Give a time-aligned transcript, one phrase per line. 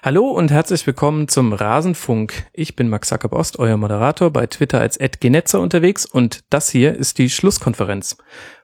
[0.00, 2.46] Hallo und herzlich willkommen zum Rasenfunk.
[2.52, 7.18] Ich bin Max Sackerbost, euer Moderator bei Twitter als @genetzer unterwegs und das hier ist
[7.18, 8.16] die Schlusskonferenz.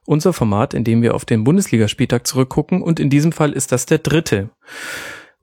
[0.07, 3.85] Unser Format, in dem wir auf den Bundesligaspieltag zurückgucken und in diesem Fall ist das
[3.85, 4.51] der dritte.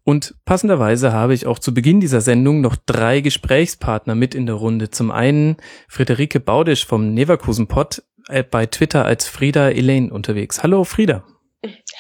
[0.06, 4.56] Und passenderweise habe ich auch zu Beginn dieser Sendung noch drei Gesprächspartner mit in der
[4.56, 4.92] Runde.
[4.92, 5.58] Zum einen
[5.90, 10.64] Friederike Baudisch vom Neverkusen Pod äh, bei Twitter als Frieda Elaine unterwegs.
[10.64, 11.26] Hallo Frieda.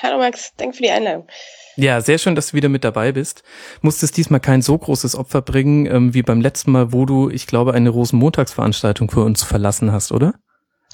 [0.01, 1.27] Hallo Max, danke für die Einladung.
[1.75, 3.43] Ja, sehr schön, dass du wieder mit dabei bist.
[3.81, 7.47] Musstest diesmal kein so großes Opfer bringen ähm, wie beim letzten Mal, wo du, ich
[7.47, 10.35] glaube, eine Rosenmontagsveranstaltung für uns verlassen hast, oder?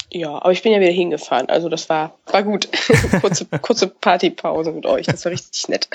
[0.09, 2.69] Ja, aber ich bin ja wieder hingefahren, also das war, war gut.
[3.21, 5.89] kurze, kurze Partypause mit euch, das war richtig nett.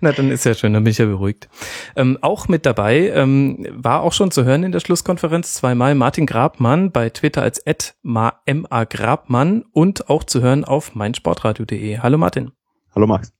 [0.00, 1.48] Na, dann ist ja schön, dann bin ich ja beruhigt.
[1.96, 6.26] Ähm, auch mit dabei ähm, war auch schon zu hören in der Schlusskonferenz zweimal Martin
[6.26, 7.64] Grabmann bei Twitter als
[8.02, 11.98] ma Grabmann und auch zu hören auf meinsportradio.de.
[11.98, 12.52] Hallo Martin.
[12.94, 13.37] Hallo Max.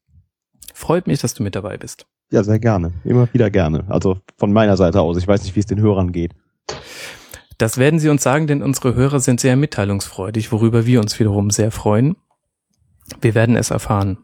[0.78, 2.06] Freut mich, dass du mit dabei bist.
[2.30, 2.92] Ja, sehr gerne.
[3.02, 3.84] Immer wieder gerne.
[3.88, 5.16] Also von meiner Seite aus.
[5.16, 6.36] Ich weiß nicht, wie es den Hörern geht.
[7.58, 11.50] Das werden sie uns sagen, denn unsere Hörer sind sehr mitteilungsfreudig, worüber wir uns wiederum
[11.50, 12.14] sehr freuen.
[13.20, 14.18] Wir werden es erfahren.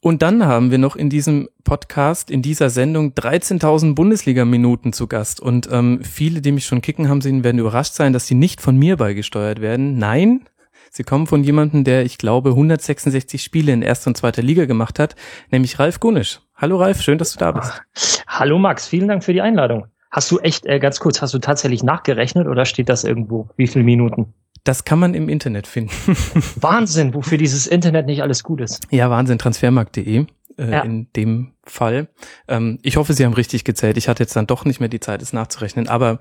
[0.00, 5.38] Und dann haben wir noch in diesem Podcast, in dieser Sendung 13.000 Bundesliga-Minuten zu Gast.
[5.38, 8.60] Und ähm, viele, die mich schon kicken haben sehen, werden überrascht sein, dass die nicht
[8.60, 9.98] von mir beigesteuert werden.
[9.98, 10.48] Nein,
[10.94, 14.98] sie kommen von jemandem, der, ich glaube, 166 Spiele in erster und zweiter Liga gemacht
[14.98, 15.16] hat,
[15.50, 16.40] nämlich Ralf Gunisch.
[16.54, 17.82] Hallo Ralf, schön, dass du da bist.
[18.26, 19.86] Hallo Max, vielen Dank für die Einladung.
[20.10, 23.48] Hast du echt, äh, ganz kurz, hast du tatsächlich nachgerechnet oder steht das irgendwo?
[23.56, 24.32] Wie viele Minuten?
[24.62, 25.92] Das kann man im Internet finden.
[26.60, 28.86] Wahnsinn, wofür dieses Internet nicht alles gut ist.
[28.90, 30.80] Ja, Wahnsinn, transfermarkt.de äh, ja.
[30.82, 32.08] in dem Fall.
[32.46, 33.96] Ähm, ich hoffe, Sie haben richtig gezählt.
[33.96, 36.20] Ich hatte jetzt dann doch nicht mehr die Zeit, es nachzurechnen, aber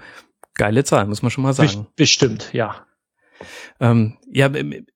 [0.55, 1.87] geile Zahl, muss man schon mal sagen.
[1.95, 2.85] Bestimmt, ja.
[3.79, 4.49] Ähm, ja,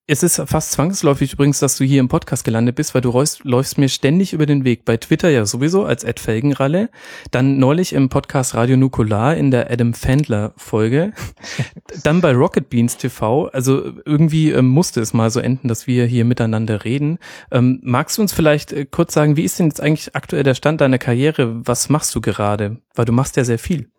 [0.07, 3.43] es ist fast zwangsläufig übrigens, dass du hier im Podcast gelandet bist, weil du läufst,
[3.43, 4.85] läufst mir ständig über den Weg.
[4.85, 6.89] Bei Twitter ja sowieso als Ed Felgenralle.
[7.31, 11.11] Dann neulich im Podcast Radio Nukular in der Adam Fandler Folge.
[12.03, 13.47] dann bei Rocket Beans TV.
[13.47, 17.19] Also irgendwie ähm, musste es mal so enden, dass wir hier miteinander reden.
[17.51, 20.55] Ähm, magst du uns vielleicht äh, kurz sagen, wie ist denn jetzt eigentlich aktuell der
[20.55, 21.67] Stand deiner Karriere?
[21.67, 22.77] Was machst du gerade?
[22.95, 23.89] Weil du machst ja sehr viel.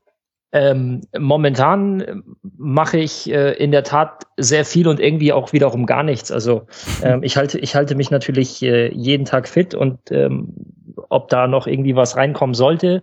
[0.50, 2.22] Ähm, momentan
[2.56, 6.32] mache ich äh, in der Tat sehr viel und irgendwie auch wiederum gar nichts.
[6.32, 6.66] Also
[7.02, 10.54] ähm, ich halte ich halte mich natürlich äh, jeden Tag fit und ähm,
[11.10, 13.02] ob da noch irgendwie was reinkommen sollte.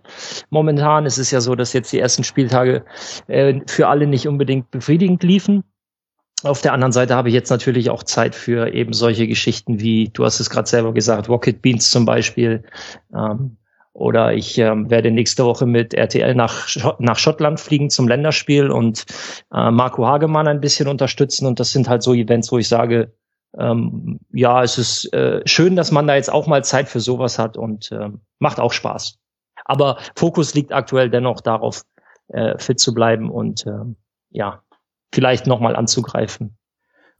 [0.50, 2.84] Momentan ist es ja so, dass jetzt die ersten Spieltage
[3.28, 5.62] äh, für alle nicht unbedingt befriedigend liefen.
[6.42, 10.10] Auf der anderen Seite habe ich jetzt natürlich auch Zeit für eben solche Geschichten wie,
[10.12, 12.62] du hast es gerade selber gesagt, Rocket Beans zum Beispiel.
[13.14, 13.56] Ähm,
[13.96, 16.68] oder ich ähm, werde nächste Woche mit RTL nach,
[16.98, 19.06] nach Schottland fliegen zum Länderspiel und
[19.52, 21.46] äh, Marco Hagemann ein bisschen unterstützen.
[21.46, 23.14] Und das sind halt so Events, wo ich sage,
[23.58, 27.38] ähm, ja, es ist äh, schön, dass man da jetzt auch mal Zeit für sowas
[27.38, 29.18] hat und äh, macht auch Spaß.
[29.64, 31.82] Aber Fokus liegt aktuell dennoch darauf,
[32.28, 33.94] äh, fit zu bleiben und äh,
[34.28, 34.62] ja,
[35.10, 36.58] vielleicht nochmal anzugreifen.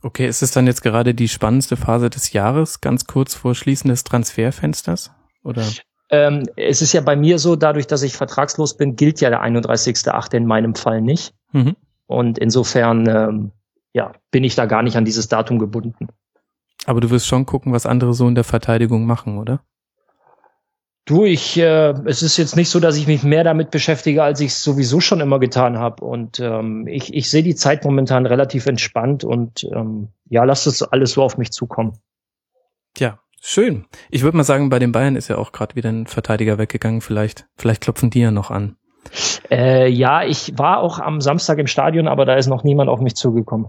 [0.03, 3.89] Okay, ist es dann jetzt gerade die spannendste Phase des Jahres, ganz kurz vor Schließen
[3.89, 5.11] des Transferfensters?
[5.43, 5.65] Oder?
[6.11, 9.43] Ähm, es ist ja bei mir so, dadurch, dass ich vertragslos bin, gilt ja der
[9.43, 10.35] 31.8.
[10.37, 11.35] in meinem Fall nicht.
[11.53, 11.77] Mhm.
[12.07, 13.53] Und insofern, ähm,
[13.93, 16.09] ja, bin ich da gar nicht an dieses Datum gebunden.
[16.85, 19.61] Aber du wirst schon gucken, was andere so in der Verteidigung machen, oder?
[21.07, 24.41] Du, ich, äh, es ist jetzt nicht so, dass ich mich mehr damit beschäftige, als
[24.41, 26.05] ich es sowieso schon immer getan habe.
[26.05, 30.83] Und ähm, ich, ich sehe die Zeit momentan relativ entspannt und ähm, ja, lass das
[30.83, 31.93] alles so auf mich zukommen.
[33.49, 33.85] Schön.
[34.11, 37.01] Ich würde mal sagen, bei den Bayern ist ja auch gerade wieder ein Verteidiger weggegangen.
[37.01, 38.75] Vielleicht, vielleicht klopfen die ja noch an.
[39.53, 43.01] Äh, ja, ich war auch am Samstag im Stadion, aber da ist noch niemand auf
[43.01, 43.69] mich zugekommen.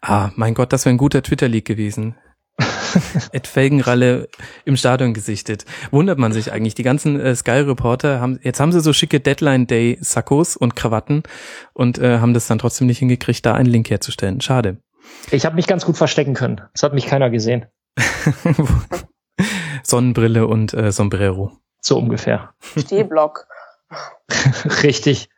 [0.00, 2.14] Ah, mein Gott, das wäre ein guter Twitter-Leak gewesen.
[3.32, 4.28] Ed Felgenralle
[4.64, 5.64] im Stadion gesichtet.
[5.90, 6.76] Wundert man sich eigentlich.
[6.76, 11.24] Die ganzen äh, Sky-Reporter haben, jetzt haben sie so schicke Deadline-Day-Sakkos und Krawatten
[11.74, 14.40] und äh, haben das dann trotzdem nicht hingekriegt, da einen Link herzustellen.
[14.40, 14.78] Schade.
[15.32, 16.60] Ich habe mich ganz gut verstecken können.
[16.74, 17.66] Das hat mich keiner gesehen.
[19.88, 21.52] Sonnenbrille und äh, Sombrero.
[21.80, 22.54] So ungefähr.
[22.76, 23.46] Stehblock.
[24.82, 25.28] Richtig.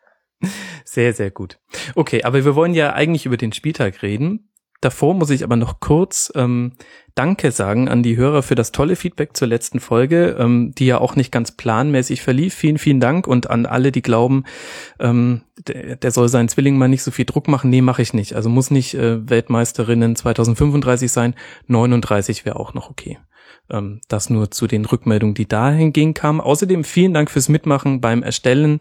[0.85, 1.59] Sehr, sehr gut.
[1.95, 4.49] Okay, aber wir wollen ja eigentlich über den Spieltag reden.
[4.81, 6.73] Davor muss ich aber noch kurz ähm,
[7.17, 10.99] Danke sagen an die Hörer für das tolle Feedback zur letzten Folge, ähm, die ja
[10.99, 12.55] auch nicht ganz planmäßig verlief.
[12.55, 14.45] Vielen, vielen Dank und an alle, die glauben,
[15.01, 17.71] ähm, der, der soll seinen Zwillingen mal nicht so viel Druck machen.
[17.71, 18.37] Nee, mache ich nicht.
[18.37, 21.35] Also muss nicht äh, Weltmeisterinnen 2035 sein.
[21.67, 23.19] 39 wäre auch noch okay.
[23.71, 26.41] Ähm, das nur zu den Rückmeldungen, die dahingehend kamen.
[26.41, 28.79] Außerdem vielen Dank fürs Mitmachen beim Erstellen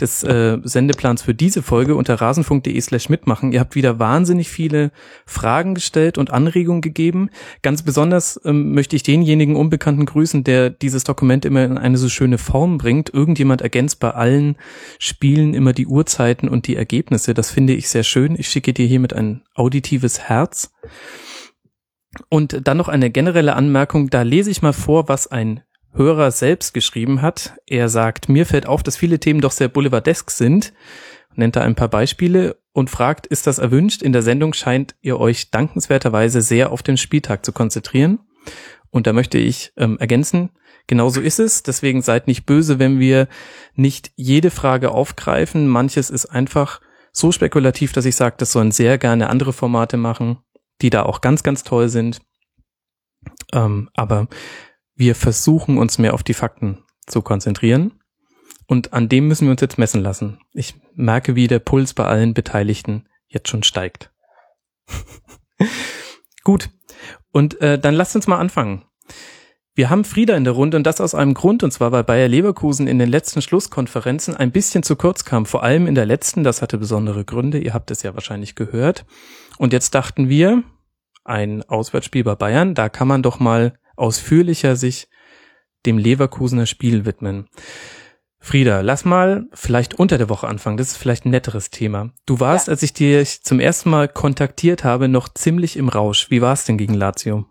[0.00, 3.52] des äh, Sendeplans für diese Folge unter rasenfunk.de slash mitmachen.
[3.52, 4.92] Ihr habt wieder wahnsinnig viele
[5.26, 7.28] Fragen gestellt und Anregungen gegeben.
[7.60, 12.08] Ganz besonders ähm, möchte ich denjenigen Unbekannten grüßen, der dieses Dokument immer in eine so
[12.08, 13.12] schöne Form bringt.
[13.12, 14.56] Irgendjemand ergänzt bei allen
[14.98, 17.34] Spielen immer die Uhrzeiten und die Ergebnisse.
[17.34, 18.36] Das finde ich sehr schön.
[18.38, 20.72] Ich schicke dir hiermit ein auditives Herz.
[22.28, 25.62] Und dann noch eine generelle Anmerkung, da lese ich mal vor, was ein
[25.92, 27.54] Hörer selbst geschrieben hat.
[27.66, 30.72] Er sagt, mir fällt auf, dass viele Themen doch sehr boulevardesk sind,
[31.34, 34.02] nennt da ein paar Beispiele und fragt, ist das erwünscht?
[34.02, 38.20] In der Sendung scheint ihr euch dankenswerterweise sehr auf den Spieltag zu konzentrieren.
[38.90, 40.50] Und da möchte ich ähm, ergänzen,
[40.86, 41.62] genauso ist es.
[41.62, 43.28] Deswegen seid nicht böse, wenn wir
[43.74, 45.68] nicht jede Frage aufgreifen.
[45.68, 46.80] Manches ist einfach
[47.12, 50.38] so spekulativ, dass ich sage, das sollen sehr gerne andere Formate machen
[50.82, 52.20] die da auch ganz, ganz toll sind.
[53.52, 54.28] Ähm, aber
[54.94, 58.00] wir versuchen uns mehr auf die Fakten zu konzentrieren.
[58.66, 60.38] Und an dem müssen wir uns jetzt messen lassen.
[60.52, 64.12] Ich merke, wie der Puls bei allen Beteiligten jetzt schon steigt.
[66.44, 66.70] Gut.
[67.32, 68.84] Und äh, dann lasst uns mal anfangen.
[69.80, 72.28] Wir haben Frieda in der Runde und das aus einem Grund, und zwar weil Bayer
[72.28, 76.44] Leverkusen in den letzten Schlusskonferenzen ein bisschen zu kurz kam, vor allem in der letzten,
[76.44, 79.06] das hatte besondere Gründe, ihr habt es ja wahrscheinlich gehört.
[79.56, 80.64] Und jetzt dachten wir,
[81.24, 85.08] ein Auswärtsspiel bei Bayern, da kann man doch mal ausführlicher sich
[85.86, 87.48] dem Leverkusener Spiel widmen.
[88.38, 90.76] Frieda, lass mal vielleicht unter der Woche anfangen.
[90.76, 92.10] Das ist vielleicht ein netteres Thema.
[92.26, 92.72] Du warst, ja.
[92.72, 96.30] als ich dich zum ersten Mal kontaktiert habe, noch ziemlich im Rausch.
[96.30, 97.46] Wie war es denn gegen Lazio?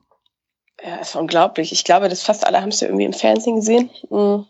[0.84, 1.72] Ja, ist unglaublich.
[1.72, 3.90] Ich glaube, dass fast alle haben es ja irgendwie im Fernsehen gesehen.
[4.10, 4.46] Mhm.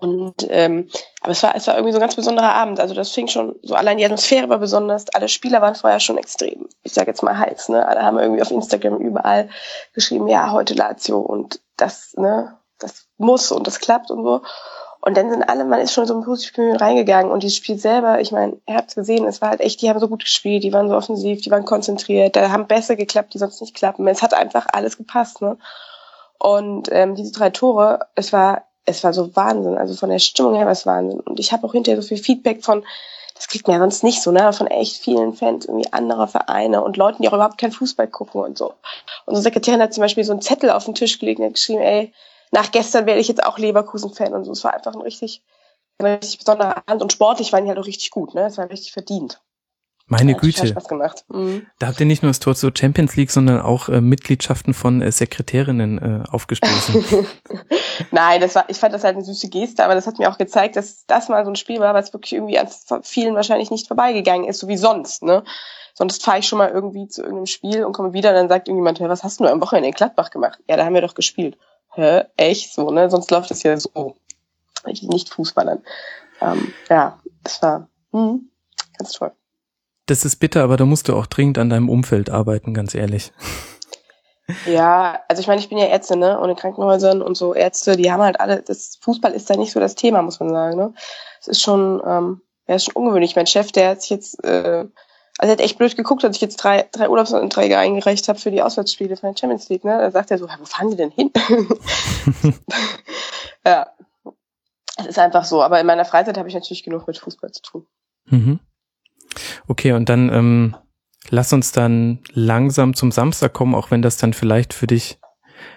[0.00, 0.88] Und ähm,
[1.20, 2.80] aber es war, es war irgendwie so ein ganz besonderer Abend.
[2.80, 5.10] Also das fing schon so allein die Atmosphäre war besonders.
[5.10, 6.68] Alle Spieler waren vorher schon extrem.
[6.82, 7.68] Ich sage jetzt mal heiß.
[7.68, 9.50] Ne, alle haben irgendwie auf Instagram überall
[9.92, 14.42] geschrieben, ja heute Lazio und das, ne, das muss und das klappt und so.
[15.02, 18.20] Und dann sind alle, man ist schon so ein Positivspiel reingegangen und dieses Spiel selber,
[18.20, 20.62] ich meine, ihr habt es gesehen, es war halt echt, die haben so gut gespielt,
[20.62, 24.06] die waren so offensiv, die waren konzentriert, da haben besser geklappt, die sonst nicht klappen.
[24.08, 25.56] Es hat einfach alles gepasst, ne?
[26.38, 29.76] Und ähm, diese drei Tore, es war, es war so Wahnsinn.
[29.76, 31.20] Also von der Stimmung her war es Wahnsinn.
[31.20, 32.82] Und ich habe auch hinterher so viel Feedback von,
[33.34, 36.82] das kriegt man ja sonst nicht so, ne, von echt vielen Fans irgendwie anderer Vereine
[36.82, 38.74] und Leuten, die auch überhaupt kein Fußball gucken und so.
[39.26, 41.80] Unsere Sekretärin hat zum Beispiel so einen Zettel auf den Tisch gelegt und hat geschrieben,
[41.80, 42.12] ey,
[42.50, 44.52] nach gestern werde ich jetzt auch Leverkusen-Fan und so.
[44.52, 45.42] Es war einfach ein richtig,
[45.98, 48.46] ein richtig besonderer Abend und sportlich waren die halt auch richtig gut, ne?
[48.46, 49.40] Es war richtig verdient.
[50.06, 50.66] Meine Güte.
[50.66, 51.24] Spaß gemacht.
[51.28, 51.66] Mhm.
[51.78, 55.00] Da habt ihr nicht nur das Tor zur Champions League, sondern auch äh, Mitgliedschaften von
[55.00, 57.26] äh, Sekretärinnen äh, aufgestoßen.
[58.10, 60.36] Nein, das war, ich fand das halt eine süße Geste, aber das hat mir auch
[60.36, 62.66] gezeigt, dass das mal so ein Spiel war, was wirklich irgendwie an
[63.02, 65.44] vielen wahrscheinlich nicht vorbeigegangen ist, so wie sonst, ne?
[65.94, 68.66] Sonst fahre ich schon mal irgendwie zu irgendeinem Spiel und komme wieder und dann sagt
[68.66, 70.58] irgendjemand, hey, was hast du am Wochenende in Gladbach gemacht?
[70.68, 71.56] Ja, da haben wir doch gespielt
[71.94, 73.10] hä, echt so, ne?
[73.10, 74.16] Sonst läuft es ja so.
[74.84, 75.82] Nicht Fußballern.
[76.40, 78.50] Ähm, ja, das war hm,
[78.98, 79.32] ganz toll.
[80.06, 83.32] Das ist bitter, aber da musst du auch dringend an deinem Umfeld arbeiten, ganz ehrlich.
[84.66, 86.38] Ja, also ich meine, ich bin ja Ärzte, ne?
[86.40, 89.72] Und in Krankenhäusern und so Ärzte, die haben halt alle, das Fußball ist da nicht
[89.72, 90.94] so das Thema, muss man sagen, ne?
[91.40, 93.36] Es ist schon, ähm, ja, ist schon ungewöhnlich.
[93.36, 94.86] Mein Chef, der hat sich jetzt äh,
[95.40, 98.50] also er hat echt blöd geguckt, als ich jetzt drei, drei Urlaubsanträge eingereicht habe für
[98.50, 99.84] die Auswärtsspiele von der Champions League.
[99.84, 99.96] Ne?
[99.96, 101.30] Da sagt er so, wo fahren die denn hin?
[103.66, 103.86] ja,
[104.98, 105.62] es ist einfach so.
[105.62, 107.86] Aber in meiner Freizeit habe ich natürlich genug mit Fußball zu tun.
[108.26, 108.60] Mhm.
[109.66, 110.76] Okay, und dann ähm,
[111.30, 115.18] lass uns dann langsam zum Samstag kommen, auch wenn das dann vielleicht für dich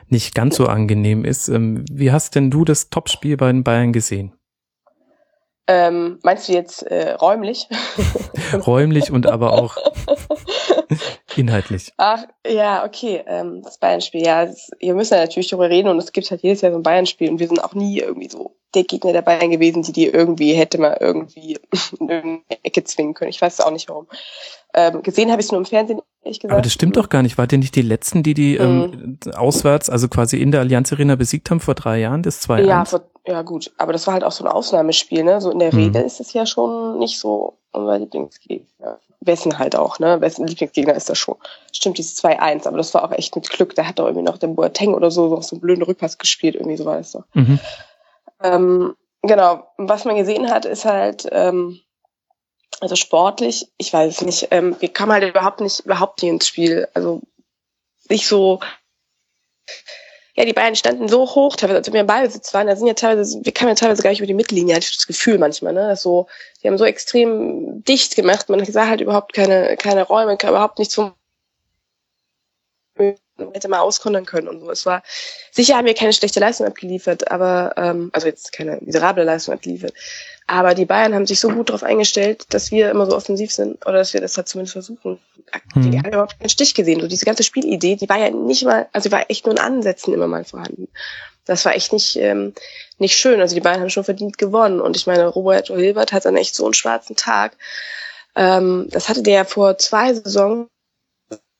[0.10, 1.48] nicht ganz so angenehm ist.
[1.48, 4.33] Ähm, wie hast denn du das Topspiel bei den Bayern gesehen?
[5.67, 7.70] Ähm, meinst du jetzt äh, räumlich?
[8.67, 9.77] räumlich und aber auch
[11.35, 11.91] inhaltlich.
[11.97, 13.23] Ach, ja, okay.
[13.27, 16.41] Ähm, das Bayern-Spiel, ja, das, wir müssen ja natürlich darüber reden und es gibt halt
[16.41, 19.21] jedes Jahr so ein Bayern-Spiel und wir sind auch nie irgendwie so der Gegner der
[19.21, 21.59] Bayern gewesen, die die irgendwie hätte mal irgendwie
[22.00, 23.29] in irgendeine Ecke zwingen können.
[23.29, 24.07] Ich weiß auch nicht warum.
[24.73, 26.53] Ähm, gesehen habe ich es nur im Fernsehen, ehrlich gesagt.
[26.53, 27.38] Aber das stimmt doch gar nicht.
[27.38, 29.31] Wart ihr nicht die Letzten, die die ähm, mhm.
[29.33, 32.83] auswärts, also quasi in der Allianz Arena besiegt haben vor drei Jahren, das 2 Ja,
[32.83, 33.71] vor, ja gut.
[33.77, 35.41] Aber das war halt auch so ein Ausnahmespiel, ne?
[35.41, 35.79] So in der mhm.
[35.79, 39.00] Regel ist es ja schon nicht so unser Lieblingsgegner.
[39.25, 40.22] Wessen halt auch, ne?
[40.22, 41.36] Wessen Lieblingsgegner ist das schon.
[41.72, 43.75] Stimmt, dieses 2-1, aber das war auch echt mit Glück.
[43.75, 46.77] Da hat doch irgendwie noch der Boateng oder so, so einen blöden Rückpass gespielt, irgendwie
[46.77, 47.24] so war das doch.
[47.34, 47.60] Mhm.
[48.42, 49.68] Ähm, genau.
[49.77, 51.80] Was man gesehen hat, ist halt, ähm,
[52.82, 56.48] also sportlich, ich weiß es nicht, ähm, wir kamen halt überhaupt nicht, überhaupt nicht ins
[56.48, 56.88] Spiel.
[56.94, 57.22] Also
[58.10, 58.60] nicht so,
[60.36, 62.96] ja, die beiden standen so hoch, teilweise, als wir im Ballbesitz waren, da sind ja
[62.96, 65.74] teilweise, wir kamen ja teilweise gar nicht über die Mittellinie, hatte ich das Gefühl manchmal,
[65.74, 66.28] ne, dass so,
[66.62, 70.96] die haben so extrem dicht gemacht, man sah halt überhaupt keine, keine Räume, überhaupt nichts
[70.96, 71.13] zum
[73.54, 74.70] hätte mal auskontern können und so.
[74.70, 75.04] Es war,
[75.52, 79.94] sicher haben wir keine schlechte Leistung abgeliefert, aber, ähm, also jetzt keine miserable Leistung abgeliefert.
[80.47, 83.85] Aber die Bayern haben sich so gut darauf eingestellt, dass wir immer so offensiv sind
[83.85, 85.19] oder dass wir das halt zumindest versuchen.
[85.75, 85.97] Die Hm.
[86.00, 87.00] haben überhaupt keinen Stich gesehen.
[87.00, 89.62] So diese ganze Spielidee, die war ja nicht mal, also die war echt nur in
[89.62, 90.89] Ansätzen immer mal vorhanden.
[91.45, 92.53] Das war echt nicht, ähm,
[92.97, 93.39] nicht schön.
[93.41, 94.79] Also die Bayern haben schon verdient gewonnen.
[94.81, 97.57] Und ich meine, Roberto Hilbert hat dann echt so einen schwarzen Tag.
[98.35, 100.67] Ähm, das hatte der vor zwei Saisons,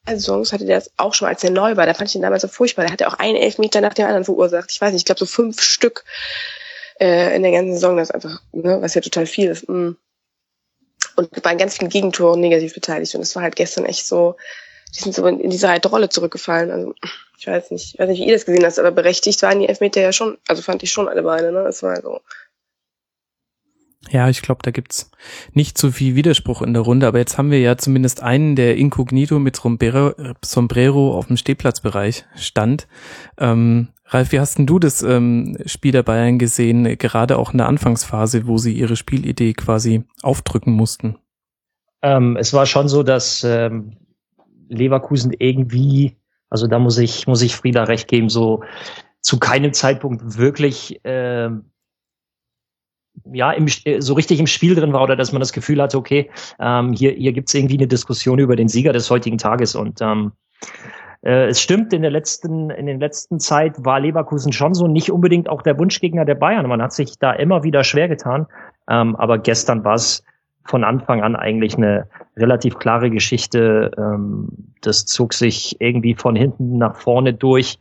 [0.06, 1.86] Saisons hatte der das auch schon, als der neu war.
[1.86, 2.84] Da fand ich ihn damals so furchtbar.
[2.84, 4.72] Der hatte auch einen Elfmeter nach dem anderen verursacht.
[4.72, 6.04] Ich weiß nicht, ich glaube so fünf Stück
[7.04, 7.98] äh, in der ganzen Saison.
[7.98, 9.68] Das einfach, ne, was ja total viel ist.
[9.68, 9.92] Mm.
[11.16, 13.14] Und waren ganz vielen Gegentoren negativ beteiligt.
[13.14, 14.36] Und das war halt gestern echt so,
[14.96, 16.72] die sind so in, diese alte Rolle zurückgefallen.
[16.72, 16.96] Also
[17.38, 19.68] ich weiß nicht, ich weiß nicht, wie ihr das gesehen habt, aber berechtigt waren die
[19.68, 21.64] Elfmeter ja schon, also fand ich schon alle beide, ne?
[21.64, 22.22] Das war so.
[24.10, 25.12] Ja, ich glaube, da gibt's
[25.54, 28.76] nicht so viel Widerspruch in der Runde, aber jetzt haben wir ja zumindest einen, der
[28.76, 32.88] inkognito mit Sombrero, Sombrero auf dem Stehplatzbereich stand.
[33.38, 37.58] Ähm, Ralf, wie hast denn du das ähm, Spiel der Bayern gesehen, gerade auch in
[37.58, 41.18] der Anfangsphase, wo sie ihre Spielidee quasi aufdrücken mussten?
[42.02, 43.98] Ähm, es war schon so, dass ähm,
[44.70, 46.18] Leverkusen irgendwie,
[46.50, 48.64] also da muss ich, muss ich Frieda recht geben, so
[49.22, 51.66] zu keinem Zeitpunkt wirklich ähm,
[53.32, 53.68] ja, im,
[54.00, 56.30] so richtig im Spiel drin war oder dass man das Gefühl hatte, okay,
[56.60, 59.76] ähm, hier, hier gibt's irgendwie eine Diskussion über den Sieger des heutigen Tages.
[59.76, 64.74] Und ähm, äh, es stimmt, in der letzten, in der letzten Zeit war Leverkusen schon
[64.74, 66.68] so nicht unbedingt auch der Wunschgegner der Bayern.
[66.68, 68.48] Man hat sich da immer wieder schwer getan.
[68.90, 70.24] Ähm, aber gestern war es
[70.66, 73.92] von Anfang an eigentlich eine relativ klare Geschichte.
[73.98, 74.50] Ähm,
[74.82, 77.80] das zog sich irgendwie von hinten nach vorne durch.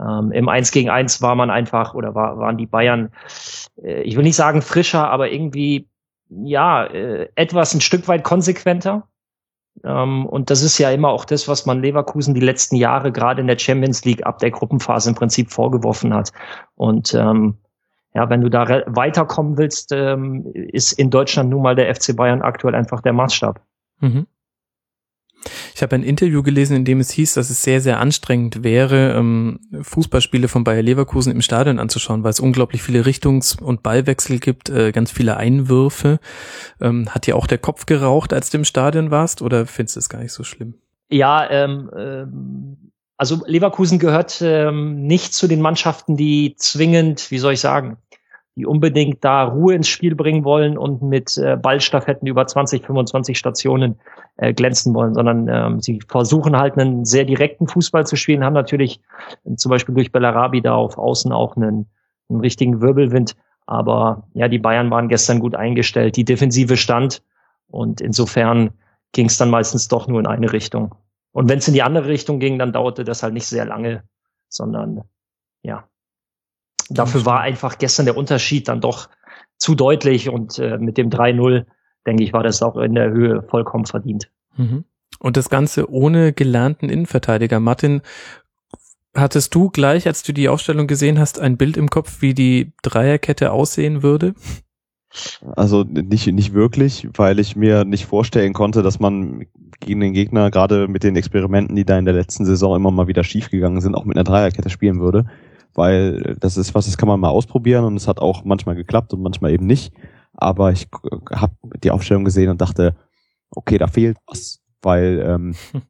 [0.00, 3.10] Ähm, Im 1 gegen 1 war man einfach oder war, waren die Bayern,
[3.82, 5.88] äh, ich will nicht sagen frischer, aber irgendwie
[6.28, 9.08] ja äh, etwas ein Stück weit konsequenter.
[9.84, 13.40] Ähm, und das ist ja immer auch das, was man Leverkusen die letzten Jahre gerade
[13.40, 16.32] in der Champions League ab der Gruppenphase im Prinzip vorgeworfen hat.
[16.74, 17.58] Und ähm,
[18.14, 22.42] ja, wenn du da weiterkommen willst, ähm, ist in Deutschland nun mal der FC Bayern
[22.42, 23.60] aktuell einfach der Maßstab.
[24.00, 24.26] Mhm.
[25.74, 29.14] Ich habe ein Interview gelesen, in dem es hieß, dass es sehr, sehr anstrengend wäre,
[29.16, 34.38] ähm, Fußballspiele von Bayer Leverkusen im Stadion anzuschauen, weil es unglaublich viele Richtungs- und Ballwechsel
[34.38, 36.18] gibt, äh, ganz viele Einwürfe.
[36.80, 40.00] Ähm, hat dir auch der Kopf geraucht, als du im Stadion warst, oder findest du
[40.00, 40.74] es gar nicht so schlimm?
[41.10, 47.54] Ja, ähm, ähm, also Leverkusen gehört ähm, nicht zu den Mannschaften, die zwingend, wie soll
[47.54, 47.98] ich sagen,
[48.58, 53.38] die unbedingt da Ruhe ins Spiel bringen wollen und mit äh, Ballstaffetten über 20, 25
[53.38, 54.00] Stationen
[54.36, 58.54] äh, glänzen wollen, sondern ähm, sie versuchen halt einen sehr direkten Fußball zu spielen, haben
[58.54, 59.00] natürlich
[59.44, 61.86] äh, zum Beispiel durch Bellarabi da auf Außen auch einen,
[62.28, 63.36] einen richtigen Wirbelwind.
[63.64, 67.22] Aber ja, die Bayern waren gestern gut eingestellt, die Defensive stand
[67.68, 68.70] und insofern
[69.12, 70.96] ging es dann meistens doch nur in eine Richtung.
[71.30, 74.02] Und wenn es in die andere Richtung ging, dann dauerte das halt nicht sehr lange,
[74.48, 75.04] sondern
[75.62, 75.84] ja,
[76.90, 79.08] Dafür war einfach gestern der Unterschied dann doch
[79.56, 81.66] zu deutlich und äh, mit dem 3-0,
[82.06, 84.30] denke ich, war das auch in der Höhe vollkommen verdient.
[84.56, 84.84] Mhm.
[85.18, 87.58] Und das Ganze ohne gelernten Innenverteidiger.
[87.60, 88.02] Martin,
[89.14, 92.72] hattest du gleich, als du die Aufstellung gesehen hast, ein Bild im Kopf, wie die
[92.82, 94.34] Dreierkette aussehen würde?
[95.56, 99.46] Also nicht, nicht wirklich, weil ich mir nicht vorstellen konnte, dass man
[99.80, 103.08] gegen den Gegner, gerade mit den Experimenten, die da in der letzten Saison immer mal
[103.08, 105.24] wieder schiefgegangen sind, auch mit einer Dreierkette spielen würde.
[105.74, 109.12] Weil das ist was, das kann man mal ausprobieren und es hat auch manchmal geklappt
[109.12, 109.92] und manchmal eben nicht.
[110.34, 110.88] Aber ich
[111.32, 112.96] habe die Aufstellung gesehen und dachte,
[113.50, 115.54] okay, da fehlt was, weil ähm,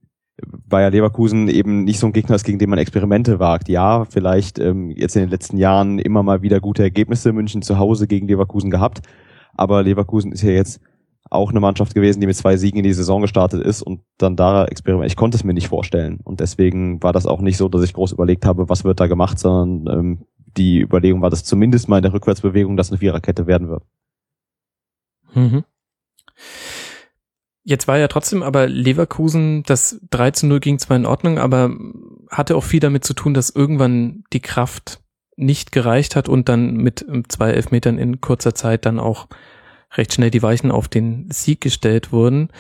[0.68, 3.68] Bayer Leverkusen eben nicht so ein Gegner ist, gegen den man Experimente wagt.
[3.68, 7.78] Ja, vielleicht ähm, jetzt in den letzten Jahren immer mal wieder gute Ergebnisse München zu
[7.78, 9.00] Hause gegen Leverkusen gehabt,
[9.54, 10.80] aber Leverkusen ist ja jetzt
[11.30, 14.36] auch eine Mannschaft gewesen, die mit zwei Siegen in die Saison gestartet ist und dann
[14.36, 15.10] da Experiment.
[15.10, 17.92] Ich konnte es mir nicht vorstellen und deswegen war das auch nicht so, dass ich
[17.92, 20.18] groß überlegt habe, was wird da gemacht, sondern ähm,
[20.56, 23.82] die Überlegung war, dass zumindest mal in der Rückwärtsbewegung das eine Viererkette werden wird.
[25.34, 25.64] Mhm.
[27.64, 31.70] Jetzt war ja trotzdem aber Leverkusen, das 3 zu 0 ging zwar in Ordnung, aber
[32.30, 35.00] hatte auch viel damit zu tun, dass irgendwann die Kraft
[35.36, 39.28] nicht gereicht hat und dann mit zwei Elfmetern in kurzer Zeit dann auch
[39.96, 42.50] recht schnell die Weichen auf den Sieg gestellt wurden.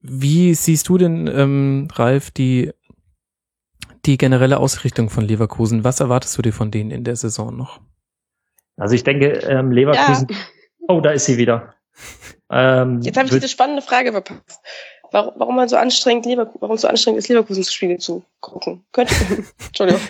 [0.00, 2.72] Wie siehst du denn, ähm, Ralf, die,
[4.04, 5.84] die generelle Ausrichtung von Leverkusen?
[5.84, 7.80] Was erwartest du dir von denen in der Saison noch?
[8.76, 10.26] Also ich denke, ähm, Leverkusen.
[10.30, 10.36] Ja.
[10.88, 11.74] Oh, da ist sie wieder.
[12.50, 14.60] Ähm, Jetzt habe ich diese spannende Frage verpasst.
[15.12, 18.84] Warum, warum man so anstrengend Leverkusen, warum so anstrengend ist, Leverkusen-Spiele zu gucken?
[18.92, 19.14] Könnte.
[19.66, 20.00] Entschuldigung.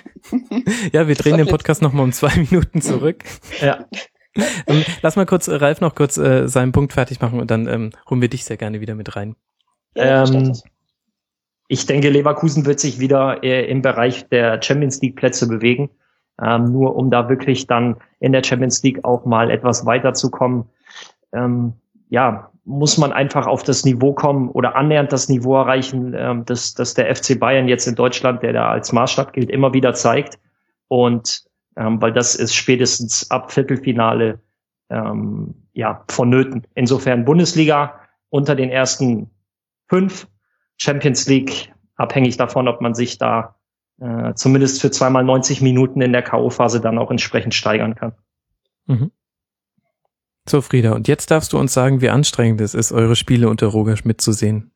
[0.93, 3.25] ja, wir drehen den Podcast nochmal um zwei Minuten zurück.
[3.61, 3.85] ja.
[4.67, 7.91] ähm, lass mal kurz, Ralf noch kurz äh, seinen Punkt fertig machen und dann ähm,
[8.09, 9.37] holen wir dich sehr gerne wieder mit rein.
[9.95, 10.53] Ja, ähm,
[11.69, 15.91] ich denke, Leverkusen wird sich wieder äh, im Bereich der Champions League Plätze bewegen,
[16.43, 20.65] ähm, nur um da wirklich dann in der Champions League auch mal etwas weiterzukommen.
[21.33, 21.75] Ähm,
[22.09, 26.75] ja, muss man einfach auf das Niveau kommen oder annähernd das Niveau erreichen, ähm, dass,
[26.75, 30.39] dass der FC Bayern jetzt in Deutschland, der da als Maßstab gilt, immer wieder zeigt.
[30.89, 31.45] Und
[31.77, 34.41] ähm, weil das ist spätestens ab Viertelfinale
[34.91, 36.67] ähm, ja vonnöten.
[36.75, 39.31] Insofern Bundesliga unter den ersten
[39.89, 40.27] fünf,
[40.79, 43.57] Champions League abhängig davon, ob man sich da
[44.01, 48.15] äh, zumindest für zweimal 90 Minuten in der K.O.-Phase dann auch entsprechend steigern kann.
[48.87, 49.13] Mhm.
[50.49, 53.69] So, Frieda, und jetzt darfst du uns sagen, wie anstrengend es ist, eure Spiele unter
[53.69, 54.73] Roger Schmidt zu sehen.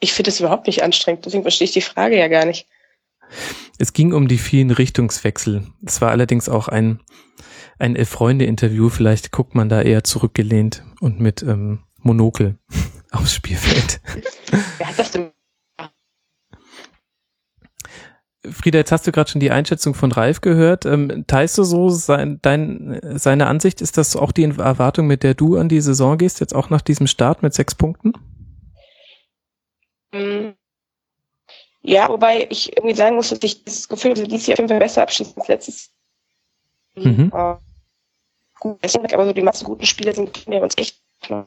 [0.00, 2.66] Ich finde es überhaupt nicht anstrengend, deswegen verstehe ich die Frage ja gar nicht.
[3.80, 5.66] Es ging um die vielen Richtungswechsel.
[5.86, 7.00] Es war allerdings auch ein,
[7.78, 8.90] ein Elf-Freunde-Interview.
[8.90, 12.58] Vielleicht guckt man da eher zurückgelehnt und mit ähm, Monokel
[13.10, 14.02] aufs Spielfeld.
[14.76, 15.30] Wer hat das denn
[18.50, 20.84] Frieda, jetzt hast du gerade schon die Einschätzung von Ralf gehört.
[20.84, 23.80] Ähm, teilst du so sein, dein, seine Ansicht?
[23.80, 26.82] Ist das auch die Erwartung, mit der du an die Saison gehst, jetzt auch nach
[26.82, 28.12] diesem Start mit sechs Punkten?
[30.12, 30.59] Mm.
[31.82, 34.68] Ja, wobei ich irgendwie sagen muss, dass ich das Gefühl habe, dieses Jahr auf jeden
[34.68, 35.90] Fall besser abschließen als letztes.
[36.94, 37.32] Mhm.
[37.34, 37.56] Uh,
[38.58, 38.78] gut,
[39.12, 41.00] aber so die Masse guten Spieler sind wir uns echt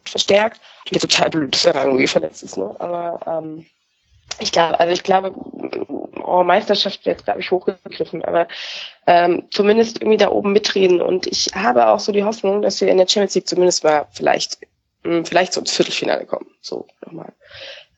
[0.05, 0.61] verstärkt.
[0.85, 2.75] Ich bin total blöd, dass er irgendwie verletzt ist, ne?
[2.79, 3.65] Aber ähm,
[4.39, 5.33] ich glaube, also ich glaube,
[6.23, 8.47] oh, Meisterschaft wird, glaube ich, hochgegriffen, aber
[9.05, 11.01] ähm, zumindest irgendwie da oben mitreden.
[11.01, 14.07] Und ich habe auch so die Hoffnung, dass wir in der Champions League zumindest mal
[14.11, 14.59] vielleicht,
[15.03, 16.47] mh, hm, vielleicht so ins Viertelfinale kommen.
[16.61, 17.33] So nochmal.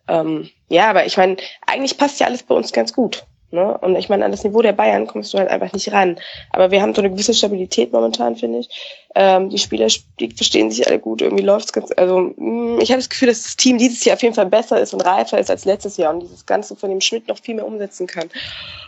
[0.07, 3.25] Ähm, ja, aber ich meine, eigentlich passt ja alles bei uns ganz gut.
[3.51, 3.77] Ne?
[3.77, 6.19] Und ich meine, an das Niveau der Bayern kommst du halt einfach nicht ran.
[6.51, 8.69] Aber wir haben so eine gewisse Stabilität momentan, finde ich.
[9.15, 9.88] Ähm, die Spieler
[10.19, 11.91] die verstehen sich alle gut, irgendwie läuft's ganz.
[11.95, 14.47] Also mh, mm, ich habe das Gefühl, dass das Team dieses Jahr auf jeden Fall
[14.47, 17.38] besser ist und reifer ist als letztes Jahr und dieses Ganze von dem Schmidt noch
[17.38, 18.29] viel mehr umsetzen kann.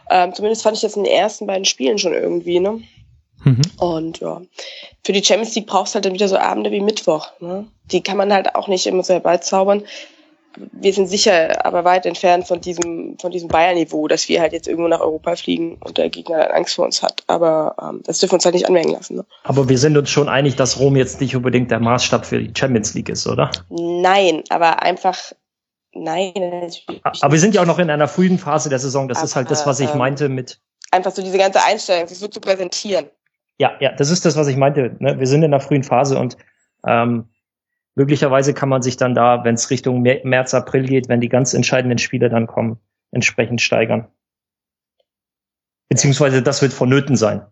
[0.10, 2.82] Ähm, zumindest fand ich das in den ersten beiden Spielen schon irgendwie, ne?
[3.44, 3.62] Mhm.
[3.80, 4.42] Und ja,
[5.06, 7.28] für die Champions League brauchst du halt dann wieder so Abende wie Mittwoch.
[7.40, 7.68] Ne?
[7.92, 9.84] Die kann man halt auch nicht immer so herbeizaubern
[10.72, 14.68] wir sind sicher aber weit entfernt von diesem, von diesem Bayern-Niveau, dass wir halt jetzt
[14.68, 17.24] irgendwo nach Europa fliegen und der Gegner dann Angst vor uns hat.
[17.28, 19.18] Aber ähm, das dürfen wir uns halt nicht anmerken lassen.
[19.18, 19.26] Ne?
[19.44, 22.54] Aber wir sind uns schon einig, dass Rom jetzt nicht unbedingt der Maßstab für die
[22.58, 23.52] Champions League ist, oder?
[23.70, 25.18] Nein, aber einfach
[26.00, 26.34] Nein,
[27.22, 29.08] Aber wir sind ja auch noch in einer frühen Phase der Saison.
[29.08, 30.60] Das aber, ist halt das, was ich ähm, meinte mit.
[30.92, 33.06] Einfach so diese ganze Einstellung, sich so zu präsentieren.
[33.58, 34.96] Ja, ja, das ist das, was ich meinte.
[35.00, 35.20] Ne?
[35.20, 36.38] Wir sind in einer frühen Phase und
[36.86, 37.30] ähm,
[37.98, 41.54] möglicherweise kann man sich dann da, wenn es Richtung März, April geht, wenn die ganz
[41.54, 42.80] entscheidenden Spiele dann kommen,
[43.12, 44.08] entsprechend steigern.
[45.90, 47.46] Beziehungsweise das wird vonnöten sein.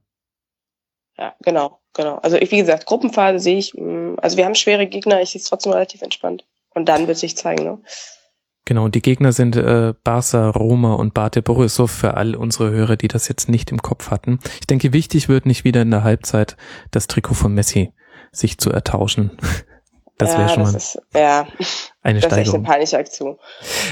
[1.17, 2.17] Ja, genau, genau.
[2.17, 5.47] Also wie gesagt, Gruppenphase sehe ich, mm, also wir haben schwere Gegner, ich sehe es
[5.47, 6.45] trotzdem relativ entspannt.
[6.75, 7.79] Und dann wird sich zeigen, ne?
[8.65, 12.97] Genau, und die Gegner sind äh, Barca, Roma und Bate Borisov für all unsere Hörer,
[12.97, 14.39] die das jetzt nicht im Kopf hatten.
[14.59, 16.57] Ich denke, wichtig wird nicht wieder in der Halbzeit
[16.91, 17.93] das Trikot von Messi
[18.31, 19.37] sich zu ertauschen.
[20.17, 21.47] Das wäre ja, schon mal ist, ja,
[22.01, 22.29] eine das Steigerung.
[22.29, 23.37] Das ist echt eine peinliche Aktion.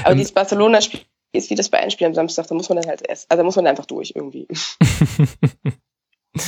[0.02, 1.00] Aber ähm, dieses Barcelona-Spiel
[1.32, 3.40] ist wie das bei einem Spiel am Samstag, da muss man dann halt erst, also
[3.40, 4.46] da muss man einfach durch irgendwie.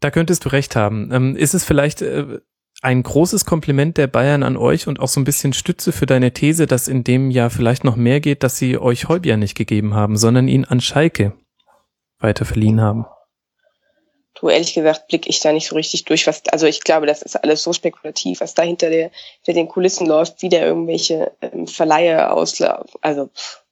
[0.00, 1.10] da könntest du recht haben.
[1.12, 2.40] Ähm, ist es vielleicht äh,
[2.82, 6.32] ein großes Kompliment der Bayern an euch und auch so ein bisschen Stütze für deine
[6.32, 9.94] These, dass in dem Jahr vielleicht noch mehr geht, dass sie euch Holbier nicht gegeben
[9.94, 11.32] haben, sondern ihn an Schalke
[12.18, 13.06] weiter verliehen haben?
[14.40, 17.22] Du ehrlich gesagt blicke ich da nicht so richtig durch, was, also ich glaube, das
[17.22, 19.10] ist alles so spekulativ, was da hinter, der,
[19.42, 23.00] hinter den Kulissen läuft, wie der irgendwelche ähm, Verleihe auslaufen.
[23.00, 23.64] Also pff,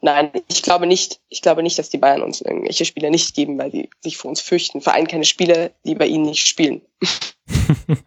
[0.00, 3.58] nein, ich glaube nicht, ich glaube nicht, dass die Bayern uns irgendwelche Spieler nicht geben,
[3.58, 4.80] weil sie sich vor uns fürchten.
[4.80, 6.82] Vor allem keine Spieler, die bei ihnen nicht spielen.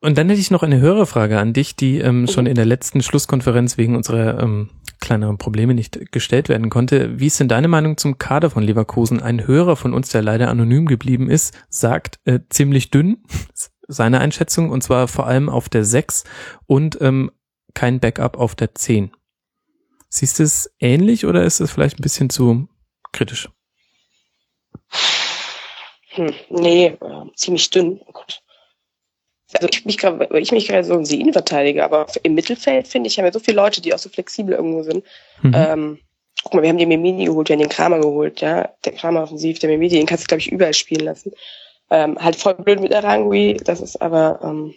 [0.00, 2.28] Und dann hätte ich noch eine höhere Frage an dich, die ähm, mhm.
[2.28, 4.70] schon in der letzten Schlusskonferenz wegen unserer ähm,
[5.06, 7.20] kleineren Probleme nicht gestellt werden konnte.
[7.20, 9.22] Wie ist denn deine Meinung zum Kader von Leverkusen?
[9.22, 13.22] Ein Hörer von uns, der leider anonym geblieben ist, sagt äh, ziemlich dünn,
[13.88, 16.24] seine Einschätzung, und zwar vor allem auf der 6
[16.66, 17.30] und ähm,
[17.72, 19.12] kein Backup auf der 10.
[20.08, 22.68] Siehst du es ähnlich oder ist es vielleicht ein bisschen zu
[23.12, 23.48] kritisch?
[26.08, 28.00] Hm, nee, äh, ziemlich dünn.
[28.04, 28.42] Oh Gott
[29.52, 33.08] also ich mich gerade, ich mich gerade so ein sie verteidige, aber im Mittelfeld finde
[33.08, 35.04] ich, haben wir so viele Leute, die auch so flexibel irgendwo sind.
[35.42, 35.52] Mhm.
[35.54, 35.98] Ähm,
[36.42, 39.22] guck mal, wir haben den Memini geholt, wir haben den Kramer geholt, ja, der Kramer
[39.22, 41.32] offensiv, der Memini, den kannst du glaube ich überall spielen lassen.
[41.90, 44.74] Ähm, halt voll blöd mit der Rangui, das ist aber ähm,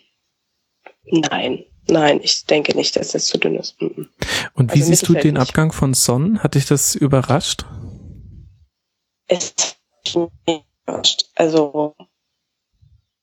[1.06, 3.82] nein, nein, ich denke nicht, dass das zu dünn ist.
[3.82, 4.10] Mhm.
[4.54, 5.42] Und wie also siehst du den nicht.
[5.42, 6.44] Abgang von Son?
[6.44, 7.66] Hat dich das überrascht?
[9.28, 9.76] Es
[10.16, 11.26] überrascht.
[11.36, 11.96] Also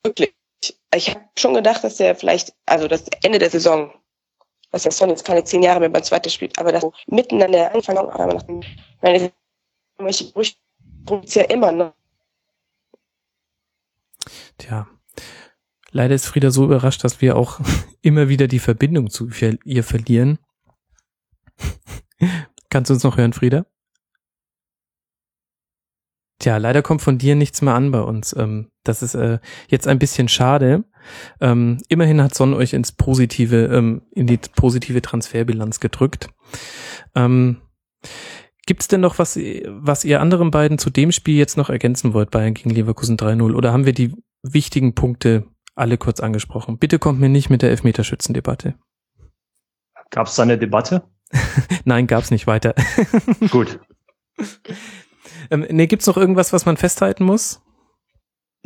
[0.02, 0.35] wirklich
[0.94, 3.92] ich habe schon gedacht, dass der vielleicht, also das Ende der Saison,
[4.70, 7.74] dass der Son jetzt keine zehn Jahre mehr beim zweiten spielt, aber das so miteinander
[7.74, 8.62] anfangen, aber nach dem,
[9.00, 9.32] meine,
[10.08, 10.32] ich
[11.34, 11.92] ja immer, ne?
[14.58, 14.88] Tja.
[15.90, 17.60] Leider ist Frieda so überrascht, dass wir auch
[18.02, 19.28] immer wieder die Verbindung zu
[19.64, 20.38] ihr verlieren.
[22.70, 23.66] Kannst du uns noch hören, Frieda?
[26.38, 28.34] Tja, leider kommt von dir nichts mehr an bei uns.
[28.36, 30.84] Ähm, das ist äh, jetzt ein bisschen schade.
[31.40, 36.28] Ähm, immerhin hat Son euch ins positive, ähm, in die positive Transferbilanz gedrückt.
[37.14, 37.58] Ähm,
[38.66, 42.32] Gibt denn noch was, was ihr anderen beiden zu dem Spiel jetzt noch ergänzen wollt,
[42.32, 43.54] Bayern gegen Leverkusen 3-0?
[43.54, 45.46] Oder haben wir die wichtigen Punkte
[45.76, 46.78] alle kurz angesprochen?
[46.78, 48.74] Bitte kommt mir nicht mit der Elfmeterschützendebatte.
[50.10, 51.04] Gab es da eine Debatte?
[51.84, 52.74] Nein, gab's nicht weiter.
[53.50, 53.78] Gut.
[55.50, 57.62] ähm, nee, gibt's noch irgendwas, was man festhalten muss?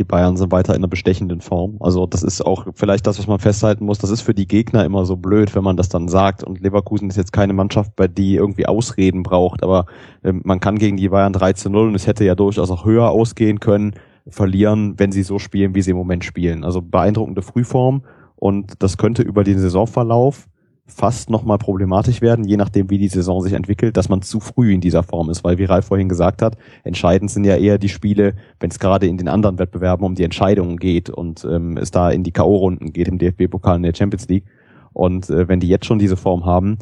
[0.01, 1.77] Die Bayern sind weiter in einer bestechenden Form.
[1.79, 3.99] Also das ist auch vielleicht das, was man festhalten muss.
[3.99, 6.43] Das ist für die Gegner immer so blöd, wenn man das dann sagt.
[6.43, 9.63] Und Leverkusen ist jetzt keine Mannschaft, bei die irgendwie Ausreden braucht.
[9.63, 9.85] Aber
[10.25, 12.87] ähm, man kann gegen die Bayern 3 zu 0 und es hätte ja durchaus auch
[12.87, 13.93] höher ausgehen können,
[14.27, 16.65] verlieren, wenn sie so spielen, wie sie im Moment spielen.
[16.65, 18.03] Also beeindruckende Frühform.
[18.37, 20.49] Und das könnte über den Saisonverlauf
[20.91, 24.73] fast nochmal problematisch werden, je nachdem, wie die Saison sich entwickelt, dass man zu früh
[24.73, 25.45] in dieser Form ist.
[25.45, 29.07] Weil, wie Ralf vorhin gesagt hat, entscheidend sind ja eher die Spiele, wenn es gerade
[29.07, 32.93] in den anderen Wettbewerben um die Entscheidungen geht und ähm, es da in die K.O.-Runden
[32.93, 34.45] geht, im DFB-Pokal in der Champions League.
[34.93, 36.79] Und äh, wenn die jetzt schon diese Form haben,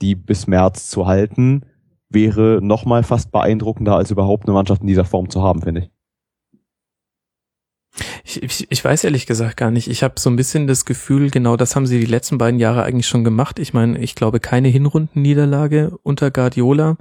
[0.00, 1.62] die bis März zu halten,
[2.10, 6.01] wäre nochmal fast beeindruckender, als überhaupt eine Mannschaft in dieser Form zu haben, finde ich.
[8.24, 9.88] Ich, ich, ich weiß ehrlich gesagt gar nicht.
[9.88, 12.84] Ich habe so ein bisschen das Gefühl, genau das haben sie die letzten beiden Jahre
[12.84, 13.58] eigentlich schon gemacht.
[13.58, 16.96] Ich meine, ich glaube keine Hinrundenniederlage unter Guardiola.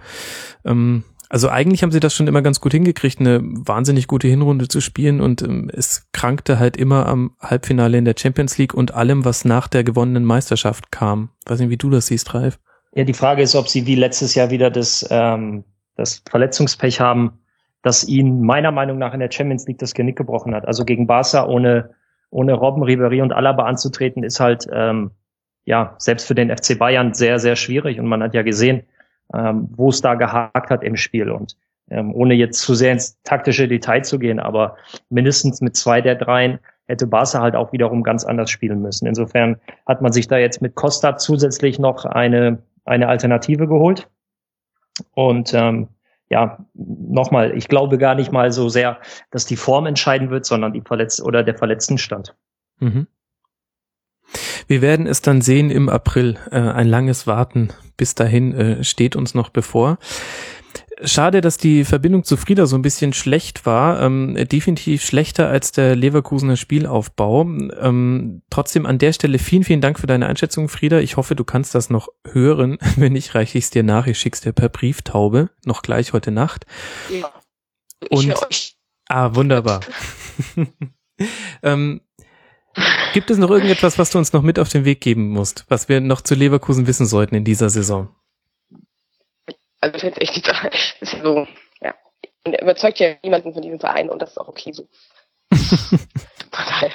[0.66, 4.68] Ähm, also eigentlich haben sie das schon immer ganz gut hingekriegt, eine wahnsinnig gute Hinrunde
[4.68, 8.94] zu spielen und ähm, es krankte halt immer am Halbfinale in der Champions League und
[8.94, 11.30] allem, was nach der gewonnenen Meisterschaft kam.
[11.46, 12.60] Weiß nicht, wie du das siehst, Ralf.
[12.96, 15.64] Ja, die Frage ist, ob sie wie letztes Jahr wieder das, ähm,
[15.96, 17.40] das Verletzungspech haben,
[17.82, 20.66] das ihn meiner Meinung nach in der Champions League das Genick gebrochen hat.
[20.68, 21.92] Also gegen Barca ohne,
[22.30, 25.12] ohne Robben, Ribery und Alaba anzutreten, ist halt, ähm,
[25.66, 28.00] ja, selbst für den FC Bayern sehr, sehr schwierig.
[28.00, 28.84] Und man hat ja gesehen,
[29.34, 31.30] ähm, wo es da gehakt hat im Spiel.
[31.30, 31.58] Und
[31.90, 34.78] ähm, ohne jetzt zu sehr ins taktische Detail zu gehen, aber
[35.10, 39.08] mindestens mit zwei der dreien hätte Barca halt auch wiederum ganz anders spielen müssen.
[39.08, 44.10] Insofern hat man sich da jetzt mit Costa zusätzlich noch eine, eine Alternative geholt.
[45.14, 45.88] Und ähm,
[46.32, 49.00] ja, nochmal, ich glaube gar nicht mal so sehr,
[49.32, 52.36] dass die Form entscheiden wird, sondern die Verletz oder der Verletztenstand.
[52.80, 53.08] Mhm.
[54.66, 56.38] Wir werden es dann sehen im April.
[56.50, 59.98] Äh, ein langes Warten bis dahin äh, steht uns noch bevor.
[61.04, 64.02] Schade, dass die Verbindung zu Frieda so ein bisschen schlecht war.
[64.02, 67.42] Ähm, definitiv schlechter als der Leverkusener Spielaufbau.
[67.42, 71.00] Ähm, trotzdem an der Stelle vielen, vielen Dank für deine Einschätzung, Frieda.
[71.00, 72.78] Ich hoffe, du kannst das noch hören.
[72.98, 74.06] Wenn nicht, reiche ich es dir nach.
[74.06, 75.50] Ich schick's dir per Brieftaube.
[75.66, 76.66] Noch gleich heute Nacht.
[77.10, 77.32] Ja.
[78.10, 78.34] Und,
[79.10, 79.82] ah, wunderbar.
[81.64, 82.02] ähm,
[83.14, 85.90] gibt es noch irgendetwas, was du uns noch mit auf den Weg geben musst, was
[85.90, 88.10] wir noch zu Leverkusen wissen sollten in dieser Saison?
[89.82, 90.48] Also das ist echt nicht
[91.02, 91.48] ist so,
[91.82, 91.96] ja.
[92.46, 94.88] Und er überzeugt ja niemanden von diesem Verein und das ist auch okay so.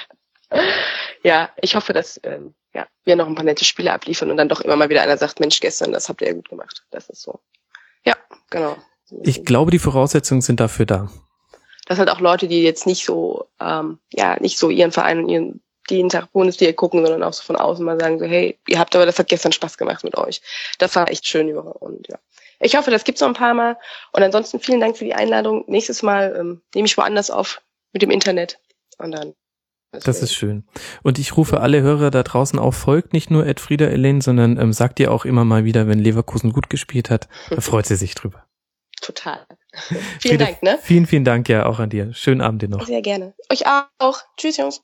[1.23, 4.49] ja, ich hoffe, dass ähm, ja, wir noch ein paar nette Spiele abliefern und dann
[4.49, 6.83] doch immer mal wieder einer sagt, Mensch, gestern, das habt ihr ja gut gemacht.
[6.89, 7.39] Das ist so.
[8.05, 8.15] Ja,
[8.49, 8.77] genau.
[9.23, 11.11] Ich glaube, die Voraussetzungen sind dafür da.
[11.85, 15.29] Das sind auch Leute, die jetzt nicht so, ähm, ja, nicht so ihren Verein und
[15.29, 18.59] ihren die jeden Tag Bundesliga gucken, sondern auch so von außen mal sagen so, hey,
[18.67, 20.41] ihr habt aber, das hat gestern Spaß gemacht mit euch.
[20.79, 22.19] Das war echt schön Woche und ja.
[22.59, 23.77] Ich hoffe, das gibt's noch ein paar Mal.
[24.11, 25.63] Und ansonsten vielen Dank für die Einladung.
[25.67, 27.61] Nächstes Mal ähm, nehme ich woanders auf
[27.93, 28.59] mit dem Internet.
[28.97, 29.33] Und dann.
[29.91, 30.67] Das ist schön.
[31.01, 34.59] Und ich rufe alle Hörer da draußen auf, folgt nicht nur Ed Frieda Elaine, sondern
[34.59, 37.27] ähm, sagt ihr auch immer mal wieder, wenn Leverkusen gut gespielt hat.
[37.49, 38.45] Da freut sie sich drüber.
[39.01, 39.45] Total.
[40.19, 40.79] vielen Dank, ne?
[40.81, 42.13] Vielen, vielen Dank ja auch an dir.
[42.13, 42.85] Schönen Abend dir noch.
[42.85, 43.33] Sehr gerne.
[43.51, 44.21] Euch auch.
[44.35, 44.81] Tschüss, Jungs.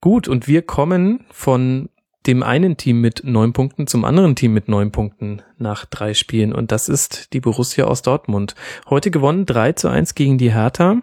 [0.00, 1.88] Gut, und wir kommen von
[2.26, 6.52] dem einen Team mit neun Punkten zum anderen Team mit neun Punkten nach drei Spielen.
[6.52, 8.54] Und das ist die Borussia aus Dortmund.
[8.88, 11.02] Heute gewonnen 3 zu 1 gegen die Hertha.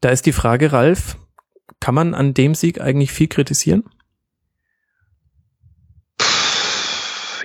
[0.00, 1.16] Da ist die Frage, Ralf,
[1.80, 3.84] kann man an dem Sieg eigentlich viel kritisieren?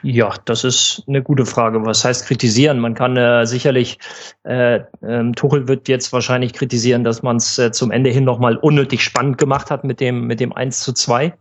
[0.03, 1.83] Ja, das ist eine gute Frage.
[1.83, 2.77] Was heißt kritisieren?
[2.77, 3.97] Man kann äh, sicherlich,
[4.43, 8.55] äh, äh, Tuchel wird jetzt wahrscheinlich kritisieren, dass man es äh, zum Ende hin nochmal
[8.57, 11.33] unnötig spannend gemacht hat mit dem, mit dem 1 zu 2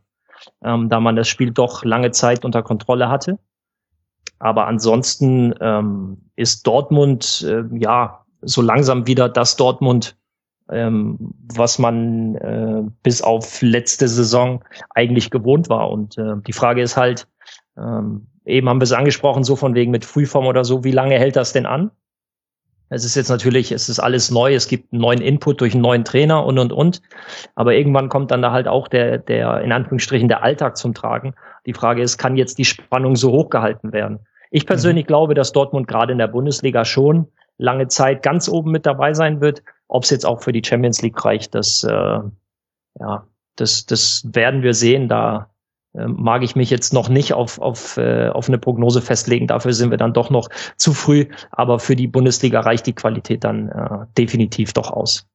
[0.63, 3.39] ähm, da man das Spiel doch lange Zeit unter Kontrolle hatte.
[4.39, 10.17] Aber ansonsten ähm, ist Dortmund äh, ja so langsam wieder das Dortmund,
[10.71, 15.91] ähm, was man äh, bis auf letzte Saison eigentlich gewohnt war.
[15.91, 17.27] Und äh, die Frage ist halt,
[17.77, 21.19] ähm, eben haben wir es angesprochen, so von wegen mit Frühform oder so, wie lange
[21.19, 21.91] hält das denn an?
[22.95, 25.83] Es ist jetzt natürlich, es ist alles neu, es gibt einen neuen Input durch einen
[25.83, 27.03] neuen Trainer und und und.
[27.57, 31.35] Aber irgendwann kommt dann da halt auch der, der, in Anführungsstrichen, der Alltag zum Tragen.
[31.67, 34.21] Die Frage ist, kann jetzt die Spannung so hoch gehalten werden?
[34.53, 35.09] Ich persönlich mhm.
[35.09, 37.27] glaube, dass Dortmund gerade in der Bundesliga schon
[37.59, 39.63] lange Zeit ganz oben mit dabei sein wird.
[39.89, 42.21] Ob es jetzt auch für die Champions League reicht, das, äh,
[43.01, 43.27] ja,
[43.57, 45.09] das, das werden wir sehen.
[45.09, 45.51] Da
[45.95, 49.47] mag ich mich jetzt noch nicht auf, auf, äh, auf eine Prognose festlegen.
[49.47, 51.27] Dafür sind wir dann doch noch zu früh.
[51.51, 55.27] Aber für die Bundesliga reicht die Qualität dann äh, definitiv doch aus.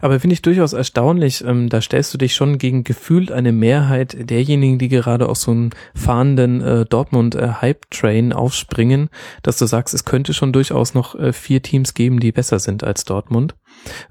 [0.00, 4.16] Aber finde ich durchaus erstaunlich, ähm, da stellst du dich schon gegen gefühlt eine Mehrheit
[4.30, 9.08] derjenigen, die gerade auf so einen fahrenden äh, Dortmund-Hype-Train äh, aufspringen,
[9.42, 12.84] dass du sagst, es könnte schon durchaus noch äh, vier Teams geben, die besser sind
[12.84, 13.56] als Dortmund.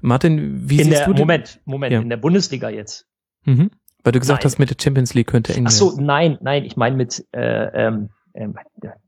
[0.00, 1.22] Martin, wie in siehst der, du den?
[1.22, 2.00] Moment, Moment, ja.
[2.00, 3.06] in der Bundesliga jetzt.
[3.44, 3.70] Mhm.
[4.04, 4.44] Weil du gesagt nein.
[4.44, 7.86] hast, mit der Champions League könnte eng Ach so, nein, nein, ich meine mit, äh,
[7.86, 8.54] ähm, ähm,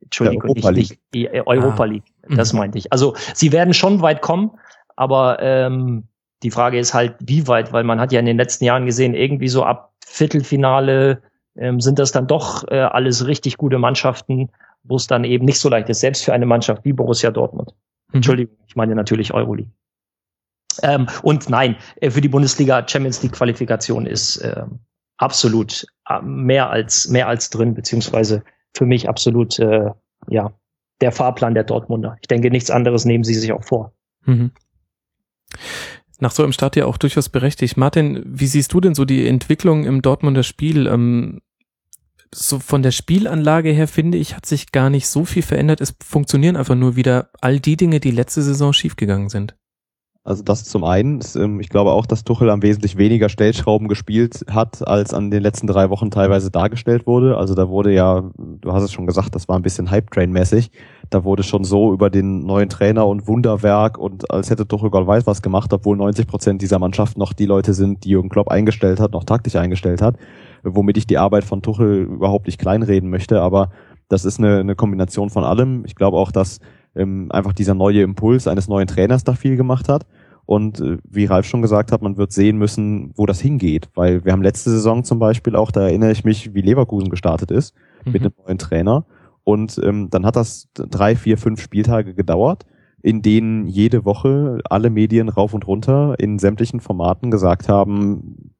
[0.00, 1.86] Entschuldigung, Europa nicht, nicht die äh, Europa ah.
[1.86, 2.04] League.
[2.28, 2.60] Das mhm.
[2.60, 2.92] meinte ich.
[2.92, 4.52] Also sie werden schon weit kommen,
[4.96, 6.04] aber ähm,
[6.42, 9.14] die Frage ist halt, wie weit, weil man hat ja in den letzten Jahren gesehen,
[9.14, 11.22] irgendwie so ab Viertelfinale
[11.56, 14.50] ähm, sind das dann doch äh, alles richtig gute Mannschaften,
[14.82, 17.74] wo es dann eben nicht so leicht ist, selbst für eine Mannschaft wie Borussia Dortmund.
[18.08, 18.16] Mhm.
[18.16, 19.72] Entschuldigung, ich meine natürlich Euroleague.
[20.82, 24.64] Ähm, und nein, äh, für die Bundesliga Champions League Qualifikation ist äh,
[25.18, 25.86] absolut
[26.22, 29.90] mehr als mehr als drin, beziehungsweise für mich absolut äh,
[30.28, 30.52] ja
[31.00, 32.16] der Fahrplan der Dortmunder.
[32.20, 33.92] Ich denke, nichts anderes nehmen sie sich auch vor.
[34.24, 34.50] Mhm.
[36.18, 37.76] Nach so einem Start ja auch durchaus berechtigt.
[37.76, 40.86] Martin, wie siehst du denn so die Entwicklung im Dortmunder Spiel?
[40.86, 41.40] Ähm,
[42.34, 45.80] so von der Spielanlage her finde ich, hat sich gar nicht so viel verändert.
[45.80, 49.54] Es funktionieren einfach nur wieder all die Dinge, die letzte Saison schiefgegangen sind.
[50.26, 51.20] Also das zum einen.
[51.36, 55.40] Ähm, ich glaube auch, dass Tuchel am wesentlich weniger Stellschrauben gespielt hat, als an den
[55.40, 57.36] letzten drei Wochen teilweise dargestellt wurde.
[57.36, 60.72] Also da wurde ja, du hast es schon gesagt, das war ein bisschen Hype-Train-mäßig.
[61.10, 65.06] Da wurde schon so über den neuen Trainer und Wunderwerk und als hätte Tuchel Gott
[65.06, 68.48] weiß was gemacht, obwohl 90 Prozent dieser Mannschaft noch die Leute sind, die Jürgen Klopp
[68.48, 70.16] eingestellt hat, noch taktisch eingestellt hat.
[70.64, 73.70] Womit ich die Arbeit von Tuchel überhaupt nicht kleinreden möchte, aber
[74.08, 75.84] das ist eine, eine Kombination von allem.
[75.84, 76.58] Ich glaube auch, dass
[76.96, 80.06] ähm, einfach dieser neue Impuls eines neuen Trainers da viel gemacht hat.
[80.46, 83.88] Und äh, wie Ralf schon gesagt hat, man wird sehen müssen, wo das hingeht.
[83.94, 87.50] Weil wir haben letzte Saison zum Beispiel auch, da erinnere ich mich, wie Leverkusen gestartet
[87.50, 88.12] ist mhm.
[88.12, 89.04] mit einem neuen Trainer.
[89.44, 92.64] Und ähm, dann hat das drei, vier, fünf Spieltage gedauert,
[93.02, 98.52] in denen jede Woche alle Medien rauf und runter in sämtlichen Formaten gesagt haben,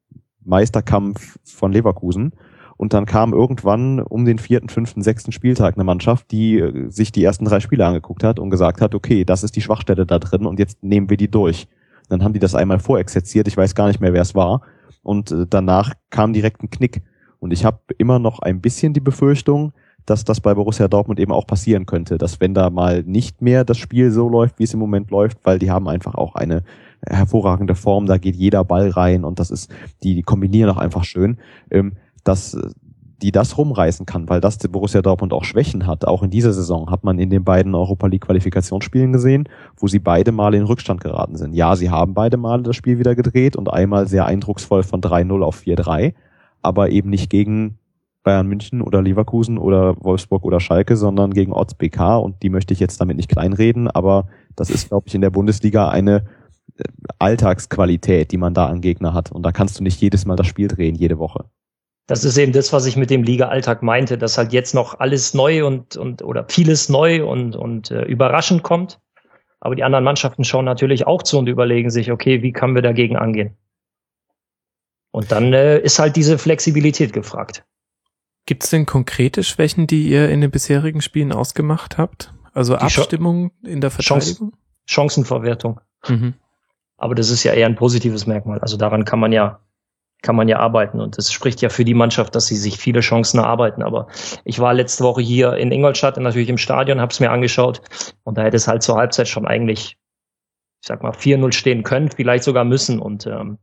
[0.43, 2.31] Meisterkampf von Leverkusen.
[2.77, 7.11] Und dann kam irgendwann um den vierten, fünften, sechsten Spieltag eine Mannschaft, die äh, sich
[7.11, 10.19] die ersten drei Spiele angeguckt hat und gesagt hat, okay, das ist die Schwachstelle da
[10.19, 11.67] drin und jetzt nehmen wir die durch.
[12.09, 14.61] Dann haben die das einmal vorexerziert, ich weiß gar nicht mehr, wer es war.
[15.03, 17.01] Und äh, danach kam direkt ein Knick.
[17.39, 19.73] Und ich habe immer noch ein bisschen die Befürchtung,
[20.05, 23.65] dass das bei Borussia Dortmund eben auch passieren könnte, dass wenn da mal nicht mehr
[23.65, 26.63] das Spiel so läuft, wie es im Moment läuft, weil die haben einfach auch eine
[27.05, 29.69] hervorragende Form, da geht jeder Ball rein und das ist,
[30.03, 31.37] die, die kombinieren auch einfach schön,
[31.69, 31.93] ähm,
[32.27, 32.57] dass
[33.21, 36.05] die das rumreißen kann, weil das Borussia Dortmund auch Schwächen hat.
[36.05, 39.99] Auch in dieser Saison hat man in den beiden Europa League Qualifikationsspielen gesehen, wo sie
[39.99, 41.53] beide Male in Rückstand geraten sind.
[41.53, 45.43] Ja, sie haben beide Male das Spiel wieder gedreht und einmal sehr eindrucksvoll von 3-0
[45.43, 46.13] auf 4-3,
[46.61, 47.79] aber eben nicht gegen
[48.23, 52.73] Bayern München oder Leverkusen oder Wolfsburg oder Schalke, sondern gegen Orts BK und die möchte
[52.73, 56.25] ich jetzt damit nicht kleinreden, aber das ist, glaube ich, in der Bundesliga eine
[56.77, 56.83] äh,
[57.19, 60.45] Alltagsqualität, die man da an Gegner hat und da kannst du nicht jedes Mal das
[60.45, 61.45] Spiel drehen, jede Woche
[62.07, 65.33] das ist eben das, was ich mit dem Liga-Alltag meinte, dass halt jetzt noch alles
[65.33, 68.99] neu und, und oder vieles neu und, und äh, überraschend kommt.
[69.59, 72.81] Aber die anderen Mannschaften schauen natürlich auch zu und überlegen sich, okay, wie können wir
[72.81, 73.57] dagegen angehen?
[75.11, 77.65] Und dann äh, ist halt diese Flexibilität gefragt.
[78.45, 82.33] Gibt es denn konkrete Schwächen, die ihr in den bisherigen Spielen ausgemacht habt?
[82.53, 84.53] Also die Abstimmung Ch in der Verteidigung?
[84.85, 85.81] Chancenverwertung.
[86.07, 86.35] Mhm.
[86.95, 88.59] Aber das ist ja eher ein positives Merkmal.
[88.59, 89.59] Also daran kann man ja
[90.21, 90.99] kann man ja arbeiten.
[90.99, 93.83] Und das spricht ja für die Mannschaft, dass sie sich viele Chancen erarbeiten.
[93.83, 94.07] Aber
[94.45, 97.81] ich war letzte Woche hier in Ingolstadt, natürlich im Stadion, habe es mir angeschaut.
[98.23, 99.97] Und da hätte es halt zur Halbzeit schon eigentlich,
[100.81, 102.99] ich sag mal, 4-0 stehen können, vielleicht sogar müssen.
[102.99, 103.57] Und ähm,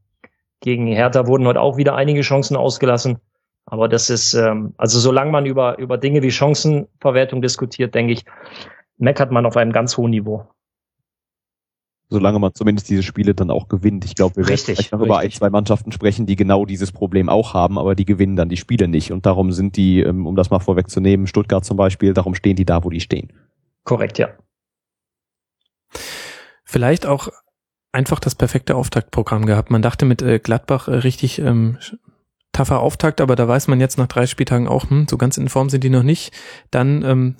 [0.60, 3.18] gegen Hertha wurden heute auch wieder einige Chancen ausgelassen.
[3.66, 8.24] Aber das ist, ähm, also solange man über, über Dinge wie Chancenverwertung diskutiert, denke ich,
[8.96, 10.46] meckert man auf einem ganz hohen Niveau
[12.14, 14.04] solange man zumindest diese Spiele dann auch gewinnt.
[14.04, 15.06] Ich glaube, wir werden vielleicht noch richtig.
[15.06, 18.48] über ein, zwei Mannschaften sprechen, die genau dieses Problem auch haben, aber die gewinnen dann
[18.48, 19.12] die Spiele nicht.
[19.12, 22.64] Und darum sind die, ähm, um das mal vorwegzunehmen, Stuttgart zum Beispiel, darum stehen die
[22.64, 23.32] da, wo die stehen.
[23.82, 24.28] Korrekt, ja.
[26.64, 27.28] Vielleicht auch
[27.92, 29.70] einfach das perfekte Auftaktprogramm gehabt.
[29.70, 31.78] Man dachte mit äh, Gladbach äh, richtig ähm,
[32.52, 35.48] taffer Auftakt, aber da weiß man jetzt nach drei Spieltagen auch, hm, so ganz in
[35.48, 36.32] Form sind die noch nicht.
[36.70, 37.36] Dann, ähm,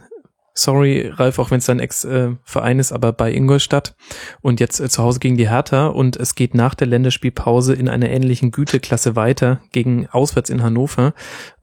[0.55, 3.95] sorry, Ralf, auch wenn es dein Ex-Verein ist, aber bei Ingolstadt
[4.41, 7.89] und jetzt äh, zu Hause gegen die Hertha und es geht nach der Länderspielpause in
[7.89, 11.13] einer ähnlichen Güteklasse weiter gegen auswärts in Hannover.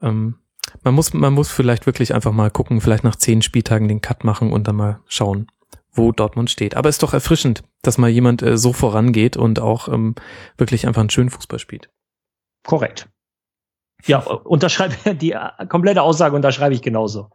[0.01, 0.35] Ähm,
[0.83, 4.23] man muss, man muss vielleicht wirklich einfach mal gucken, vielleicht nach zehn Spieltagen den Cut
[4.23, 5.47] machen und dann mal schauen,
[5.91, 6.75] wo Dortmund steht.
[6.75, 10.15] Aber es ist doch erfrischend, dass mal jemand äh, so vorangeht und auch ähm,
[10.57, 11.89] wirklich einfach einen schönen Fußball spielt.
[12.63, 13.09] Korrekt.
[14.05, 15.35] Ja, unterschreibe die
[15.69, 17.29] komplette Aussage unterschreibe ich genauso.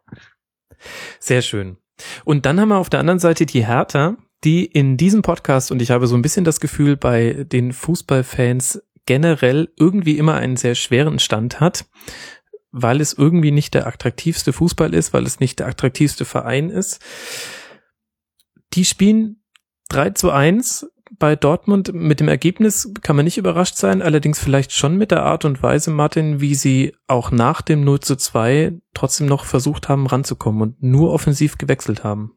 [1.18, 1.76] Sehr schön.
[2.24, 5.80] Und dann haben wir auf der anderen Seite die Hertha, die in diesem Podcast und
[5.80, 10.74] ich habe so ein bisschen das Gefühl bei den Fußballfans generell irgendwie immer einen sehr
[10.74, 11.86] schweren Stand hat,
[12.70, 17.00] weil es irgendwie nicht der attraktivste Fußball ist, weil es nicht der attraktivste Verein ist.
[18.74, 19.42] Die spielen
[19.88, 20.86] 3 zu 1
[21.18, 21.92] bei Dortmund.
[21.92, 25.62] Mit dem Ergebnis kann man nicht überrascht sein, allerdings vielleicht schon mit der Art und
[25.62, 30.62] Weise, Martin, wie sie auch nach dem 0 zu 2 trotzdem noch versucht haben ranzukommen
[30.62, 32.32] und nur offensiv gewechselt haben.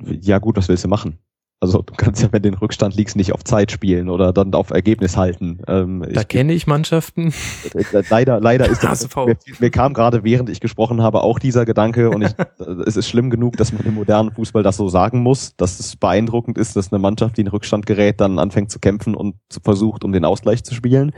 [0.00, 1.18] Ja gut, was willst du machen?
[1.62, 4.52] Also du kannst ja, wenn du den Rückstand liegst, nicht auf Zeit spielen oder dann
[4.52, 5.60] auf Ergebnis halten.
[5.68, 7.32] Ähm, da kenne ich Mannschaften.
[7.72, 9.08] Äh, leider, leider ist das.
[9.14, 12.32] Mir, mir, kam gerade, während ich gesprochen habe, auch dieser Gedanke und ich,
[12.86, 15.94] es ist schlimm genug, dass man im modernen Fußball das so sagen muss, dass es
[15.94, 20.02] beeindruckend ist, dass eine Mannschaft, die in Rückstand gerät, dann anfängt zu kämpfen und versucht,
[20.02, 21.12] um den Ausgleich zu spielen.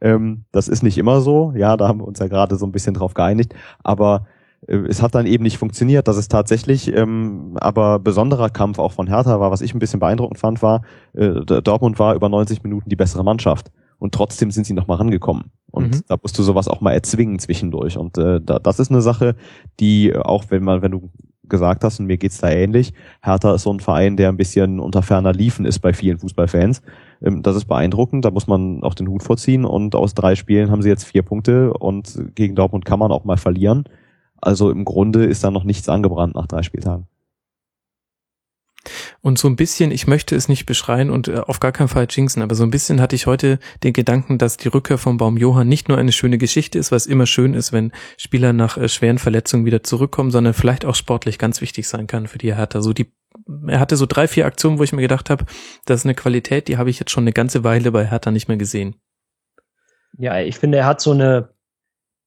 [0.00, 1.52] Ähm, das ist nicht immer so.
[1.54, 3.54] Ja, da haben wir uns ja gerade so ein bisschen drauf geeinigt.
[3.82, 4.33] Aber äh,
[4.66, 9.06] es hat dann eben nicht funktioniert, dass es tatsächlich ähm, aber besonderer Kampf auch von
[9.06, 9.50] Hertha war.
[9.50, 10.82] Was ich ein bisschen beeindruckend fand, war,
[11.14, 13.70] äh, Dortmund war über 90 Minuten die bessere Mannschaft.
[13.98, 15.52] Und trotzdem sind sie noch mal rangekommen.
[15.70, 16.00] Und mhm.
[16.08, 17.96] da musst du sowas auch mal erzwingen zwischendurch.
[17.96, 19.34] Und äh, da, das ist eine Sache,
[19.80, 21.10] die auch, wenn man, wenn du
[21.48, 24.80] gesagt hast, und mir geht's da ähnlich, Hertha ist so ein Verein, der ein bisschen
[24.80, 26.82] unter ferner Liefen ist bei vielen Fußballfans.
[27.22, 29.64] Ähm, das ist beeindruckend, da muss man auch den Hut vorziehen.
[29.64, 33.24] Und aus drei Spielen haben sie jetzt vier Punkte und gegen Dortmund kann man auch
[33.24, 33.84] mal verlieren.
[34.44, 37.06] Also im Grunde ist da noch nichts angebrannt nach drei Spieltagen.
[39.22, 42.06] Und so ein bisschen, ich möchte es nicht beschreien und äh, auf gar keinen Fall
[42.10, 45.38] jinxen, aber so ein bisschen hatte ich heute den Gedanken, dass die Rückkehr von Baum
[45.38, 48.88] Johann nicht nur eine schöne Geschichte ist, was immer schön ist, wenn Spieler nach äh,
[48.88, 52.82] schweren Verletzungen wieder zurückkommen, sondern vielleicht auch sportlich ganz wichtig sein kann für die Hertha.
[52.82, 53.14] So die,
[53.66, 55.46] er hatte so drei, vier Aktionen, wo ich mir gedacht habe,
[55.86, 58.48] das ist eine Qualität, die habe ich jetzt schon eine ganze Weile bei Hertha nicht
[58.48, 58.96] mehr gesehen.
[60.18, 61.53] Ja, ich finde, er hat so eine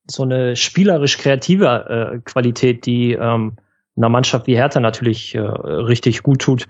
[0.10, 3.58] so eine spielerisch kreative äh, Qualität, die ähm,
[3.96, 6.68] einer Mannschaft wie Hertha natürlich äh, richtig gut tut.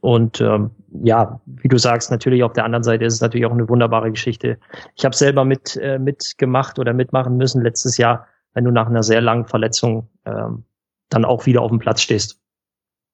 [0.00, 0.70] Und ähm,
[1.02, 4.10] ja, wie du sagst, natürlich auf der anderen Seite ist es natürlich auch eine wunderbare
[4.10, 4.58] Geschichte.
[4.96, 9.02] Ich habe selber mit äh, mitgemacht oder mitmachen müssen letztes Jahr, wenn du nach einer
[9.02, 10.64] sehr langen Verletzung ähm,
[11.08, 12.40] dann auch wieder auf dem Platz stehst.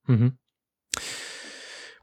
[0.06, 0.36] Mhm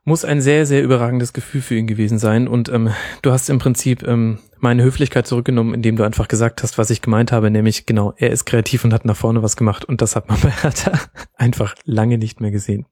[0.04, 2.48] muss ein sehr, sehr überragendes Gefühl für ihn gewesen sein.
[2.48, 2.90] Und ähm,
[3.22, 7.02] du hast im Prinzip ähm, meine Höflichkeit zurückgenommen, indem du einfach gesagt hast, was ich
[7.02, 9.86] gemeint habe, nämlich genau, er ist kreativ und hat nach vorne was gemacht.
[9.86, 10.94] Und das hat man bei Hertha
[11.36, 12.86] einfach lange nicht mehr gesehen.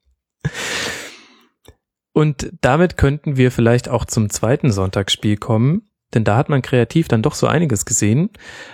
[2.14, 7.08] Und damit könnten wir vielleicht auch zum zweiten Sonntagsspiel kommen, denn da hat man kreativ
[7.08, 8.32] dann doch so einiges gesehen.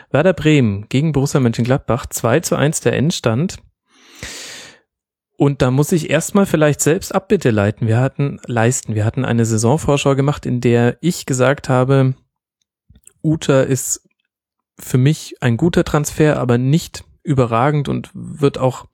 [0.10, 3.58] Werder Bremen gegen Borussia Mönchengladbach, 2 zu 1 der Endstand.
[5.38, 7.88] Und da muss ich erstmal vielleicht selbst Abbitte leiten.
[7.88, 8.96] Wir hatten, leisten.
[8.96, 12.16] Wir hatten eine Saisonvorschau gemacht, in der ich gesagt habe,
[13.22, 14.08] Uta ist
[14.80, 18.86] für mich ein guter Transfer, aber nicht überragend und wird auch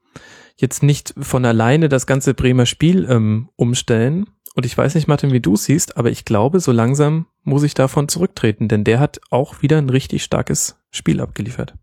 [0.56, 4.28] jetzt nicht von alleine das ganze Bremer Spiel ähm, umstellen.
[4.56, 7.74] Und ich weiß nicht, Martin, wie du siehst, aber ich glaube, so langsam muss ich
[7.74, 11.74] davon zurücktreten, denn der hat auch wieder ein richtig starkes Spiel abgeliefert.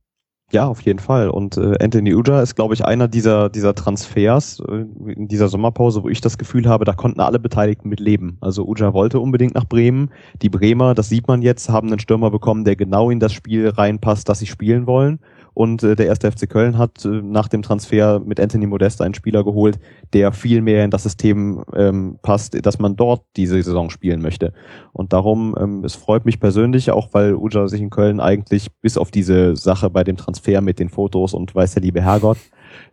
[0.50, 1.28] Ja, auf jeden Fall.
[1.28, 6.02] Und äh, Anthony Uja ist, glaube ich, einer dieser, dieser Transfers äh, in dieser Sommerpause,
[6.02, 8.38] wo ich das Gefühl habe, da konnten alle Beteiligten mit leben.
[8.40, 10.10] Also Uja wollte unbedingt nach Bremen.
[10.40, 13.68] Die Bremer, das sieht man jetzt, haben einen Stürmer bekommen, der genau in das Spiel
[13.68, 15.18] reinpasst, das sie spielen wollen.
[15.58, 19.14] Und äh, der erste FC Köln hat äh, nach dem Transfer mit Anthony Modest einen
[19.14, 19.80] Spieler geholt,
[20.12, 24.52] der viel mehr in das System ähm, passt, dass man dort diese Saison spielen möchte.
[24.92, 28.96] Und darum, ähm, es freut mich persönlich, auch weil Uja sich in Köln eigentlich bis
[28.96, 32.38] auf diese Sache bei dem Transfer mit den Fotos und weiß der liebe Herrgott,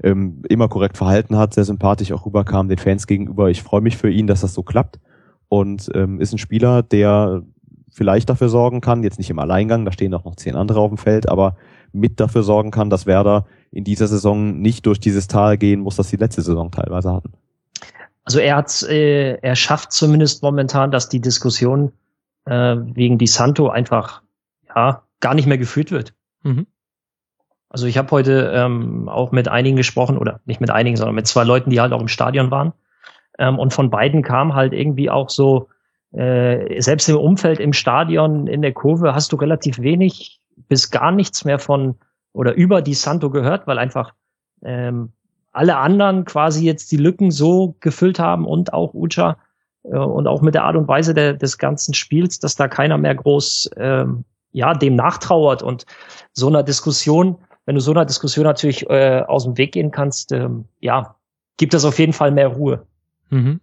[0.02, 3.52] ähm, immer korrekt verhalten hat, sehr sympathisch auch rüberkam den Fans gegenüber.
[3.52, 5.00] Ich freue mich für ihn, dass das so klappt.
[5.50, 7.44] Und ähm, ist ein Spieler, der
[7.92, 10.90] vielleicht dafür sorgen kann, jetzt nicht im Alleingang, da stehen auch noch zehn andere auf
[10.90, 11.58] dem Feld, aber
[11.96, 15.96] mit dafür sorgen kann, dass Werder in dieser Saison nicht durch dieses Tal gehen muss,
[15.96, 17.34] das die letzte Saison teilweise hatten.
[18.24, 21.92] Also er hat, äh, er schafft zumindest momentan, dass die Diskussion
[22.46, 24.22] äh, wegen Di Santo einfach
[24.76, 26.14] ja gar nicht mehr geführt wird.
[26.44, 26.68] Mhm.
[27.70, 31.28] Also ich habe heute ähm, auch mit einigen gesprochen oder nicht mit einigen, sondern mit
[31.28, 32.74] zwei Leuten, die halt auch im Stadion waren.
[33.38, 35.68] Ähm, und von beiden kam halt irgendwie auch so
[36.14, 41.12] äh, selbst im Umfeld, im Stadion, in der Kurve hast du relativ wenig bis gar
[41.12, 41.96] nichts mehr von
[42.34, 44.14] oder über Di Santo gehört, weil einfach
[44.64, 45.14] ähm,
[45.52, 49.38] alle anderen quasi jetzt die Lücken so gefüllt haben und auch Ucha
[49.84, 52.98] äh, und auch mit der Art und Weise der, des ganzen Spiels, dass da keiner
[52.98, 55.86] mehr groß ähm, ja dem nachtrauert und
[56.34, 60.32] so einer Diskussion, wenn du so einer Diskussion natürlich äh, aus dem Weg gehen kannst,
[60.32, 61.16] ähm, ja,
[61.58, 62.86] gibt das auf jeden Fall mehr Ruhe.
[63.30, 63.60] Mhm.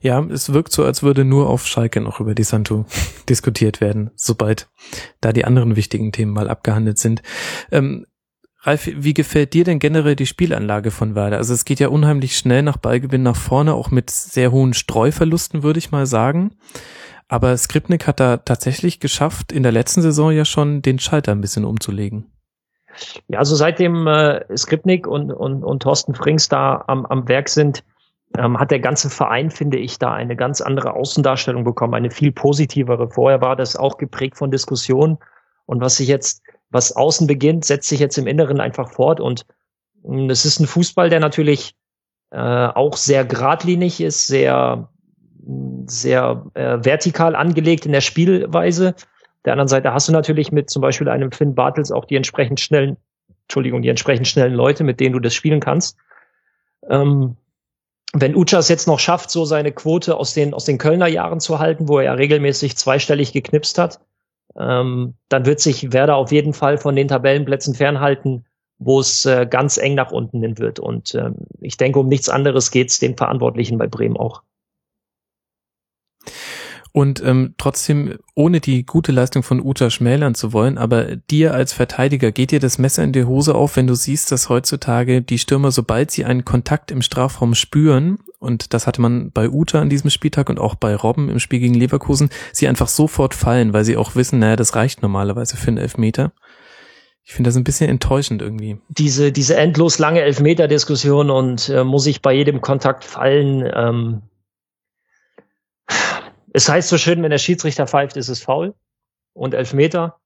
[0.00, 2.86] Ja, es wirkt so, als würde nur auf Schalke noch über die Santo
[3.28, 4.68] diskutiert werden, sobald
[5.20, 7.22] da die anderen wichtigen Themen mal abgehandelt sind.
[7.70, 8.06] Ähm,
[8.62, 11.36] Ralf, wie gefällt dir denn generell die Spielanlage von Werder?
[11.36, 15.62] Also es geht ja unheimlich schnell nach Ballgewinn nach vorne, auch mit sehr hohen Streuverlusten,
[15.62, 16.56] würde ich mal sagen.
[17.28, 21.40] Aber Skripnik hat da tatsächlich geschafft, in der letzten Saison ja schon den Schalter ein
[21.40, 22.32] bisschen umzulegen.
[23.28, 27.84] Ja, also seitdem äh, Skripnik und, und, und Thorsten Frings da am, am Werk sind,
[28.36, 32.32] ähm, hat der ganze Verein, finde ich, da eine ganz andere Außendarstellung bekommen, eine viel
[32.32, 33.10] positivere.
[33.10, 35.18] Vorher war das auch geprägt von Diskussionen.
[35.66, 39.20] Und was sich jetzt, was außen beginnt, setzt sich jetzt im Inneren einfach fort.
[39.20, 39.46] Und
[40.04, 41.74] ähm, es ist ein Fußball, der natürlich
[42.30, 44.88] äh, auch sehr geradlinig ist, sehr,
[45.86, 48.94] sehr äh, vertikal angelegt in der Spielweise.
[49.44, 52.60] Der anderen Seite hast du natürlich mit zum Beispiel einem Finn Bartels auch die entsprechend
[52.60, 52.98] schnellen,
[53.44, 55.96] Entschuldigung, die entsprechend schnellen Leute, mit denen du das spielen kannst.
[56.90, 57.36] Ähm,
[58.14, 61.58] wenn Uchas jetzt noch schafft, so seine Quote aus den, aus den Kölner Jahren zu
[61.58, 64.00] halten, wo er ja regelmäßig zweistellig geknipst hat,
[64.56, 68.46] ähm, dann wird sich Werder auf jeden Fall von den Tabellenplätzen fernhalten,
[68.78, 70.78] wo es äh, ganz eng nach unten hin wird.
[70.78, 74.42] Und ähm, ich denke, um nichts anderes geht es den Verantwortlichen bei Bremen auch.
[76.98, 81.72] Und ähm, trotzdem, ohne die gute Leistung von Uta schmälern zu wollen, aber dir als
[81.72, 85.38] Verteidiger, geht dir das Messer in die Hose auf, wenn du siehst, dass heutzutage die
[85.38, 89.90] Stürmer, sobald sie einen Kontakt im Strafraum spüren, und das hatte man bei Uta an
[89.90, 93.84] diesem Spieltag und auch bei Robben im Spiel gegen Leverkusen, sie einfach sofort fallen, weil
[93.84, 96.32] sie auch wissen, naja, das reicht normalerweise für einen Elfmeter.
[97.22, 98.80] Ich finde das ein bisschen enttäuschend irgendwie.
[98.88, 104.22] Diese, diese endlos lange Elfmeter-Diskussion und äh, muss ich bei jedem Kontakt fallen, ähm,
[106.58, 108.74] es heißt so schön, wenn der Schiedsrichter pfeift, ist es faul
[109.32, 110.18] und Elfmeter.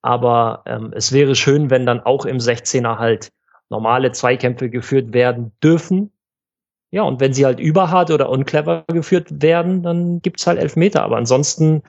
[0.00, 3.30] Aber ähm, es wäre schön, wenn dann auch im 16er halt
[3.68, 6.12] normale Zweikämpfe geführt werden dürfen.
[6.92, 11.02] Ja, und wenn sie halt überhart oder unclever geführt werden, dann gibt's halt Elfmeter.
[11.02, 11.82] Aber ansonsten,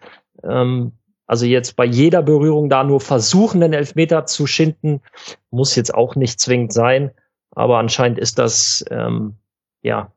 [0.44, 0.92] ähm,
[1.26, 5.02] also jetzt bei jeder Berührung da nur versuchen, den Elfmeter zu schinden,
[5.50, 7.12] muss jetzt auch nicht zwingend sein.
[7.52, 9.38] Aber anscheinend ist das ähm,
[9.82, 10.12] ja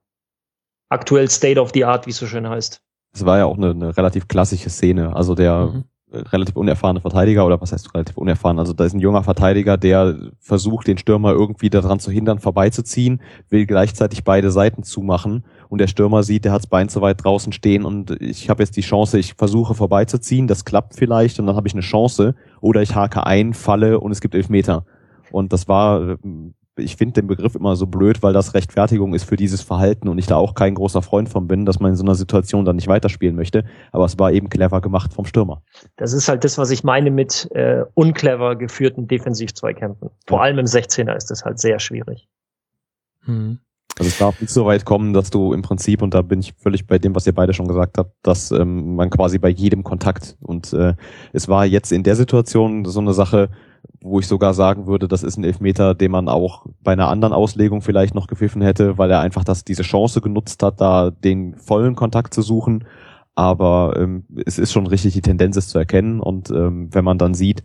[0.88, 3.70] aktuell State of the Art, wie es so schön heißt es war ja auch eine,
[3.70, 5.14] eine relativ klassische Szene.
[5.14, 5.84] Also der mhm.
[6.12, 8.58] relativ unerfahrene Verteidiger, oder was heißt relativ unerfahren?
[8.58, 13.20] Also da ist ein junger Verteidiger, der versucht, den Stürmer irgendwie daran zu hindern, vorbeizuziehen,
[13.48, 17.22] will gleichzeitig beide Seiten zumachen und der Stürmer sieht, der hat das Bein zu weit
[17.24, 21.46] draußen stehen und ich habe jetzt die Chance, ich versuche vorbeizuziehen, das klappt vielleicht und
[21.46, 24.84] dann habe ich eine Chance oder ich hake ein, falle und es gibt elf Meter.
[25.32, 26.16] Und das war
[26.76, 30.18] ich finde den Begriff immer so blöd, weil das Rechtfertigung ist für dieses Verhalten und
[30.18, 32.76] ich da auch kein großer Freund von bin, dass man in so einer Situation dann
[32.76, 33.64] nicht weiterspielen möchte.
[33.92, 35.62] Aber es war eben clever gemacht vom Stürmer.
[35.96, 40.10] Das ist halt das, was ich meine mit äh, unclever geführten Defensivzweikämpfen.
[40.26, 40.44] Vor ja.
[40.44, 42.28] allem im 16er ist das halt sehr schwierig.
[43.24, 43.58] Hm.
[43.98, 46.54] Also es darf nicht so weit kommen, dass du im Prinzip, und da bin ich
[46.54, 49.84] völlig bei dem, was ihr beide schon gesagt habt, dass ähm, man quasi bei jedem
[49.84, 50.94] Kontakt und äh,
[51.32, 53.50] es war jetzt in der Situation so eine Sache,
[54.02, 57.34] wo ich sogar sagen würde, das ist ein Elfmeter, den man auch bei einer anderen
[57.34, 61.54] Auslegung vielleicht noch gepfiffen hätte, weil er einfach das, diese Chance genutzt hat, da den
[61.56, 62.84] vollen Kontakt zu suchen.
[63.34, 66.20] Aber ähm, es ist schon richtig, die Tendenz ist zu erkennen.
[66.20, 67.62] Und ähm, wenn man dann sieht,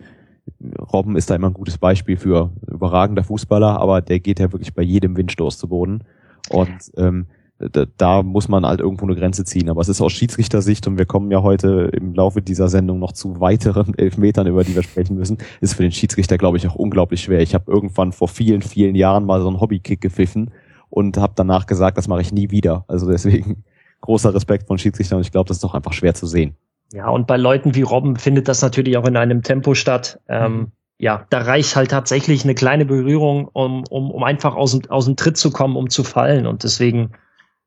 [0.93, 4.73] Robben ist da immer ein gutes Beispiel für überragender Fußballer, aber der geht ja wirklich
[4.73, 6.03] bei jedem Windstoß zu Boden.
[6.49, 7.27] Und ähm,
[7.57, 9.69] da, da muss man halt irgendwo eine Grenze ziehen.
[9.69, 13.13] Aber es ist aus Schiedsrichtersicht und wir kommen ja heute im Laufe dieser Sendung noch
[13.13, 16.75] zu weiteren Elfmetern, über die wir sprechen müssen, ist für den Schiedsrichter, glaube ich, auch
[16.75, 17.39] unglaublich schwer.
[17.39, 20.51] Ich habe irgendwann vor vielen, vielen Jahren mal so einen Hobbykick gepfiffen
[20.89, 22.83] und habe danach gesagt, das mache ich nie wieder.
[22.87, 23.63] Also deswegen
[24.01, 26.55] großer Respekt von Schiedsrichtern und ich glaube, das ist doch einfach schwer zu sehen.
[26.93, 30.19] Ja, und bei Leuten wie Robben findet das natürlich auch in einem Tempo statt.
[30.29, 30.71] Ähm, mhm.
[30.99, 35.05] ja, da reicht halt tatsächlich eine kleine Berührung, um, um, um einfach aus dem, aus
[35.05, 36.45] dem Tritt zu kommen, um zu fallen.
[36.45, 37.11] Und deswegen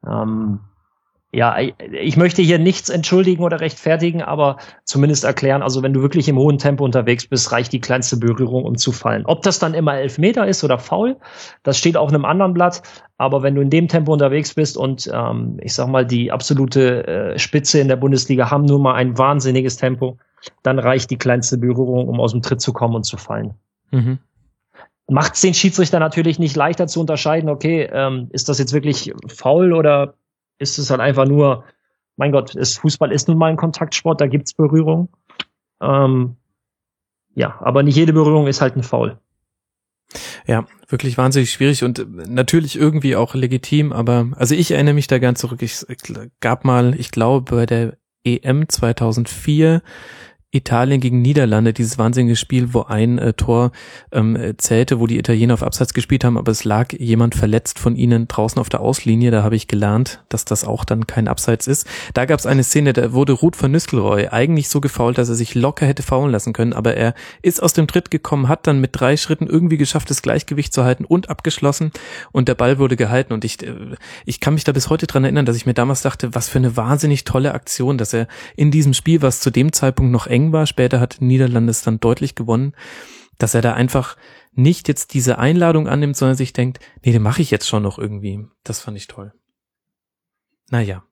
[0.07, 0.61] ähm,
[1.31, 6.27] ja, ich möchte hier nichts entschuldigen oder rechtfertigen, aber zumindest erklären, also wenn du wirklich
[6.27, 9.27] im hohen Tempo unterwegs bist, reicht die kleinste Berührung, um zu fallen.
[9.27, 11.17] Ob das dann immer elf Meter ist oder faul,
[11.65, 12.83] das steht auf einem anderen Blatt.
[13.19, 17.07] Aber wenn du in dem Tempo unterwegs bist und ähm, ich sag mal, die absolute
[17.07, 20.17] äh, Spitze in der Bundesliga haben nur mal ein wahnsinniges Tempo,
[20.63, 23.53] dann reicht die kleinste Berührung, um aus dem Tritt zu kommen und zu fallen.
[23.91, 24.19] Mhm
[25.09, 29.13] macht es den Schiedsrichter natürlich nicht leichter zu unterscheiden, okay, ähm, ist das jetzt wirklich
[29.27, 30.15] faul oder
[30.59, 31.65] ist es halt einfach nur
[32.19, 35.09] mein Gott, ist, Fußball ist nun mal ein Kontaktsport, da gibt's Berührung.
[35.81, 36.37] Ähm,
[37.35, 39.19] ja, aber nicht jede Berührung ist halt ein Foul.
[40.47, 45.19] Ja, wirklich wahnsinnig schwierig und natürlich irgendwie auch legitim, aber also ich erinnere mich da
[45.19, 45.63] gern zurück.
[45.63, 45.87] Ich
[46.41, 49.83] gab mal, ich glaube, bei der EM 2004
[50.51, 53.71] Italien gegen Niederlande, dieses wahnsinnige Spiel, wo ein äh, Tor
[54.13, 57.97] ähm, zählte, wo die Italiener auf Abseits gespielt haben, aber es lag jemand verletzt von
[57.97, 59.31] ihnen draußen auf der Auslinie.
[59.31, 61.87] Da habe ich gelernt, dass das auch dann kein Abseits ist.
[62.15, 65.35] Da gab es eine Szene, da wurde Ruth van Nistelrooy eigentlich so gefault, dass er
[65.35, 68.81] sich locker hätte faulen lassen können, aber er ist aus dem Tritt gekommen, hat dann
[68.81, 71.93] mit drei Schritten irgendwie geschafft, das Gleichgewicht zu halten und abgeschlossen
[72.33, 73.75] und der Ball wurde gehalten und ich, äh,
[74.25, 76.57] ich kann mich da bis heute dran erinnern, dass ich mir damals dachte, was für
[76.57, 80.38] eine wahnsinnig tolle Aktion, dass er in diesem Spiel, was zu dem Zeitpunkt noch eng
[80.53, 80.67] war.
[80.67, 82.75] Später hat Niederlande dann deutlich gewonnen,
[83.39, 84.17] dass er da einfach
[84.53, 87.99] nicht jetzt diese Einladung annimmt, sondern sich denkt, nee, den mache ich jetzt schon noch
[87.99, 88.47] irgendwie.
[88.65, 89.33] Das fand ich toll.
[90.71, 91.05] Naja.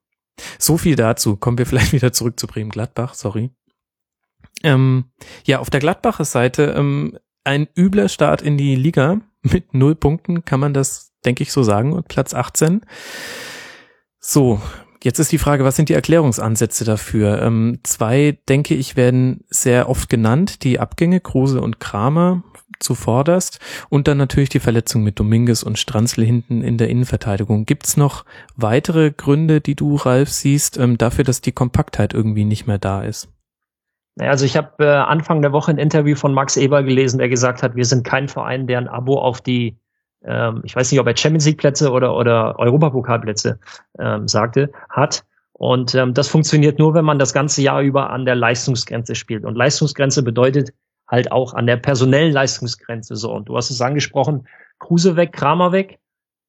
[0.59, 1.37] So viel dazu.
[1.37, 3.51] Kommen wir vielleicht wieder zurück zu Bremen-Gladbach, sorry.
[4.63, 5.11] Ähm,
[5.45, 10.45] ja, auf der Gladbacher Seite ähm, ein übler Start in die Liga mit null Punkten,
[10.45, 12.83] kann man das, denke ich, so sagen, und Platz 18.
[14.19, 14.61] So,
[15.07, 17.41] Jetzt ist die Frage, was sind die Erklärungsansätze dafür?
[17.41, 22.43] Ähm, zwei, denke ich, werden sehr oft genannt, die Abgänge Kruse und Kramer
[22.81, 27.67] zuvorderst und dann natürlich die Verletzung mit Dominguez und Stranzl hinten in der Innenverteidigung.
[27.67, 28.25] Gibt's noch
[28.57, 33.05] weitere Gründe, die du, Ralf, siehst, ähm, dafür, dass die Kompaktheit irgendwie nicht mehr da
[33.05, 33.29] ist?
[34.19, 37.63] Also ich habe äh, Anfang der Woche ein Interview von Max Eber gelesen, der gesagt
[37.63, 39.79] hat, wir sind kein Verein, der ein Abo auf die
[40.27, 43.59] ähm, ich weiß nicht, ob er Champions League Plätze oder, oder Europapokalplätze
[43.99, 45.25] ähm, sagte, hat.
[45.53, 49.45] Und ähm, das funktioniert nur, wenn man das ganze Jahr über an der Leistungsgrenze spielt.
[49.45, 50.73] Und Leistungsgrenze bedeutet
[51.09, 53.33] halt auch an der personellen Leistungsgrenze so.
[53.33, 54.47] Und du hast es angesprochen,
[54.79, 55.99] Kruse weg, Kramer weg,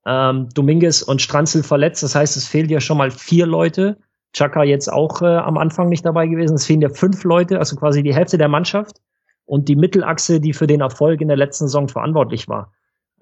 [0.06, 2.04] ähm, Dominguez und Stranzel verletzt.
[2.04, 3.98] Das heißt, es fehlt ja schon mal vier Leute.
[4.34, 6.56] Chaka jetzt auch äh, am Anfang nicht dabei gewesen.
[6.56, 8.98] Es fehlen ja fünf Leute, also quasi die Hälfte der Mannschaft
[9.46, 12.74] und die Mittelachse, die für den Erfolg in der letzten Saison verantwortlich war.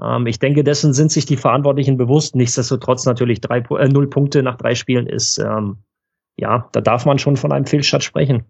[0.01, 2.35] Ähm, ich denke, dessen sind sich die Verantwortlichen bewusst.
[2.35, 5.77] Nichtsdestotrotz natürlich drei, äh, null Punkte nach drei Spielen ist, ähm,
[6.37, 8.43] ja, da darf man schon von einem Fehlstart sprechen.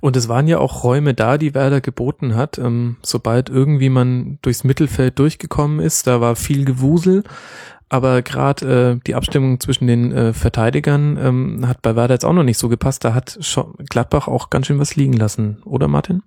[0.00, 2.58] Und es waren ja auch Räume da, die Werder geboten hat.
[2.58, 7.24] Ähm, sobald irgendwie man durchs Mittelfeld durchgekommen ist, da war viel Gewusel.
[7.88, 12.32] Aber gerade äh, die Abstimmung zwischen den äh, Verteidigern ähm, hat bei Werder jetzt auch
[12.32, 13.04] noch nicht so gepasst.
[13.04, 13.38] Da hat
[13.88, 16.22] Gladbach auch ganz schön was liegen lassen, oder Martin?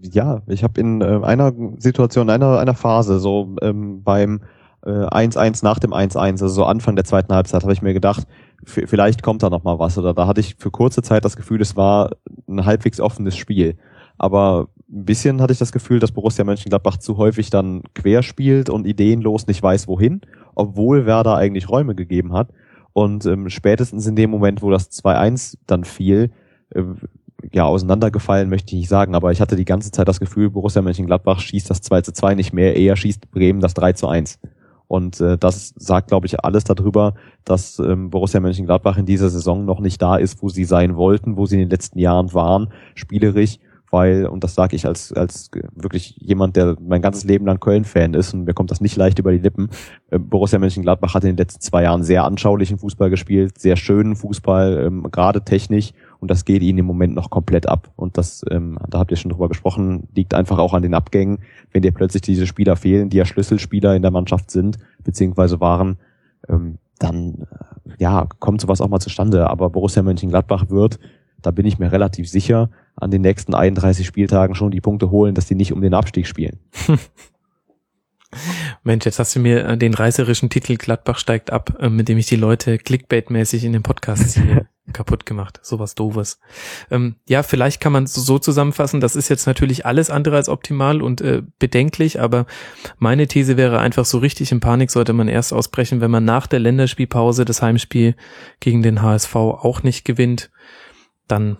[0.00, 4.40] Ja, ich habe in äh, einer Situation, einer, einer Phase, so ähm, beim
[4.84, 8.26] 1-1 äh, nach dem 1-1, also so Anfang der zweiten Halbzeit, habe ich mir gedacht,
[8.64, 9.98] vielleicht kommt da noch mal was.
[9.98, 12.12] Oder da hatte ich für kurze Zeit das Gefühl, es war
[12.48, 13.76] ein halbwegs offenes Spiel.
[14.18, 18.70] Aber ein bisschen hatte ich das Gefühl, dass Borussia Mönchengladbach zu häufig dann quer spielt
[18.70, 20.20] und ideenlos nicht weiß, wohin,
[20.54, 22.48] obwohl Werder eigentlich Räume gegeben hat.
[22.92, 26.32] Und ähm, spätestens in dem Moment, wo das 2-1 dann fiel,
[26.70, 26.82] äh,
[27.52, 30.82] ja, auseinandergefallen möchte ich nicht sagen, aber ich hatte die ganze Zeit das Gefühl, Borussia
[30.82, 34.38] Mönchengladbach schießt das 2 zu 2 nicht mehr, eher schießt Bremen das 3 zu 1.
[34.88, 37.14] Und äh, das sagt, glaube ich, alles darüber,
[37.44, 41.36] dass ähm, Borussia Mönchengladbach in dieser Saison noch nicht da ist, wo sie sein wollten,
[41.36, 43.58] wo sie in den letzten Jahren waren, spielerisch,
[43.90, 48.14] weil, und das sage ich als, als wirklich jemand, der mein ganzes Leben lang Köln-Fan
[48.14, 49.68] ist, und mir kommt das nicht leicht über die Lippen,
[50.10, 54.16] äh, Borussia Mönchengladbach hat in den letzten zwei Jahren sehr anschaulichen Fußball gespielt, sehr schönen
[54.16, 57.92] Fußball, ähm, gerade technisch, und das geht ihnen im Moment noch komplett ab.
[57.96, 61.38] Und das, ähm, da habt ihr schon drüber gesprochen, liegt einfach auch an den Abgängen.
[61.72, 65.98] Wenn dir plötzlich diese Spieler fehlen, die ja Schlüsselspieler in der Mannschaft sind, beziehungsweise waren,
[66.48, 67.46] ähm, dann
[67.86, 69.48] äh, ja, kommt sowas auch mal zustande.
[69.48, 70.98] Aber Borussia Mönchengladbach wird,
[71.40, 75.34] da bin ich mir relativ sicher, an den nächsten 31 Spieltagen schon die Punkte holen,
[75.34, 76.58] dass die nicht um den Abstieg spielen.
[78.82, 82.18] Mensch, jetzt hast du mir äh, den reißerischen Titel Gladbach steigt ab, äh, mit dem
[82.18, 84.66] ich die Leute clickbait-mäßig in den Podcast ziehe.
[84.92, 85.60] kaputt gemacht.
[85.62, 86.40] Sowas doofes.
[86.90, 91.02] Ähm, ja, vielleicht kann man so zusammenfassen, das ist jetzt natürlich alles andere als optimal
[91.02, 92.46] und äh, bedenklich, aber
[92.98, 96.46] meine These wäre einfach, so richtig in Panik sollte man erst ausbrechen, wenn man nach
[96.46, 98.14] der Länderspielpause das Heimspiel
[98.60, 100.50] gegen den HSV auch nicht gewinnt,
[101.26, 101.58] dann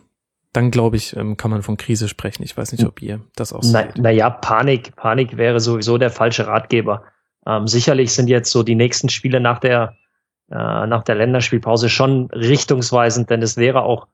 [0.53, 2.42] dann glaube ich, ähm, kann man von Krise sprechen.
[2.42, 3.96] Ich weiß nicht, ob ihr das auch seht.
[3.96, 7.03] Na, naja, Panik, Panik wäre sowieso der falsche Ratgeber.
[7.46, 9.94] Ähm, sicherlich sind jetzt so die nächsten Spiele nach der
[10.51, 14.09] äh, nach der Länderspielpause schon richtungsweisend, denn es wäre auch,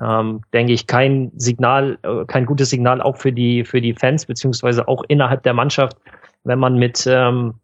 [0.00, 4.24] ähm, denke ich, kein Signal, äh, kein gutes Signal auch für die, für die Fans,
[4.24, 5.98] beziehungsweise auch innerhalb der Mannschaft,
[6.42, 7.54] wenn man mit ähm,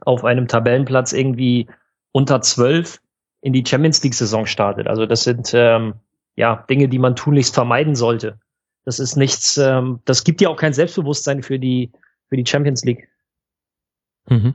[0.00, 1.68] auf einem Tabellenplatz irgendwie
[2.12, 3.00] unter zwölf
[3.40, 4.86] in die Champions League-Saison startet.
[4.86, 5.94] Also das sind ähm,
[6.38, 8.38] ja Dinge, die man tunlichst vermeiden sollte.
[8.84, 11.92] Das ist nichts, ähm, das gibt ja auch kein Selbstbewusstsein für die,
[12.28, 13.08] für die Champions League.
[14.28, 14.54] Mhm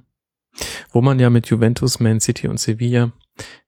[0.92, 3.12] wo man ja mit Juventus, Man City und Sevilla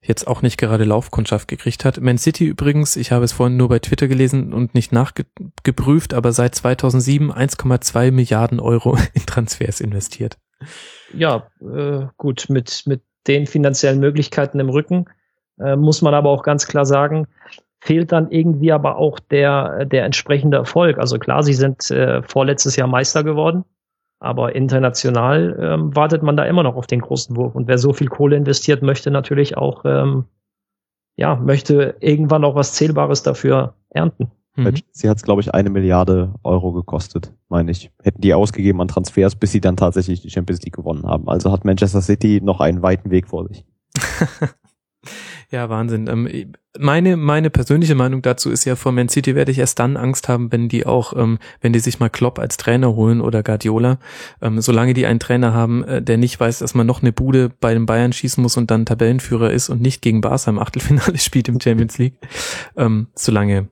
[0.00, 2.00] jetzt auch nicht gerade Laufkundschaft gekriegt hat.
[2.00, 6.32] Man City übrigens, ich habe es vorhin nur bei Twitter gelesen und nicht nachgeprüft, aber
[6.32, 10.38] seit 2007 1,2 Milliarden Euro in Transfers investiert.
[11.12, 15.06] Ja, äh, gut, mit, mit den finanziellen Möglichkeiten im Rücken
[15.58, 17.26] äh, muss man aber auch ganz klar sagen,
[17.80, 20.98] fehlt dann irgendwie aber auch der, der entsprechende Erfolg.
[20.98, 23.64] Also klar, sie sind äh, vorletztes Jahr Meister geworden,
[24.18, 27.54] aber international ähm, wartet man da immer noch auf den großen Wurf.
[27.54, 30.24] Und wer so viel Kohle investiert, möchte natürlich auch, ähm,
[31.16, 34.30] ja, möchte irgendwann auch was Zählbares dafür ernten.
[34.56, 34.74] Mhm.
[34.90, 37.90] Sie hat es, glaube ich, eine Milliarde Euro gekostet, meine ich.
[38.02, 41.28] Hätten die ausgegeben an Transfers, bis sie dann tatsächlich die Champions League gewonnen haben.
[41.28, 43.64] Also hat Manchester City noch einen weiten Weg vor sich.
[45.50, 46.08] Ja, Wahnsinn.
[46.08, 49.96] Ähm, meine, meine persönliche Meinung dazu ist ja, vor Man City werde ich erst dann
[49.96, 53.42] Angst haben, wenn die auch, ähm, wenn die sich mal Klopp als Trainer holen oder
[53.42, 53.98] Guardiola.
[54.42, 57.50] Ähm, solange die einen Trainer haben, äh, der nicht weiß, dass man noch eine Bude
[57.60, 61.18] bei den Bayern schießen muss und dann Tabellenführer ist und nicht gegen Barca im Achtelfinale
[61.18, 62.18] spielt im Champions League,
[63.14, 63.68] solange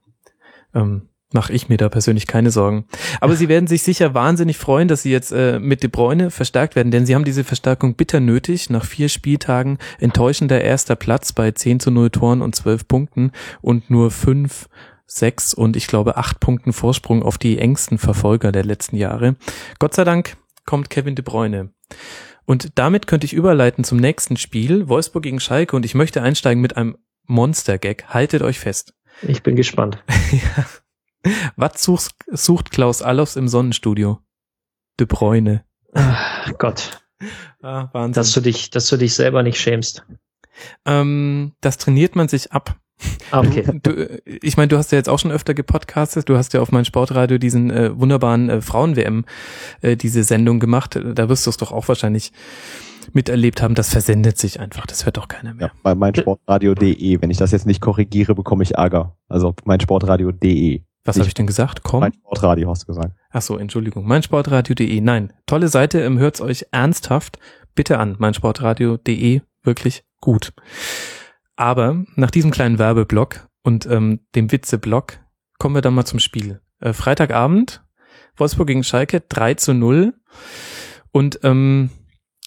[1.35, 2.87] mache ich mir da persönlich keine Sorgen.
[3.20, 6.76] Aber sie werden sich sicher wahnsinnig freuen, dass sie jetzt äh, mit De Bruyne verstärkt
[6.76, 8.70] werden, denn sie haben diese Verstärkung bitter nötig.
[8.70, 13.91] Nach vier Spieltagen enttäuschender erster Platz bei 10 zu 0 Toren und 12 Punkten und
[13.91, 14.68] nur fünf
[15.07, 19.37] sechs und ich glaube acht Punkten Vorsprung auf die engsten Verfolger der letzten Jahre.
[19.78, 21.70] Gott sei Dank kommt Kevin De Bruyne.
[22.47, 26.61] Und damit könnte ich überleiten zum nächsten Spiel, Wolfsburg gegen Schalke und ich möchte einsteigen
[26.61, 28.07] mit einem Monster-Gag.
[28.09, 28.95] Haltet euch fest.
[29.22, 30.03] Ich bin gespannt.
[30.32, 30.66] ja.
[31.57, 34.20] Was sucht, sucht Klaus Allofs im Sonnenstudio?
[34.99, 35.64] De Bräune.
[35.93, 37.05] Ach, Gott.
[37.62, 38.12] Ah, Wahnsinn.
[38.12, 40.05] Dass du dich, dass du dich selber nicht schämst.
[40.85, 42.77] Ähm, das trainiert man sich ab.
[43.31, 43.64] Ah, okay.
[43.83, 46.29] Du, ich meine, du hast ja jetzt auch schon öfter gepodcastet.
[46.29, 49.25] Du hast ja auf mein Sportradio diesen äh, wunderbaren äh, Frauen-WM,
[49.81, 50.99] äh, diese Sendung gemacht.
[51.03, 52.33] Da wirst du es doch auch wahrscheinlich
[53.12, 53.75] miterlebt haben.
[53.75, 54.87] Das versendet sich einfach.
[54.87, 55.68] Das hört doch keiner mehr.
[55.68, 57.20] Ja, bei meinsportradio.de.
[57.20, 59.16] Wenn ich das jetzt nicht korrigiere, bekomme ich Ärger.
[59.29, 60.83] Also meinsportradio.de.
[61.05, 61.82] Was habe ich denn gesagt?
[61.82, 62.00] Komm.
[62.00, 63.14] Mein Sportradio hast du gesagt.
[63.30, 64.07] Ach so, Entschuldigung.
[64.07, 65.00] Meinsportradio.de.
[65.00, 66.00] Nein, tolle Seite.
[66.00, 67.38] Ähm, hört's euch ernsthaft
[67.74, 68.16] bitte an.
[68.18, 69.42] Meinsportradio.de.
[69.62, 70.52] Wirklich gut.
[71.57, 75.18] Aber nach diesem kleinen Werbeblock und ähm, dem Witzeblock
[75.59, 76.61] kommen wir dann mal zum Spiel.
[76.80, 77.82] Äh, Freitagabend,
[78.36, 80.14] Wolfsburg gegen Schalke, 3 zu 0.
[81.12, 81.90] Und ähm,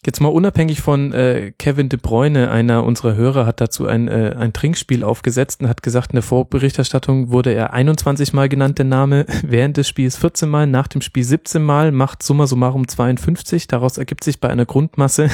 [0.08, 4.34] Jetzt mal unabhängig von äh, Kevin de Bruyne, einer unserer Hörer hat dazu ein, äh,
[4.40, 8.86] ein Trinkspiel aufgesetzt und hat gesagt, in der Vorberichterstattung wurde er 21 Mal genannt, der
[8.86, 13.68] Name, während des Spiels 14 Mal, nach dem Spiel 17 Mal, macht summa summarum 52.
[13.68, 15.30] Daraus ergibt sich bei einer Grundmasse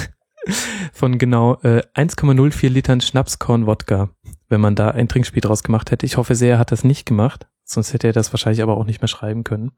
[0.92, 4.10] von genau äh, 1,04 Litern Schnapskorn-Wodka,
[4.50, 6.08] wenn man da ein Trinkspiel draus gemacht hätte.
[6.08, 8.86] Ich hoffe sehr, er hat das nicht gemacht, sonst hätte er das wahrscheinlich aber auch
[8.88, 9.74] nicht mehr schreiben können.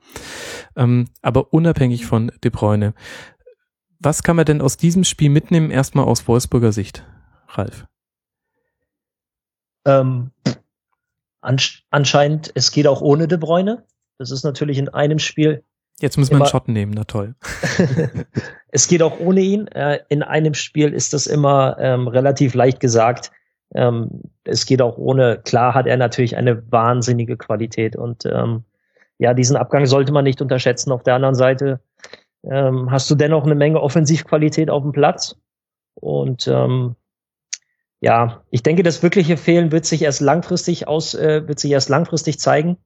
[0.78, 2.94] Ähm, aber unabhängig von De Bruyne,
[4.00, 7.04] was kann man denn aus diesem Spiel mitnehmen, erstmal aus Wolfsburger Sicht,
[7.50, 7.86] Ralf?
[9.86, 10.32] Ähm,
[11.92, 13.84] anscheinend, es geht auch ohne De Bruyne.
[14.18, 15.64] Das ist natürlich in einem Spiel.
[16.00, 17.36] Jetzt müssen wir einen Schotten nehmen, na toll.
[18.72, 19.68] es geht auch ohne ihn.
[19.68, 23.32] Äh, in einem Spiel ist das immer ähm, relativ leicht gesagt.
[23.74, 25.40] Ähm, es geht auch ohne.
[25.44, 28.64] Klar hat er natürlich eine wahnsinnige Qualität und ähm,
[29.18, 30.92] ja, diesen Abgang sollte man nicht unterschätzen.
[30.92, 31.80] Auf der anderen Seite
[32.50, 35.36] ähm, hast du dennoch eine Menge Offensivqualität auf dem Platz.
[35.96, 36.96] Und ähm,
[38.02, 41.90] ja, ich denke, das wirkliche Fehlen wird sich erst langfristig aus, äh, wird sich erst
[41.90, 42.78] langfristig zeigen.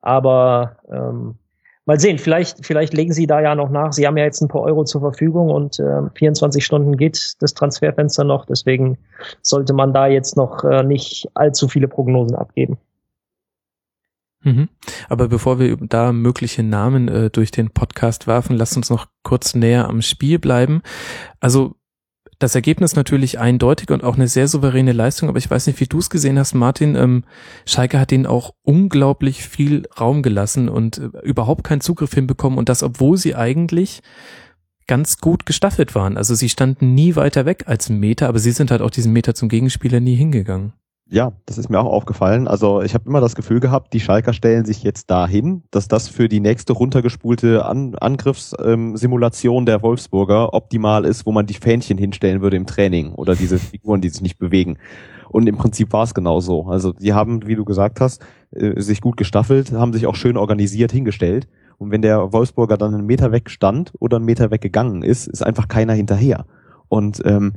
[0.00, 1.36] Aber ähm,
[1.84, 3.92] mal sehen, vielleicht, vielleicht legen sie da ja noch nach.
[3.92, 7.54] Sie haben ja jetzt ein paar Euro zur Verfügung und äh, 24 Stunden geht das
[7.54, 8.46] Transferfenster noch.
[8.46, 8.98] Deswegen
[9.40, 12.78] sollte man da jetzt noch äh, nicht allzu viele Prognosen abgeben.
[14.42, 14.68] Mhm.
[15.08, 19.54] Aber bevor wir da mögliche Namen äh, durch den Podcast werfen, lasst uns noch kurz
[19.54, 20.82] näher am Spiel bleiben.
[21.40, 21.76] Also
[22.42, 25.86] das Ergebnis natürlich eindeutig und auch eine sehr souveräne Leistung, aber ich weiß nicht, wie
[25.86, 26.96] du es gesehen hast, Martin.
[26.96, 27.24] Ähm,
[27.66, 32.68] Schalke hat ihnen auch unglaublich viel Raum gelassen und äh, überhaupt keinen Zugriff hinbekommen und
[32.68, 34.02] das, obwohl sie eigentlich
[34.88, 36.16] ganz gut gestaffelt waren.
[36.16, 39.12] Also sie standen nie weiter weg als ein Meter, aber sie sind halt auch diesen
[39.12, 40.72] Meter zum Gegenspieler nie hingegangen.
[41.12, 42.48] Ja, das ist mir auch aufgefallen.
[42.48, 46.08] Also ich habe immer das Gefühl gehabt, die Schalker stellen sich jetzt dahin, dass das
[46.08, 52.40] für die nächste runtergespulte An Angriffssimulation der Wolfsburger optimal ist, wo man die Fähnchen hinstellen
[52.40, 54.78] würde im Training oder diese Figuren, die sich nicht bewegen.
[55.28, 56.64] Und im Prinzip war es genauso.
[56.64, 60.38] Also die haben, wie du gesagt hast, äh, sich gut gestaffelt, haben sich auch schön
[60.38, 61.46] organisiert hingestellt.
[61.76, 65.44] Und wenn der Wolfsburger dann einen Meter weg stand oder einen Meter weggegangen ist, ist
[65.44, 66.46] einfach keiner hinterher.
[66.88, 67.52] Und ähm,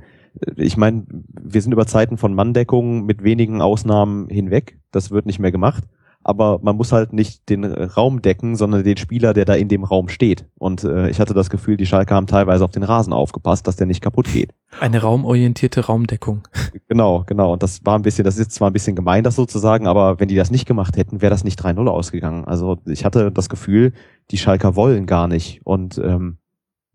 [0.55, 4.77] ich meine, wir sind über Zeiten von Manndeckung mit wenigen Ausnahmen hinweg.
[4.91, 5.83] Das wird nicht mehr gemacht.
[6.27, 9.83] aber man muss halt nicht den Raum decken, sondern den Spieler, der da in dem
[9.83, 10.47] Raum steht.
[10.57, 13.75] Und äh, ich hatte das Gefühl, die Schalke haben teilweise auf den Rasen aufgepasst, dass
[13.75, 14.51] der nicht kaputt geht.
[14.79, 16.47] Eine raumorientierte Raumdeckung.
[16.87, 17.51] Genau, genau.
[17.53, 20.27] Und das war ein bisschen, das ist zwar ein bisschen gemein, das sozusagen, aber wenn
[20.27, 22.45] die das nicht gemacht hätten, wäre das nicht 3-0 ausgegangen.
[22.45, 23.91] Also ich hatte das Gefühl,
[24.29, 25.61] die Schalker wollen gar nicht.
[25.63, 26.37] Und ähm,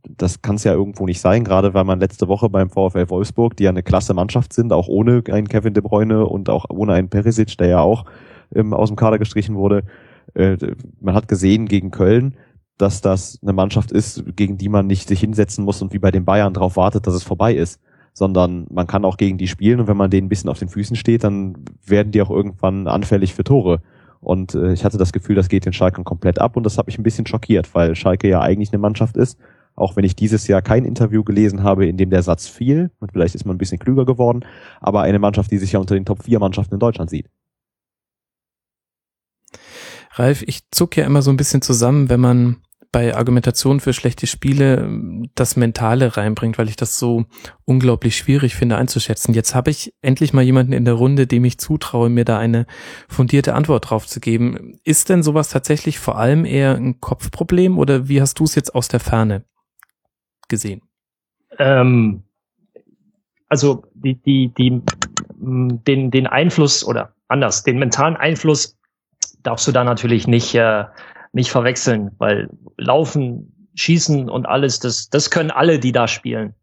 [0.08, 3.56] das kann es ja irgendwo nicht sein, gerade weil man letzte Woche beim VfL Wolfsburg,
[3.56, 6.94] die ja eine klasse Mannschaft sind, auch ohne einen Kevin de Bruyne und auch ohne
[6.94, 8.04] einen Perisic, der ja auch
[8.54, 9.84] ähm, aus dem Kader gestrichen wurde,
[10.34, 10.56] äh,
[11.00, 12.36] man hat gesehen gegen Köln,
[12.78, 16.10] dass das eine Mannschaft ist, gegen die man nicht sich hinsetzen muss und wie bei
[16.10, 17.80] den Bayern darauf wartet, dass es vorbei ist,
[18.14, 20.68] sondern man kann auch gegen die spielen und wenn man denen ein bisschen auf den
[20.68, 23.82] Füßen steht, dann werden die auch irgendwann anfällig für Tore.
[24.20, 26.86] Und äh, ich hatte das Gefühl, das geht den Schalkern komplett ab und das hat
[26.86, 29.38] mich ein bisschen schockiert, weil Schalke ja eigentlich eine Mannschaft ist,
[29.80, 33.12] auch wenn ich dieses Jahr kein Interview gelesen habe, in dem der Satz fiel, und
[33.12, 34.44] vielleicht ist man ein bisschen klüger geworden,
[34.80, 37.28] aber eine Mannschaft, die sich ja unter den Top 4 Mannschaften in Deutschland sieht.
[40.12, 42.56] Ralf, ich zuck ja immer so ein bisschen zusammen, wenn man
[42.92, 47.24] bei Argumentation für schlechte Spiele ähm, das Mentale reinbringt, weil ich das so
[47.64, 49.32] unglaublich schwierig finde einzuschätzen.
[49.32, 52.66] Jetzt habe ich endlich mal jemanden in der Runde, dem ich zutraue, mir da eine
[53.08, 54.74] fundierte Antwort drauf zu geben.
[54.82, 58.74] Ist denn sowas tatsächlich vor allem eher ein Kopfproblem oder wie hast du es jetzt
[58.74, 59.44] aus der Ferne
[60.50, 60.82] gesehen?
[61.58, 62.22] Ähm,
[63.48, 64.82] also die, die, die,
[65.38, 68.76] den, den Einfluss oder anders, den mentalen Einfluss
[69.42, 70.84] darfst du da natürlich nicht, äh,
[71.32, 76.54] nicht verwechseln, weil Laufen, Schießen und alles, das, das können alle, die da spielen.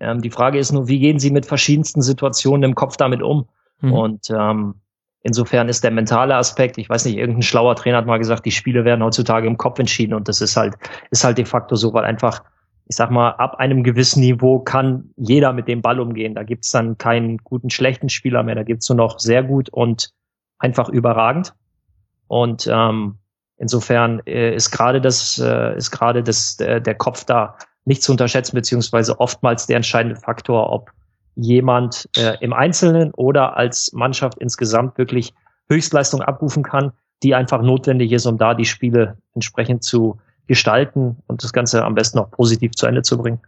[0.00, 3.48] Ähm, die Frage ist nur, wie gehen sie mit verschiedensten Situationen im Kopf damit um?
[3.80, 3.92] Mhm.
[3.92, 4.74] Und ähm,
[5.22, 8.50] insofern ist der mentale Aspekt, ich weiß nicht, irgendein schlauer Trainer hat mal gesagt, die
[8.50, 10.74] Spiele werden heutzutage im Kopf entschieden und das ist halt,
[11.10, 12.42] ist halt de facto so, weil einfach,
[12.86, 16.34] ich sag mal, ab einem gewissen Niveau kann jeder mit dem Ball umgehen.
[16.34, 20.10] Da gibt's dann keinen guten, schlechten Spieler mehr, da gibt's nur noch sehr gut und
[20.58, 21.54] einfach überragend.
[22.28, 23.18] Und ähm,
[23.56, 28.12] insofern äh, ist gerade das, äh, ist gerade das, äh, der Kopf da nicht zu
[28.12, 30.90] unterschätzen, beziehungsweise oftmals der entscheidende Faktor, ob
[31.34, 35.34] jemand äh, im Einzelnen oder als Mannschaft insgesamt wirklich
[35.68, 41.44] Höchstleistung abrufen kann, die einfach notwendig ist, um da die Spiele entsprechend zu gestalten und
[41.44, 43.40] das Ganze am besten auch positiv zu Ende zu bringen.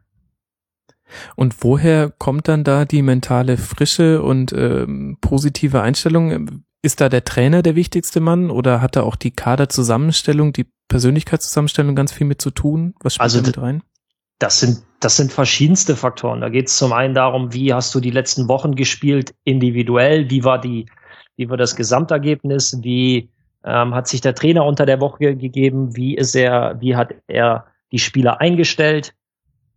[1.36, 6.62] Und woher kommt dann da die mentale Frische und ähm, positive Einstellung?
[6.82, 11.94] Ist da der Trainer der wichtigste Mann oder hat da auch die Kaderzusammenstellung, die Persönlichkeitszusammenstellung
[11.94, 12.94] ganz viel mit zu tun?
[13.00, 13.82] Was spielt also, da mit rein?
[14.38, 16.40] Das sind, das sind verschiedenste Faktoren.
[16.40, 20.44] Da geht es zum einen darum, wie hast du die letzten Wochen gespielt, individuell, wie
[20.44, 20.86] war die,
[21.36, 23.30] wie war das Gesamtergebnis, wie
[23.64, 27.66] ähm, hat sich der Trainer unter der Woche gegeben, wie ist er, wie hat er
[27.92, 29.14] die Spieler eingestellt.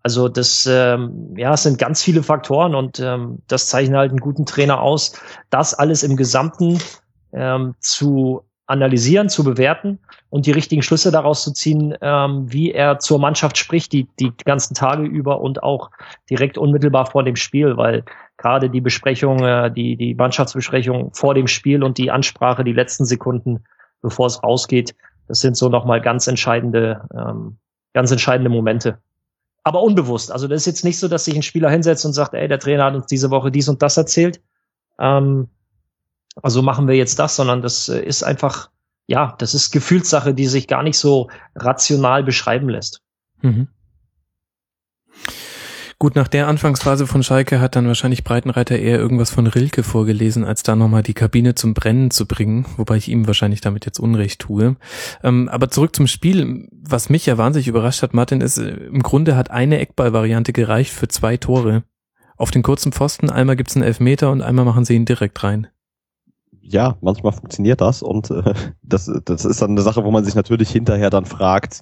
[0.03, 4.19] Also das ähm, ja, es sind ganz viele Faktoren und ähm, das zeichnet halt einen
[4.19, 5.19] guten Trainer aus,
[5.49, 6.79] das alles im Gesamten
[7.33, 12.99] ähm, zu analysieren, zu bewerten und die richtigen Schlüsse daraus zu ziehen, ähm, wie er
[12.99, 15.89] zur Mannschaft spricht, die, die ganzen Tage über und auch
[16.29, 18.03] direkt unmittelbar vor dem Spiel, weil
[18.35, 23.05] gerade die Besprechung, äh, die, die Mannschaftsbesprechung vor dem Spiel und die Ansprache die letzten
[23.05, 23.63] Sekunden,
[24.01, 24.95] bevor es rausgeht,
[25.27, 27.57] das sind so nochmal ganz entscheidende, ähm,
[27.93, 28.99] ganz entscheidende Momente
[29.67, 30.31] aber unbewusst.
[30.31, 32.57] Also das ist jetzt nicht so, dass sich ein Spieler hinsetzt und sagt, ey, der
[32.57, 34.39] Trainer hat uns diese Woche dies und das erzählt.
[34.97, 35.49] Ähm,
[36.41, 38.69] also machen wir jetzt das, sondern das äh, ist einfach,
[39.07, 43.01] ja, das ist Gefühlssache, die sich gar nicht so rational beschreiben lässt.
[43.41, 43.67] Mhm.
[45.99, 50.43] Gut, nach der Anfangsphase von Schalke hat dann wahrscheinlich Breitenreiter eher irgendwas von Rilke vorgelesen,
[50.43, 53.99] als da nochmal die Kabine zum Brennen zu bringen, wobei ich ihm wahrscheinlich damit jetzt
[53.99, 54.75] Unrecht tue.
[55.23, 56.69] Ähm, aber zurück zum Spiel.
[56.71, 60.91] Was mich ja wahnsinnig überrascht hat, Martin, ist, äh, im Grunde hat eine Eckballvariante gereicht
[60.91, 61.83] für zwei Tore.
[62.37, 65.67] Auf den kurzen Pfosten, einmal gibt's einen Elfmeter und einmal machen sie ihn direkt rein
[66.69, 70.35] ja, manchmal funktioniert das und äh, das, das ist dann eine Sache, wo man sich
[70.35, 71.81] natürlich hinterher dann fragt,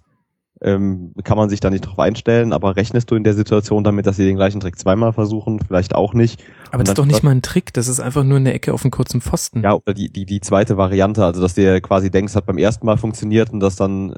[0.62, 4.06] ähm, kann man sich da nicht drauf einstellen, aber rechnest du in der Situation damit,
[4.06, 5.60] dass sie den gleichen Trick zweimal versuchen?
[5.60, 6.42] Vielleicht auch nicht.
[6.72, 8.84] Aber das ist doch nicht mal ein Trick, das ist einfach nur eine Ecke auf
[8.84, 9.64] einem kurzen Pfosten.
[9.64, 12.86] Ja, oder die, die, die zweite Variante, also dass der quasi denkst, hat beim ersten
[12.86, 14.16] Mal funktioniert und dass dann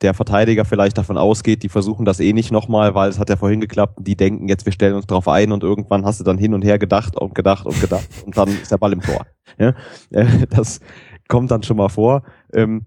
[0.00, 3.36] der Verteidiger vielleicht davon ausgeht, die versuchen das eh nicht nochmal, weil es hat ja
[3.36, 6.38] vorhin geklappt, die denken jetzt, wir stellen uns drauf ein und irgendwann hast du dann
[6.38, 9.26] hin und her gedacht und gedacht und gedacht und dann ist der Ball im Tor.
[9.58, 9.74] Ja?
[10.10, 10.80] Äh, das
[11.28, 12.22] kommt dann schon mal vor.
[12.52, 12.86] Ähm,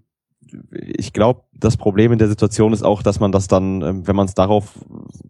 [0.80, 4.16] ich glaube, das Problem in der Situation ist auch, dass man das dann, ähm, wenn
[4.16, 4.74] man es darauf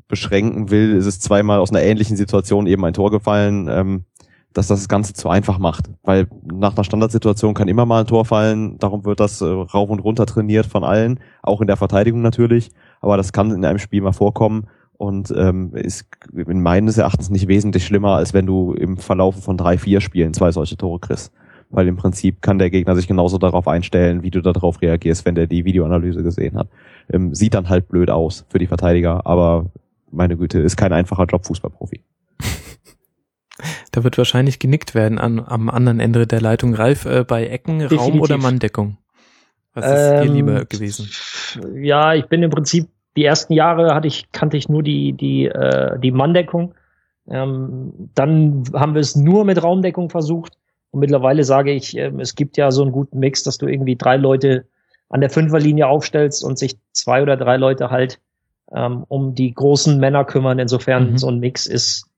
[0.08, 4.06] beschränken will, ist es zweimal aus einer ähnlichen Situation eben ein Tor gefallen, ähm,
[4.54, 5.90] dass das das Ganze zu einfach macht.
[6.04, 9.90] Weil nach einer Standardsituation kann immer mal ein Tor fallen, darum wird das äh, rauf
[9.90, 12.72] und runter trainiert von allen, auch in der Verteidigung natürlich,
[13.02, 14.68] aber das kann in einem Spiel mal vorkommen
[14.98, 19.58] und ähm, ist in meines Erachtens nicht wesentlich schlimmer, als wenn du im Verlauf von
[19.58, 21.34] drei, vier Spielen zwei solche Tore kriegst.
[21.74, 25.36] Weil im Prinzip kann der Gegner sich genauso darauf einstellen, wie du darauf reagierst, wenn
[25.36, 26.70] der die Videoanalyse gesehen hat.
[27.12, 29.66] Ähm, sieht dann halt blöd aus für die Verteidiger, aber
[30.12, 32.02] meine Güte, ist kein einfacher Job Fußballprofi.
[33.92, 36.74] Da wird wahrscheinlich genickt werden an, am anderen Ende der Leitung.
[36.74, 38.14] Ralf, äh, bei Ecken, Definitiv.
[38.14, 38.98] Raum oder Manndeckung?
[39.76, 41.10] Was ist ähm, dir lieber gewesen?
[41.76, 45.46] Ja, ich bin im Prinzip, die ersten Jahre hatte ich, kannte ich nur die, die,
[45.46, 46.74] äh, die Manndeckung.
[47.28, 50.58] Ähm, dann haben wir es nur mit Raumdeckung versucht.
[50.94, 53.96] Und mittlerweile sage ich, äh, es gibt ja so einen guten Mix, dass du irgendwie
[53.96, 54.68] drei Leute
[55.10, 58.20] an der Fünferlinie aufstellst und sich zwei oder drei Leute halt
[58.72, 60.60] ähm, um die großen Männer kümmern.
[60.60, 61.18] Insofern mhm.
[61.18, 62.10] so ein Mix ist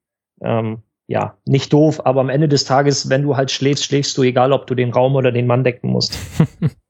[0.41, 4.23] ähm, ja, nicht doof, aber am Ende des Tages, wenn du halt schläfst, schläfst du,
[4.23, 6.19] egal ob du den Raum oder den Mann decken musst.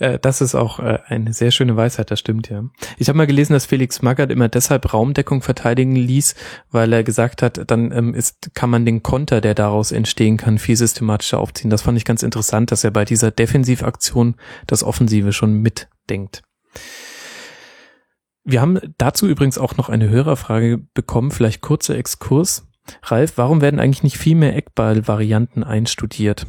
[0.00, 2.64] Äh, das ist auch äh, eine sehr schöne Weisheit, das stimmt ja.
[2.98, 6.34] Ich habe mal gelesen, dass Felix Magath immer deshalb Raumdeckung verteidigen ließ,
[6.70, 10.58] weil er gesagt hat, dann ähm, ist, kann man den Konter, der daraus entstehen kann,
[10.58, 11.70] viel systematischer aufziehen.
[11.70, 14.34] Das fand ich ganz interessant, dass er bei dieser Defensivaktion
[14.66, 16.42] das Offensive schon mitdenkt.
[18.42, 22.66] Wir haben dazu übrigens auch noch eine Hörerfrage bekommen, vielleicht kurzer Exkurs.
[23.02, 26.46] Ralf, warum werden eigentlich nicht viel mehr Eckball-Varianten einstudiert?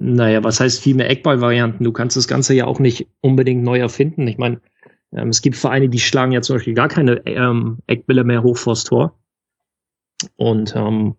[0.00, 1.82] Naja, was heißt viel mehr Eckball-Varianten?
[1.82, 4.28] Du kannst das Ganze ja auch nicht unbedingt neu erfinden.
[4.28, 4.60] Ich meine,
[5.12, 8.56] ähm, es gibt Vereine, die schlagen ja zum Beispiel gar keine ähm, Eckbälle mehr hoch
[8.56, 9.18] vors Tor.
[10.36, 11.16] Und ähm,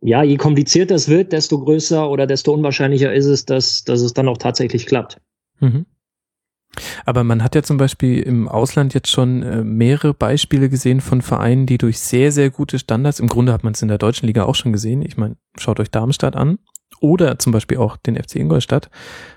[0.00, 4.14] ja, je komplizierter es wird, desto größer oder desto unwahrscheinlicher ist es, dass, dass es
[4.14, 5.20] dann auch tatsächlich klappt.
[5.58, 5.86] Mhm.
[7.04, 11.20] Aber man hat ja zum Beispiel im Ausland jetzt schon äh, mehrere Beispiele gesehen von
[11.20, 14.26] Vereinen, die durch sehr, sehr gute Standards, im Grunde hat man es in der deutschen
[14.28, 16.58] Liga auch schon gesehen, ich meine, schaut euch Darmstadt an
[17.02, 18.90] oder zum Beispiel auch den FC Ingolstadt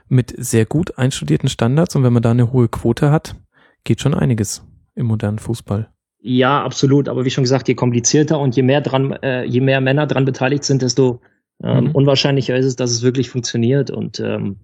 [0.07, 3.35] mit sehr gut einstudierten Standards und wenn man da eine hohe Quote hat,
[3.83, 4.63] geht schon einiges
[4.95, 5.89] im modernen Fußball.
[6.19, 7.07] Ja, absolut.
[7.09, 10.25] Aber wie schon gesagt, je komplizierter und je mehr dran, äh, je mehr Männer dran
[10.25, 11.21] beteiligt sind, desto
[11.63, 11.91] ähm, mhm.
[11.91, 13.91] unwahrscheinlicher ist es, dass es wirklich funktioniert.
[13.91, 14.59] Und ähm,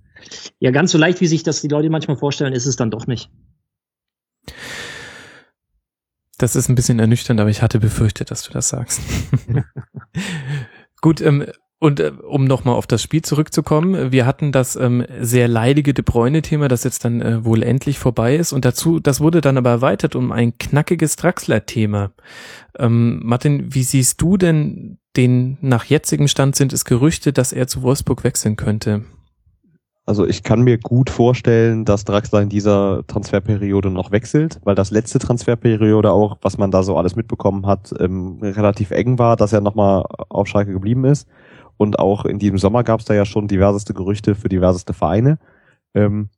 [0.59, 3.05] ja, ganz so leicht, wie sich das die Leute manchmal vorstellen, ist es dann doch
[3.05, 3.29] nicht.
[6.37, 9.01] Das ist ein bisschen ernüchternd, aber ich hatte befürchtet, dass du das sagst.
[11.01, 11.45] Gut, ähm,
[11.81, 16.03] und äh, um nochmal auf das Spiel zurückzukommen, wir hatten das ähm, sehr leidige De
[16.05, 18.53] Bruyne-Thema, das jetzt dann äh, wohl endlich vorbei ist.
[18.53, 22.11] Und dazu, das wurde dann aber erweitert um ein knackiges Draxler-Thema.
[22.77, 27.65] Ähm, Martin, wie siehst du denn den nach jetzigem Stand sind es Gerüchte, dass er
[27.65, 29.03] zu Wolfsburg wechseln könnte?
[30.05, 34.91] Also ich kann mir gut vorstellen, dass Draxler in dieser Transferperiode noch wechselt, weil das
[34.91, 39.51] letzte Transferperiode auch, was man da so alles mitbekommen hat, ähm, relativ eng war, dass
[39.51, 41.27] er nochmal auf Schalke geblieben ist.
[41.77, 45.39] Und auch in diesem Sommer gab es da ja schon diverseste Gerüchte für diverseste Vereine.
[45.93, 46.29] Ähm,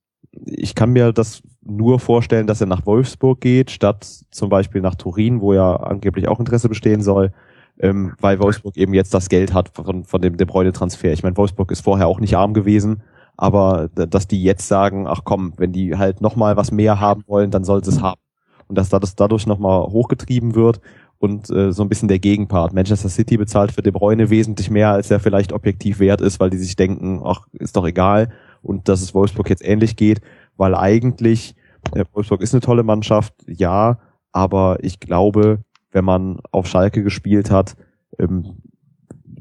[0.45, 4.95] ich kann mir das nur vorstellen, dass er nach Wolfsburg geht, statt zum Beispiel nach
[4.95, 7.31] Turin, wo ja angeblich auch Interesse bestehen soll,
[7.79, 11.13] ähm, weil Wolfsburg eben jetzt das Geld hat von, von dem De Bruyne-Transfer.
[11.13, 13.03] Ich meine, Wolfsburg ist vorher auch nicht arm gewesen
[13.37, 17.51] aber dass die jetzt sagen, ach komm, wenn die halt nochmal was mehr haben wollen,
[17.51, 18.19] dann soll sie es haben.
[18.67, 20.79] Und dass das dadurch nochmal hochgetrieben wird
[21.23, 22.73] und äh, so ein bisschen der Gegenpart.
[22.73, 26.49] Manchester City bezahlt für De Bruyne wesentlich mehr, als er vielleicht objektiv wert ist, weil
[26.49, 28.27] die sich denken, ach, ist doch egal.
[28.61, 30.19] Und dass es Wolfsburg jetzt ähnlich geht,
[30.57, 31.55] weil eigentlich,
[31.93, 33.99] äh, Wolfsburg ist eine tolle Mannschaft, ja,
[34.33, 35.59] aber ich glaube,
[35.93, 37.77] wenn man auf Schalke gespielt hat,
[38.19, 38.57] ähm,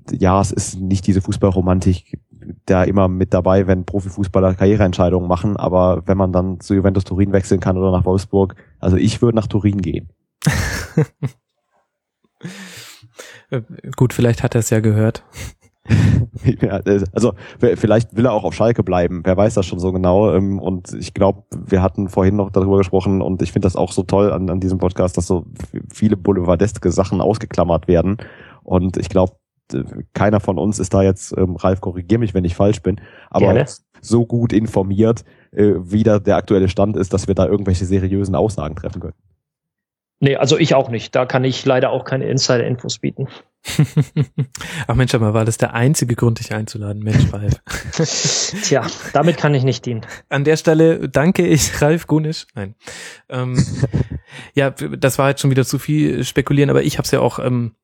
[0.09, 2.21] ja, es ist nicht diese Fußballromantik,
[2.65, 5.57] da immer mit dabei, wenn Profifußballer Karriereentscheidungen machen.
[5.57, 9.35] Aber wenn man dann zu Juventus Turin wechseln kann oder nach Wolfsburg, also ich würde
[9.35, 10.11] nach Turin gehen.
[13.97, 15.25] Gut, vielleicht hat er es ja gehört.
[16.61, 16.81] ja,
[17.13, 20.33] also vielleicht will er auch auf Schalke bleiben, wer weiß das schon so genau.
[20.33, 23.91] Ähm, und ich glaube, wir hatten vorhin noch darüber gesprochen und ich finde das auch
[23.91, 25.45] so toll an, an diesem Podcast, dass so
[25.93, 28.19] viele boulevardeske Sachen ausgeklammert werden.
[28.63, 29.33] Und ich glaube,
[30.13, 33.65] keiner von uns ist da jetzt, ähm, Ralf, korrigier mich, wenn ich falsch bin, aber
[34.01, 38.35] so gut informiert, äh, wie da der aktuelle Stand ist, dass wir da irgendwelche seriösen
[38.35, 39.15] Aussagen treffen können.
[40.23, 41.17] Nee, also ich auch nicht.
[41.17, 43.27] Da kann ich leider auch keine Insider-Infos bieten.
[44.87, 47.03] Ach Mensch, aber war das der einzige Grund, dich einzuladen?
[47.03, 47.61] Mensch, Ralf.
[48.63, 50.03] Tja, damit kann ich nicht dienen.
[50.29, 52.47] An der Stelle danke ich Ralf Gunisch.
[52.55, 52.77] Nein.
[53.29, 53.67] Ähm,
[54.55, 57.41] ja, das war jetzt schon wieder zu viel spekulieren, aber ich habe es ja auch
[57.41, 57.75] ähm,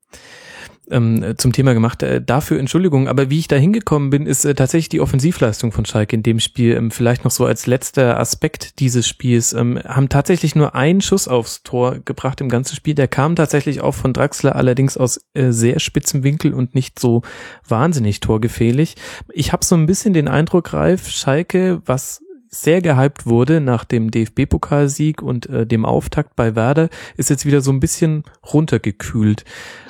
[0.91, 2.03] ähm, zum Thema gemacht.
[2.03, 5.84] Äh, dafür Entschuldigung, aber wie ich da hingekommen bin, ist äh, tatsächlich die Offensivleistung von
[5.84, 6.74] Schalke in dem Spiel.
[6.74, 9.53] Ähm, vielleicht noch so als letzter Aspekt dieses Spiels.
[9.53, 12.95] Ähm, haben tatsächlich nur einen Schuss aufs Tor gebracht im ganzen Spiel.
[12.95, 17.22] Der kam tatsächlich auch von Draxler, allerdings aus äh, sehr spitzem Winkel und nicht so
[17.66, 18.97] wahnsinnig torgefährlich.
[19.32, 22.20] Ich habe so ein bisschen den Eindruck, Ralf, Schalke, was
[22.51, 27.61] sehr gehypt wurde nach dem DFB-Pokalsieg und äh, dem Auftakt bei Werder, ist jetzt wieder
[27.61, 29.45] so ein bisschen runtergekühlt.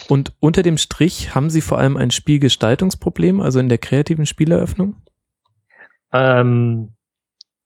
[0.09, 4.97] Und unter dem Strich haben Sie vor allem ein Spielgestaltungsproblem, also in der kreativen Spieleröffnung?
[6.13, 6.95] Ähm,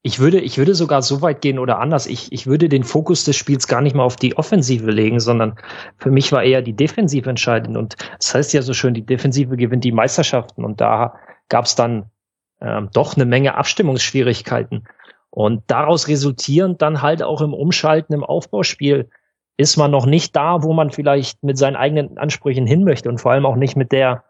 [0.01, 2.05] ich würde, ich würde sogar so weit gehen oder anders.
[2.05, 5.55] Ich, ich würde den Fokus des Spiels gar nicht mal auf die Offensive legen, sondern
[5.97, 7.77] für mich war eher die Defensive entscheidend.
[7.77, 10.65] Und das heißt ja so schön, die Defensive gewinnt die Meisterschaften.
[10.65, 11.15] Und da
[11.47, 12.11] gab es dann
[12.59, 14.83] ähm, doch eine Menge Abstimmungsschwierigkeiten.
[15.29, 19.09] Und daraus resultierend dann halt auch im Umschalten im Aufbauspiel
[19.57, 23.19] ist man noch nicht da, wo man vielleicht mit seinen eigenen Ansprüchen hin möchte und
[23.19, 24.23] vor allem auch nicht mit der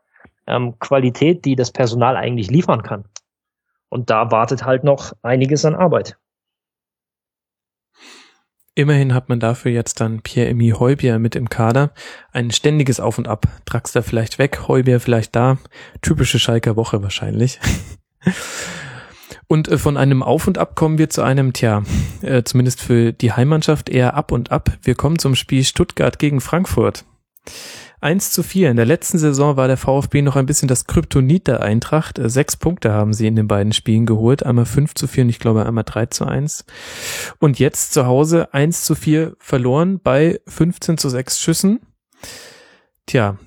[0.48, 3.06] ähm, Qualität, die das Personal eigentlich liefern kann.
[3.90, 6.18] Und da wartet halt noch einiges an Arbeit.
[8.76, 11.92] Immerhin hat man dafür jetzt dann Pierre-Emile Heubier mit im Kader.
[12.32, 13.46] Ein ständiges Auf und Ab.
[13.66, 15.60] Draxler vielleicht weg, Heubier vielleicht da.
[16.02, 17.60] Typische Schalker Woche wahrscheinlich.
[19.48, 21.84] Und äh, von einem Auf und Ab kommen wir zu einem, tja,
[22.22, 24.72] äh, zumindest für die Heimmannschaft eher Ab und Ab.
[24.82, 27.06] Wir kommen zum Spiel Stuttgart gegen Frankfurt.
[28.04, 28.70] 1 zu 4.
[28.70, 32.20] In der letzten Saison war der VfB noch ein bisschen das Kryptonit der Eintracht.
[32.20, 34.46] Äh, sechs Punkte haben sie in den beiden Spielen geholt.
[34.46, 36.66] Einmal 5 zu 4 und ich glaube einmal 3 zu 1.
[37.40, 41.80] Und jetzt zu Hause 1 zu 4 verloren bei 15 zu 6 Schüssen.
[43.06, 43.38] Tja,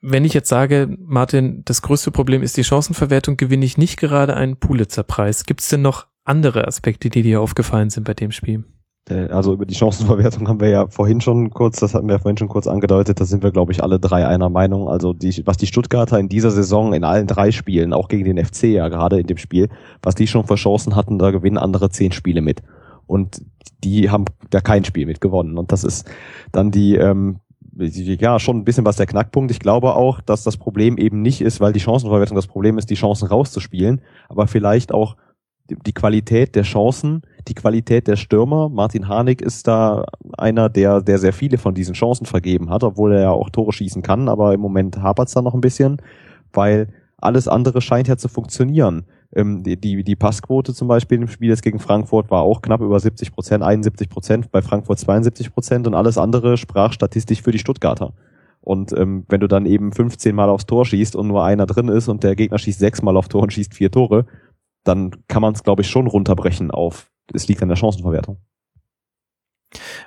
[0.00, 4.34] wenn ich jetzt sage, Martin, das größte Problem ist die Chancenverwertung, gewinne ich nicht gerade
[4.34, 5.44] einen Pulitzer-Preis.
[5.44, 8.64] Gibt es denn noch andere Aspekte, die dir aufgefallen sind bei dem Spiel?
[9.08, 12.36] Äh, also über die Chancenverwertung haben wir ja vorhin schon kurz, das hatten wir vorhin
[12.36, 14.88] schon kurz angedeutet, da sind wir, glaube ich, alle drei einer Meinung.
[14.88, 18.44] Also die, was die Stuttgarter in dieser Saison in allen drei Spielen, auch gegen den
[18.44, 19.68] FC ja gerade in dem Spiel,
[20.02, 22.62] was die schon für Chancen hatten, da gewinnen andere zehn Spiele mit.
[23.06, 23.42] Und
[23.84, 25.58] die haben da kein Spiel mit gewonnen.
[25.58, 26.10] Und das ist
[26.50, 27.38] dann die, ähm,
[27.78, 29.50] ja, schon ein bisschen was der Knackpunkt.
[29.50, 32.90] Ich glaube auch, dass das Problem eben nicht ist, weil die Chancenverwertung das Problem ist,
[32.90, 35.16] die Chancen rauszuspielen, aber vielleicht auch
[35.68, 38.68] die Qualität der Chancen, die Qualität der Stürmer.
[38.68, 40.04] Martin Harnik ist da
[40.38, 43.72] einer, der, der sehr viele von diesen Chancen vergeben hat, obwohl er ja auch Tore
[43.72, 46.00] schießen kann, aber im Moment hapert es da noch ein bisschen,
[46.52, 49.06] weil alles andere scheint ja zu funktionieren.
[49.34, 52.98] Ähm, die, die, Passquote zum Beispiel im Spiel jetzt gegen Frankfurt war auch knapp über
[52.98, 57.58] 70 Prozent, 71 Prozent, bei Frankfurt 72 Prozent und alles andere sprach statistisch für die
[57.58, 58.14] Stuttgarter.
[58.60, 61.88] Und ähm, wenn du dann eben 15 Mal aufs Tor schießt und nur einer drin
[61.88, 64.26] ist und der Gegner schießt sechs Mal auf Tor und schießt vier Tore,
[64.84, 68.38] dann kann man es, glaube ich, schon runterbrechen auf, es liegt an der Chancenverwertung.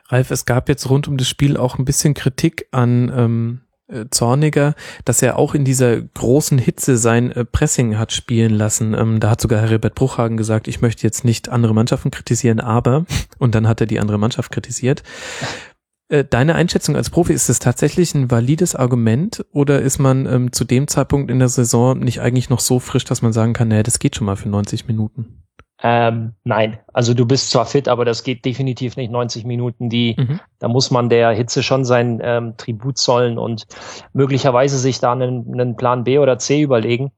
[0.08, 4.06] Ralf, es gab jetzt rund um das Spiel auch ein bisschen Kritik an ähm, äh,
[4.10, 4.76] Zorniger,
[5.06, 8.94] dass er auch in dieser großen Hitze sein äh, Pressing hat spielen lassen.
[8.94, 13.06] Ähm, da hat sogar Herbert Bruchhagen gesagt, ich möchte jetzt nicht andere Mannschaften kritisieren, aber,
[13.38, 15.04] und dann hat er die andere Mannschaft kritisiert.
[16.10, 20.52] Äh, deine Einschätzung als Profi, ist das tatsächlich ein valides Argument oder ist man ähm,
[20.52, 23.68] zu dem Zeitpunkt in der Saison nicht eigentlich noch so frisch, dass man sagen kann,
[23.68, 25.44] naja, das geht schon mal für 90 Minuten?
[25.82, 29.90] Ähm, nein, also du bist zwar fit, aber das geht definitiv nicht 90 Minuten.
[29.90, 30.40] Die, mhm.
[30.60, 33.66] da muss man der Hitze schon sein ähm, Tribut zollen und
[34.12, 37.12] möglicherweise sich da einen, einen Plan B oder C überlegen.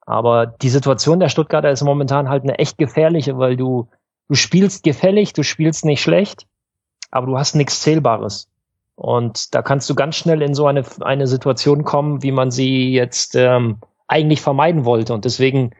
[0.00, 3.88] Aber die Situation der Stuttgarter ist momentan halt eine echt gefährliche, weil du
[4.28, 6.46] du spielst gefällig, du spielst nicht schlecht,
[7.10, 8.48] aber du hast nichts Zählbares.
[8.94, 12.92] Und da kannst du ganz schnell in so eine, eine Situation kommen, wie man sie
[12.92, 15.14] jetzt ähm, eigentlich vermeiden wollte.
[15.14, 15.70] Und deswegen,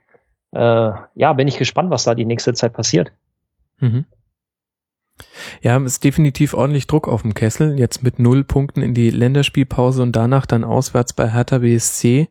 [0.53, 3.12] äh, ja, bin ich gespannt, was da die nächste Zeit passiert.
[3.78, 4.07] Mhm.
[5.62, 7.78] Ja, es ist definitiv ordentlich Druck auf dem Kessel.
[7.78, 12.28] Jetzt mit null Punkten in die Länderspielpause und danach dann auswärts bei Hertha BSC.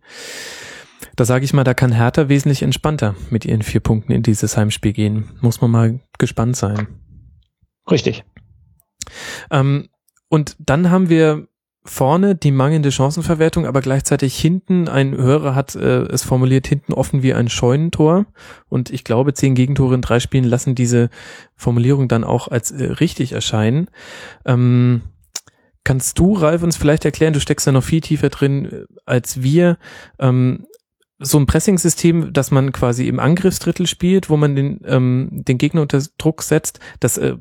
[1.15, 4.55] Da sage ich mal, da kann Hertha wesentlich entspannter mit ihren vier Punkten in dieses
[4.55, 5.29] Heimspiel gehen.
[5.41, 6.87] Muss man mal gespannt sein.
[7.89, 8.23] Richtig.
[9.51, 9.89] Ähm,
[10.29, 11.47] und dann haben wir
[11.89, 17.23] vorne die mangelnde Chancenverwertung, aber gleichzeitig hinten, ein Hörer hat äh, es formuliert, hinten offen
[17.23, 18.25] wie ein Scheunentor.
[18.69, 21.09] Und ich glaube, zehn Gegentore in drei Spielen lassen diese
[21.55, 23.89] Formulierung dann auch als äh, richtig erscheinen.
[24.45, 25.01] Ähm,
[25.83, 29.41] kannst du, Ralf, uns vielleicht erklären, du steckst da noch viel tiefer drin äh, als
[29.41, 29.77] wir,
[30.19, 30.65] ähm,
[31.19, 35.81] so ein Pressing-System, dass man quasi im Angriffsdrittel spielt, wo man den, ähm, den Gegner
[35.81, 37.37] unter Druck setzt, das äh,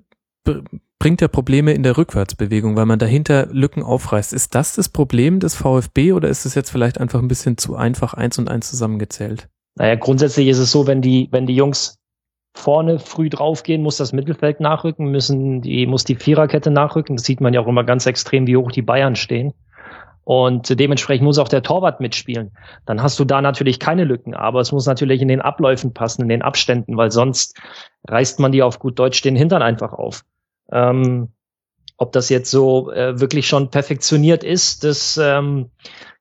[0.99, 4.32] bringt ja Probleme in der Rückwärtsbewegung, weil man dahinter Lücken aufreißt.
[4.32, 7.76] Ist das das Problem des VfB oder ist es jetzt vielleicht einfach ein bisschen zu
[7.76, 9.49] einfach eins und eins zusammengezählt?
[9.76, 11.99] Naja, grundsätzlich ist es so, wenn die, wenn die Jungs
[12.55, 17.16] vorne früh draufgehen, muss das Mittelfeld nachrücken, müssen die, muss die Viererkette nachrücken.
[17.16, 19.53] Das sieht man ja auch immer ganz extrem, wie hoch die Bayern stehen.
[20.24, 22.51] Und dementsprechend muss auch der Torwart mitspielen.
[22.84, 26.22] Dann hast du da natürlich keine Lücken, aber es muss natürlich in den Abläufen passen,
[26.22, 27.57] in den Abständen, weil sonst
[28.09, 30.24] reißt man die auf gut Deutsch den Hintern einfach auf.
[30.71, 31.29] Ähm,
[31.99, 35.71] ob das jetzt so äh, wirklich schon perfektioniert ist, das ähm,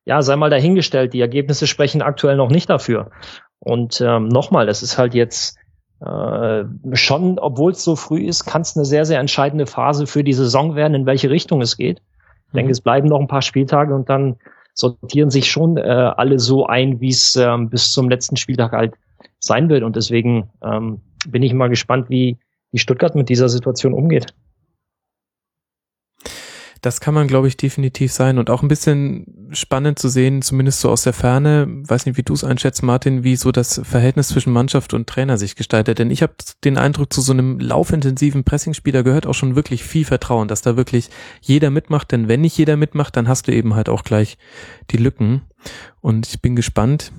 [0.05, 1.13] ja sei mal dahingestellt.
[1.13, 3.11] Die Ergebnisse sprechen aktuell noch nicht dafür.
[3.59, 5.57] Und ähm, nochmal, das ist halt jetzt
[6.01, 10.23] äh, schon, obwohl es so früh ist, kann es eine sehr, sehr entscheidende Phase für
[10.23, 12.01] die Saison werden, in welche Richtung es geht.
[12.47, 12.71] Ich denke, mhm.
[12.71, 14.37] es bleiben noch ein paar Spieltage und dann
[14.73, 18.93] sortieren sich schon äh, alle so ein, wie es ähm, bis zum letzten Spieltag halt
[19.39, 19.83] sein wird.
[19.83, 22.37] Und deswegen ähm, bin ich mal gespannt, wie,
[22.75, 24.33] wie Stuttgart mit dieser Situation umgeht.
[26.81, 30.81] Das kann man, glaube ich, definitiv sein und auch ein bisschen spannend zu sehen, zumindest
[30.81, 31.67] so aus der Ferne.
[31.67, 35.37] Weiß nicht, wie du es einschätzt, Martin, wie so das Verhältnis zwischen Mannschaft und Trainer
[35.37, 35.99] sich gestaltet.
[35.99, 36.33] Denn ich habe
[36.65, 40.75] den Eindruck, zu so einem laufintensiven Pressingspieler gehört auch schon wirklich viel Vertrauen, dass da
[40.75, 41.09] wirklich
[41.41, 42.11] jeder mitmacht.
[42.11, 44.37] Denn wenn nicht jeder mitmacht, dann hast du eben halt auch gleich
[44.91, 45.43] die Lücken.
[46.01, 47.13] Und ich bin gespannt,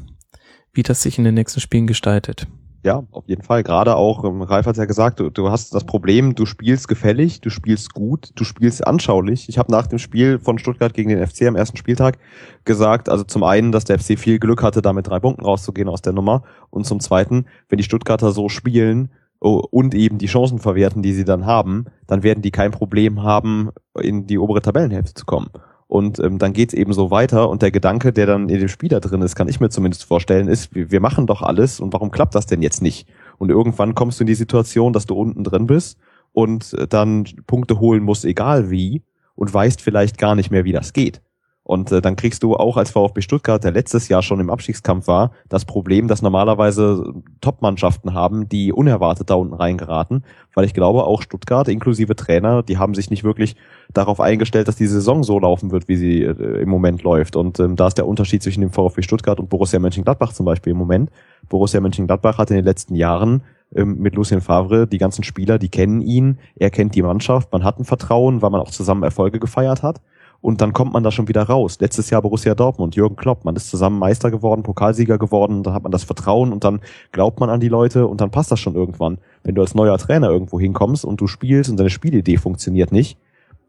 [0.74, 2.46] wie das sich in den nächsten Spielen gestaltet.
[2.87, 3.64] Ja, auf jeden Fall.
[3.64, 7.41] Gerade auch, ähm, Ralf hat ja gesagt, du, du hast das Problem, du spielst gefällig,
[7.41, 9.49] du spielst gut, du spielst anschaulich.
[9.49, 12.16] Ich habe nach dem Spiel von Stuttgart gegen den FC am ersten Spieltag
[12.64, 15.89] gesagt, also zum einen, dass der FC viel Glück hatte, da mit drei Punkten rauszugehen
[15.89, 16.45] aus der Nummer.
[16.70, 19.11] Und zum zweiten, wenn die Stuttgarter so spielen,
[19.41, 23.24] oh, und eben die Chancen verwerten, die sie dann haben, dann werden die kein Problem
[23.24, 23.70] haben,
[24.01, 25.49] in die obere Tabellenhälfte zu kommen.
[25.89, 29.01] Und ähm, dann geht's eben so weiter und der Gedanke, der dann in dem Spieler
[29.01, 32.34] drin ist, kann ich mir zumindest vorstellen, ist, wir, machen doch alles und warum klappt
[32.34, 33.09] das denn jetzt nicht?
[33.39, 35.99] Und irgendwann kommst du in die Situation, dass du unten drin bist
[36.32, 39.03] und äh, dann Punkte holen musst, egal wie,
[39.37, 41.22] und weißt vielleicht gar nicht mehr, wie das geht.
[41.67, 45.09] Und äh, dann kriegst du auch als VfB Stuttgart, der letztes Jahr schon im Abstiegskampf
[45.09, 50.23] war, das Problem, dass normalerweise Top-Mannschaften haben, die unerwartet da unten reingeraten.
[50.55, 53.57] Weil ich glaube, auch Stuttgart, inklusive Trainer, die haben sich nicht wirklich
[53.93, 57.35] darauf eingestellt, dass die Saison so laufen wird, wie sie äh, im Moment läuft.
[57.35, 60.71] Und ähm, da ist der Unterschied zwischen dem VfB Stuttgart und Borussia Mönchengladbach zum Beispiel
[60.71, 61.11] im Moment.
[61.49, 63.43] Borussia Mönchengladbach hat in den letzten Jahren
[63.75, 67.64] ähm, mit Lucien Favre die ganzen Spieler, die kennen ihn, er kennt die Mannschaft, man
[67.64, 70.01] hat ein Vertrauen, weil man auch zusammen Erfolge gefeiert hat
[70.41, 71.78] und dann kommt man da schon wieder raus.
[71.80, 75.82] Letztes Jahr Borussia Dortmund, Jürgen Klopp, man ist zusammen Meister geworden, Pokalsieger geworden, dann hat
[75.82, 76.80] man das Vertrauen und dann
[77.12, 79.18] glaubt man an die Leute und dann passt das schon irgendwann.
[79.43, 83.18] Wenn du als neuer Trainer irgendwo hinkommst und du spielst und deine Spielidee funktioniert nicht,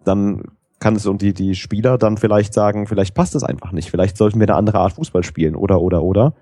[0.03, 0.43] dann
[0.79, 4.17] kann es und die, die Spieler dann vielleicht sagen, vielleicht passt es einfach nicht, vielleicht
[4.17, 6.33] sollten wir eine andere Art Fußball spielen oder oder oder.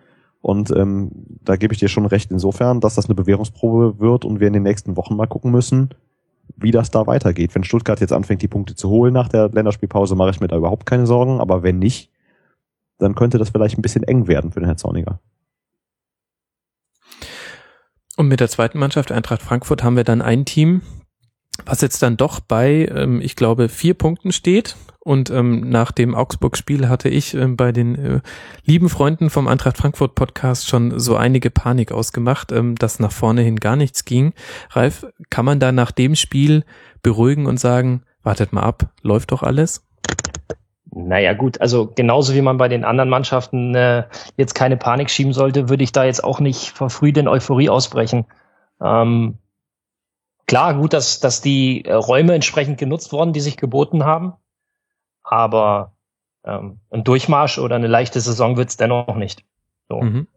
[0.41, 1.09] Und ähm,
[1.43, 4.53] da gebe ich dir schon recht insofern, dass das eine Bewährungsprobe wird und wir in
[4.53, 5.89] den nächsten Wochen mal gucken müssen,
[6.55, 7.53] wie das da weitergeht.
[7.55, 10.57] Wenn Stuttgart jetzt anfängt, die Punkte zu holen nach der Länderspielpause, mache ich mir da
[10.57, 11.39] überhaupt keine Sorgen.
[11.39, 12.11] Aber wenn nicht,
[12.97, 15.19] dann könnte das vielleicht ein bisschen eng werden für den Herr Zorniger.
[18.17, 20.81] Und mit der zweiten Mannschaft Eintracht Frankfurt haben wir dann ein Team,
[21.65, 24.75] was jetzt dann doch bei, ähm, ich glaube, vier Punkten steht.
[24.99, 28.21] Und ähm, nach dem Augsburg-Spiel hatte ich ähm, bei den äh,
[28.65, 33.43] lieben Freunden vom Eintracht Frankfurt Podcast schon so einige Panik ausgemacht, ähm, dass nach vorne
[33.43, 34.33] hin gar nichts ging.
[34.71, 36.63] Ralf, kann man da nach dem Spiel
[37.03, 39.85] beruhigen und sagen, wartet mal ab, läuft doch alles?
[40.91, 44.05] Naja gut, also genauso wie man bei den anderen Mannschaften äh,
[44.37, 48.25] jetzt keine Panik schieben sollte, würde ich da jetzt auch nicht verfrüht in Euphorie ausbrechen.
[48.81, 49.37] Ähm,
[50.47, 54.33] klar, gut, dass, dass die äh, Räume entsprechend genutzt worden, die sich geboten haben
[55.25, 55.93] aber
[56.45, 59.43] ähm, ein Durchmarsch oder eine leichte Saison wird's dennoch nicht.
[59.89, 60.01] So.
[60.01, 60.27] Mhm.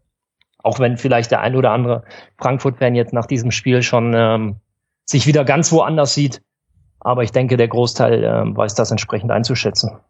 [0.63, 2.05] Auch wenn vielleicht der ein oder andere
[2.39, 4.57] Frankfurt-Fan jetzt nach diesem Spiel schon ähm,
[5.05, 6.43] sich wieder ganz woanders sieht.
[7.01, 10.01] Aber ich denke, der Großteil ähm, weiß das entsprechend einzuschätzen.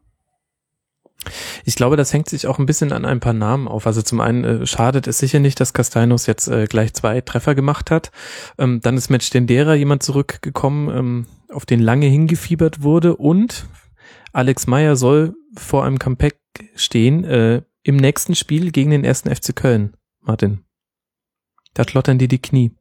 [1.64, 3.86] Ich glaube, das hängt sich auch ein bisschen an ein paar Namen auf.
[3.86, 7.54] Also zum einen äh, schadet es sicher nicht, dass Castanos jetzt äh, gleich zwei Treffer
[7.54, 8.10] gemacht hat.
[8.58, 13.66] Ähm, dann ist mit Stendera jemand zurückgekommen, ähm, auf den lange hingefiebert wurde und
[14.32, 16.38] Alex Meyer soll vor einem Comeback
[16.74, 20.64] stehen äh, im nächsten Spiel gegen den ersten FC Köln, Martin.
[21.74, 22.72] Da schlottern dir die Knie.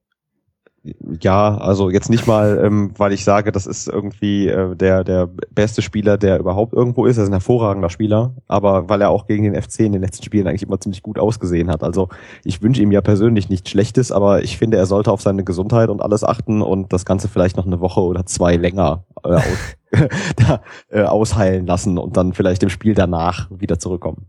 [1.22, 5.28] Ja, also jetzt nicht mal, ähm, weil ich sage, das ist irgendwie äh, der der
[5.52, 7.18] beste Spieler, der überhaupt irgendwo ist.
[7.18, 10.24] Er ist ein hervorragender Spieler, aber weil er auch gegen den FC in den letzten
[10.24, 11.84] Spielen eigentlich immer ziemlich gut ausgesehen hat.
[11.84, 12.10] Also
[12.44, 15.90] ich wünsche ihm ja persönlich nichts Schlechtes, aber ich finde, er sollte auf seine Gesundheit
[15.90, 19.44] und alles achten und das Ganze vielleicht noch eine Woche oder zwei länger äh, aus,
[20.36, 24.28] da, äh, ausheilen lassen und dann vielleicht im Spiel danach wieder zurückkommen.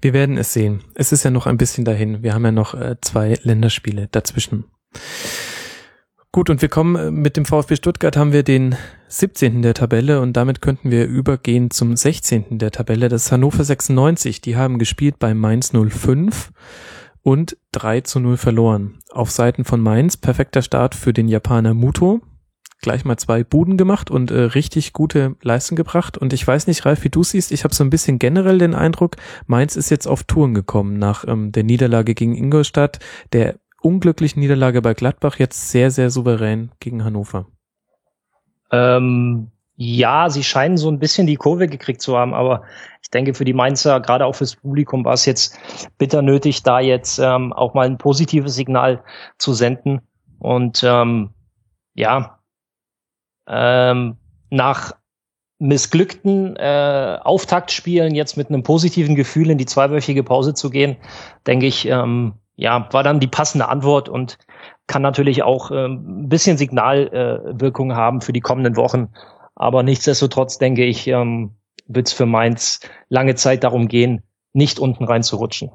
[0.00, 0.82] Wir werden es sehen.
[0.94, 2.22] Es ist ja noch ein bisschen dahin.
[2.22, 4.64] Wir haben ja noch äh, zwei Länderspiele dazwischen.
[6.34, 8.74] Gut, und wir kommen äh, mit dem VfB Stuttgart haben wir den
[9.08, 9.60] 17.
[9.60, 12.58] der Tabelle und damit könnten wir übergehen zum 16.
[12.58, 13.10] der Tabelle.
[13.10, 14.40] Das ist Hannover 96.
[14.40, 16.50] Die haben gespielt bei Mainz 05
[17.22, 18.98] und 3 zu 0 verloren.
[19.10, 22.22] Auf Seiten von Mainz perfekter Start für den Japaner Muto
[22.82, 26.18] gleich mal zwei Buden gemacht und äh, richtig gute Leistung gebracht.
[26.18, 28.74] Und ich weiß nicht, Ralf, wie du siehst, ich habe so ein bisschen generell den
[28.74, 29.16] Eindruck,
[29.46, 32.98] Mainz ist jetzt auf Touren gekommen nach ähm, der Niederlage gegen Ingolstadt,
[33.32, 37.46] der unglücklichen Niederlage bei Gladbach, jetzt sehr, sehr souverän gegen Hannover.
[38.70, 42.62] Ähm, ja, sie scheinen so ein bisschen die Kurve gekriegt zu haben, aber
[43.02, 45.58] ich denke, für die Mainzer, gerade auch fürs Publikum, war es jetzt
[45.98, 49.02] bitter nötig, da jetzt ähm, auch mal ein positives Signal
[49.38, 50.00] zu senden.
[50.38, 51.30] Und ähm,
[51.94, 52.38] ja,
[53.46, 54.16] ähm,
[54.50, 54.92] nach
[55.58, 60.96] missglückten äh, Auftaktspielen jetzt mit einem positiven Gefühl in die zweiwöchige Pause zu gehen,
[61.46, 64.38] denke ich, ähm, ja, war dann die passende Antwort und
[64.86, 69.08] kann natürlich auch ähm, ein bisschen Signalwirkung äh, haben für die kommenden Wochen.
[69.54, 71.52] Aber nichtsdestotrotz denke ich, ähm,
[71.86, 74.22] wird es für Mainz lange Zeit darum gehen,
[74.52, 75.70] nicht unten reinzurutschen.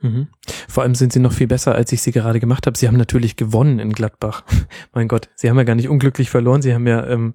[0.00, 0.28] Mhm.
[0.68, 2.76] Vor allem sind sie noch viel besser, als ich sie gerade gemacht habe.
[2.76, 4.44] Sie haben natürlich gewonnen in Gladbach.
[4.92, 6.62] mein Gott, sie haben ja gar nicht unglücklich verloren.
[6.62, 7.34] Sie haben ja ähm,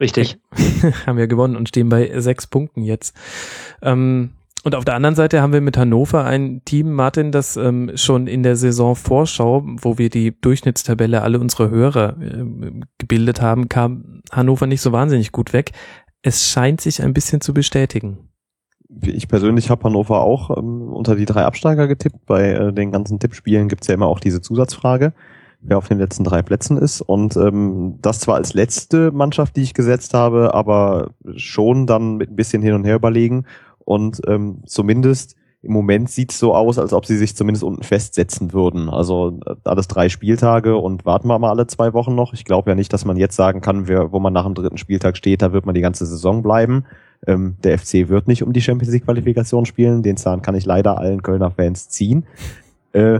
[0.00, 0.38] richtig
[1.06, 3.14] haben ja gewonnen und stehen bei sechs Punkten jetzt.
[3.82, 4.32] Ähm,
[4.62, 8.26] und auf der anderen Seite haben wir mit Hannover ein Team, Martin, das ähm, schon
[8.26, 12.44] in der Saisonvorschau, wo wir die Durchschnittstabelle alle unsere Hörer äh,
[12.98, 15.72] gebildet haben, kam Hannover nicht so wahnsinnig gut weg.
[16.22, 18.18] Es scheint sich ein bisschen zu bestätigen.
[19.02, 22.26] Ich persönlich habe Hannover auch ähm, unter die drei Absteiger getippt.
[22.26, 25.14] Bei äh, den ganzen Tippspielen gibt's ja immer auch diese Zusatzfrage,
[25.62, 27.00] wer auf den letzten drei Plätzen ist.
[27.00, 32.30] Und ähm, das zwar als letzte Mannschaft, die ich gesetzt habe, aber schon dann mit
[32.30, 33.46] ein bisschen hin und her überlegen
[33.90, 37.82] und ähm, zumindest im Moment sieht es so aus, als ob sie sich zumindest unten
[37.82, 38.88] festsetzen würden.
[38.88, 42.32] Also äh, alles drei Spieltage und warten wir mal alle zwei Wochen noch.
[42.32, 44.78] Ich glaube ja nicht, dass man jetzt sagen kann, wer, wo man nach dem dritten
[44.78, 46.84] Spieltag steht, da wird man die ganze Saison bleiben.
[47.26, 50.04] Ähm, der FC wird nicht um die Champions League Qualifikation spielen.
[50.04, 52.26] Den Zahn kann ich leider allen Kölner Fans ziehen.
[52.92, 53.18] Äh,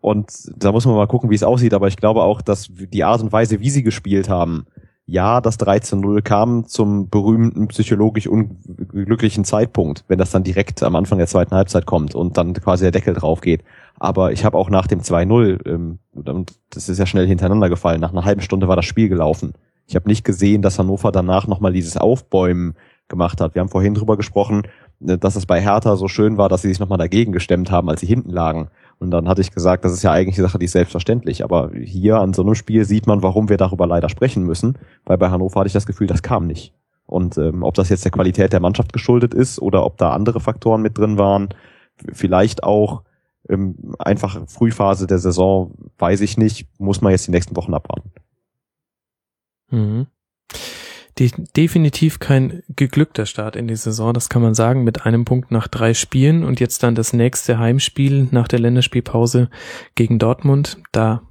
[0.00, 1.74] und da muss man mal gucken, wie es aussieht.
[1.74, 4.66] Aber ich glaube auch, dass die Art und Weise, wie sie gespielt haben,
[5.06, 11.18] ja, das 13-0 kam zum berühmten psychologisch unglücklichen Zeitpunkt, wenn das dann direkt am Anfang
[11.18, 13.62] der zweiten Halbzeit kommt und dann quasi der Deckel drauf geht.
[13.98, 15.98] Aber ich habe auch nach dem 2-0, ähm,
[16.70, 19.52] das ist ja schnell hintereinander gefallen, nach einer halben Stunde war das Spiel gelaufen.
[19.86, 22.74] Ich habe nicht gesehen, dass Hannover danach nochmal dieses Aufbäumen
[23.06, 23.54] gemacht hat.
[23.54, 24.62] Wir haben vorhin drüber gesprochen,
[25.06, 27.88] äh, dass es bei Hertha so schön war, dass sie sich nochmal dagegen gestemmt haben,
[27.88, 28.70] als sie hinten lagen.
[28.98, 31.44] Und dann hatte ich gesagt, das ist ja eigentlich eine Sache, die ist selbstverständlich.
[31.44, 34.78] Aber hier an so einem Spiel sieht man, warum wir darüber leider sprechen müssen.
[35.04, 36.72] Weil bei Hannover hatte ich das Gefühl, das kam nicht.
[37.04, 40.40] Und ähm, ob das jetzt der Qualität der Mannschaft geschuldet ist oder ob da andere
[40.40, 41.50] Faktoren mit drin waren,
[42.12, 43.02] vielleicht auch
[43.48, 48.10] ähm, einfach Frühphase der Saison, weiß ich nicht, muss man jetzt die nächsten Wochen abwarten.
[49.70, 50.06] Mhm
[51.18, 55.50] de definitiv kein geglückter Start in die Saison, das kann man sagen, mit einem Punkt
[55.50, 59.48] nach drei Spielen und jetzt dann das nächste Heimspiel nach der Länderspielpause
[59.94, 60.78] gegen Dortmund.
[60.92, 61.22] Da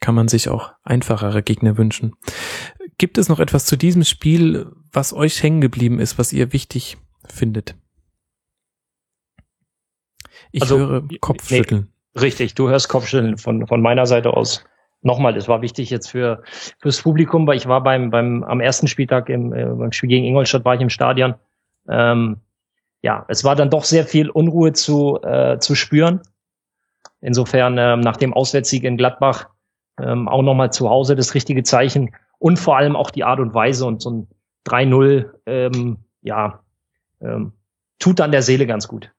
[0.00, 2.14] kann man sich auch einfachere Gegner wünschen.
[2.98, 6.96] Gibt es noch etwas zu diesem Spiel, was euch hängen geblieben ist, was ihr wichtig
[7.26, 7.74] findet?
[10.52, 11.88] Ich also, höre Kopfschütteln.
[12.14, 14.64] Nee, richtig, du hörst Kopfschütteln von, von meiner Seite aus
[15.04, 16.42] nochmal, das war wichtig jetzt für
[16.80, 20.24] fürs Publikum, weil ich war beim beim am ersten Spieltag im äh, beim Spiel gegen
[20.24, 21.34] Ingolstadt war ich im Stadion.
[21.88, 22.38] Ähm,
[23.02, 26.20] ja, es war dann doch sehr viel Unruhe zu äh, zu spüren.
[27.20, 29.48] Insofern ähm, nach dem Auswärtssieg in Gladbach
[29.98, 33.54] ähm, auch nochmal zu Hause das richtige Zeichen und vor allem auch die Art und
[33.54, 34.28] Weise und so ein
[34.66, 36.60] 3-0, ähm, ja,
[37.20, 37.52] ähm,
[37.98, 39.12] tut dann der Seele ganz gut.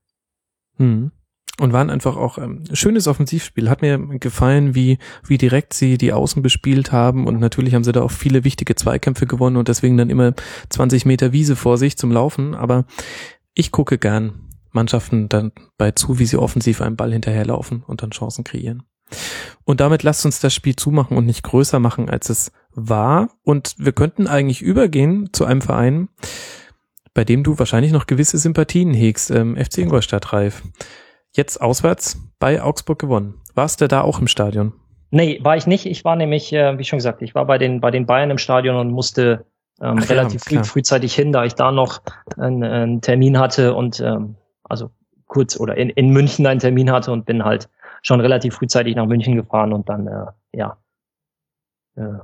[0.78, 1.12] Hm
[1.60, 3.70] und waren einfach auch ähm, schönes Offensivspiel.
[3.70, 7.92] Hat mir gefallen, wie wie direkt sie die Außen bespielt haben und natürlich haben sie
[7.92, 10.34] da auch viele wichtige Zweikämpfe gewonnen und deswegen dann immer
[10.70, 12.56] 20 Meter Wiese vor sich zum Laufen.
[12.56, 12.86] Aber
[13.54, 14.34] ich gucke gern
[14.72, 18.84] Mannschaften dann bei zu, wie sie offensiv einen Ball hinterherlaufen und dann Chancen kreieren.
[19.64, 23.30] Und damit lasst uns das Spiel zumachen und nicht größer machen, als es war.
[23.44, 26.10] Und wir könnten eigentlich übergehen zu einem Verein,
[27.14, 30.64] bei dem du wahrscheinlich noch gewisse Sympathien hegst, ähm, FC Ingolstadt, Reif
[31.36, 33.36] jetzt auswärts bei Augsburg gewonnen.
[33.54, 34.74] Warst du da auch im Stadion?
[35.12, 35.86] Nee, war ich nicht.
[35.86, 38.38] Ich war nämlich, äh, wie schon gesagt, ich war bei den, bei den Bayern im
[38.38, 39.46] Stadion und musste
[39.82, 42.02] ähm, Ach, relativ ja, früh, frühzeitig hin, da ich da noch
[42.38, 44.90] einen, einen Termin hatte und ähm, also
[45.28, 47.70] kurz oder in, in München einen Termin hatte und bin halt
[48.02, 50.78] schon relativ frühzeitig nach München gefahren und dann, äh, ja,
[51.96, 52.20] äh,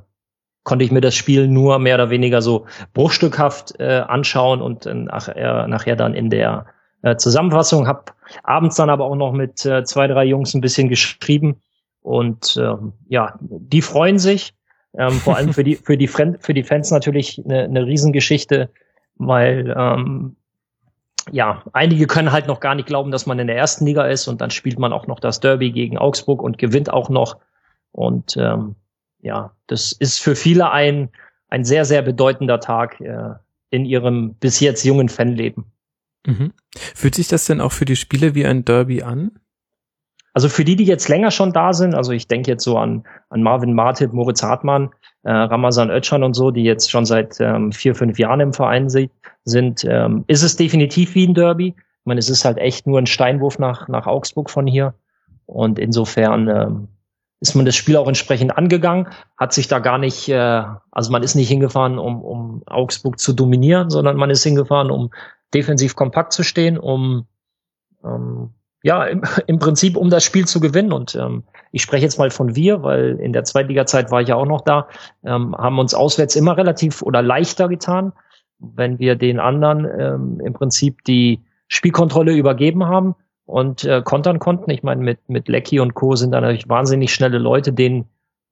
[0.64, 4.94] konnte ich mir das Spiel nur mehr oder weniger so bruchstückhaft äh, anschauen und äh,
[4.94, 6.68] nachher, nachher dann in der
[7.02, 8.04] äh, Zusammenfassung, habe
[8.44, 11.62] abends dann aber auch noch mit äh, zwei, drei Jungs ein bisschen geschrieben
[12.02, 14.54] und ähm, ja, die freuen sich.
[14.98, 18.70] Ähm, vor allem für die für die für die Fans natürlich eine, eine Riesengeschichte,
[19.16, 20.36] weil ähm,
[21.32, 24.28] ja einige können halt noch gar nicht glauben, dass man in der ersten Liga ist
[24.28, 27.38] und dann spielt man auch noch das Derby gegen Augsburg und gewinnt auch noch
[27.94, 28.76] und ähm,
[29.22, 31.10] ja, das ist für viele ein
[31.48, 33.36] ein sehr sehr bedeutender Tag äh,
[33.70, 35.72] in ihrem bis jetzt jungen Fanleben.
[36.26, 36.54] Mhm.
[36.96, 39.32] Fühlt sich das denn auch für die Spiele wie ein Derby an?
[40.34, 43.04] Also für die, die jetzt länger schon da sind, also ich denke jetzt so an,
[43.30, 44.92] an Marvin Martip, Moritz Hartmann,
[45.24, 48.90] äh, Ramazan Özcan und so, die jetzt schon seit ähm, vier, fünf Jahren im Verein
[48.90, 51.76] sind, ähm, ist es definitiv wie ein Derby.
[51.76, 54.94] Ich meine, es ist halt echt nur ein Steinwurf nach, nach Augsburg von hier.
[55.46, 56.88] Und insofern ähm,
[57.42, 61.24] ist man das Spiel auch entsprechend angegangen, hat sich da gar nicht, äh, also man
[61.24, 65.12] ist nicht hingefahren, um, um Augsburg zu dominieren, sondern man ist hingefahren, um
[65.54, 67.28] defensiv kompakt zu stehen, um
[68.04, 68.52] ähm,
[68.84, 70.92] ja, im, im Prinzip um das Spiel zu gewinnen.
[70.92, 74.36] Und ähm, ich spreche jetzt mal von wir, weil in der Zweitliga-Zeit war ich ja
[74.36, 74.88] auch noch da,
[75.24, 78.14] ähm, haben uns auswärts immer relativ oder leichter getan,
[78.60, 83.16] wenn wir den anderen ähm, im Prinzip die Spielkontrolle übergeben haben
[83.46, 84.70] und äh, kontern konnten.
[84.72, 86.16] Ich meine, mit, mit Lecky und Co.
[86.16, 88.06] sind da natürlich wahnsinnig schnelle Leute, denen,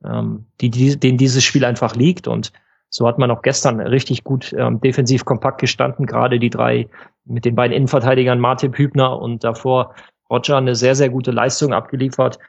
[0.03, 2.27] ähm, die, die, denen dieses Spiel einfach liegt.
[2.27, 2.51] Und
[2.89, 6.87] so hat man auch gestern richtig gut ähm, defensiv kompakt gestanden, gerade die drei
[7.25, 9.93] mit den beiden Innenverteidigern Martin Hübner und davor
[10.29, 12.39] Roger eine sehr, sehr gute Leistung abgeliefert.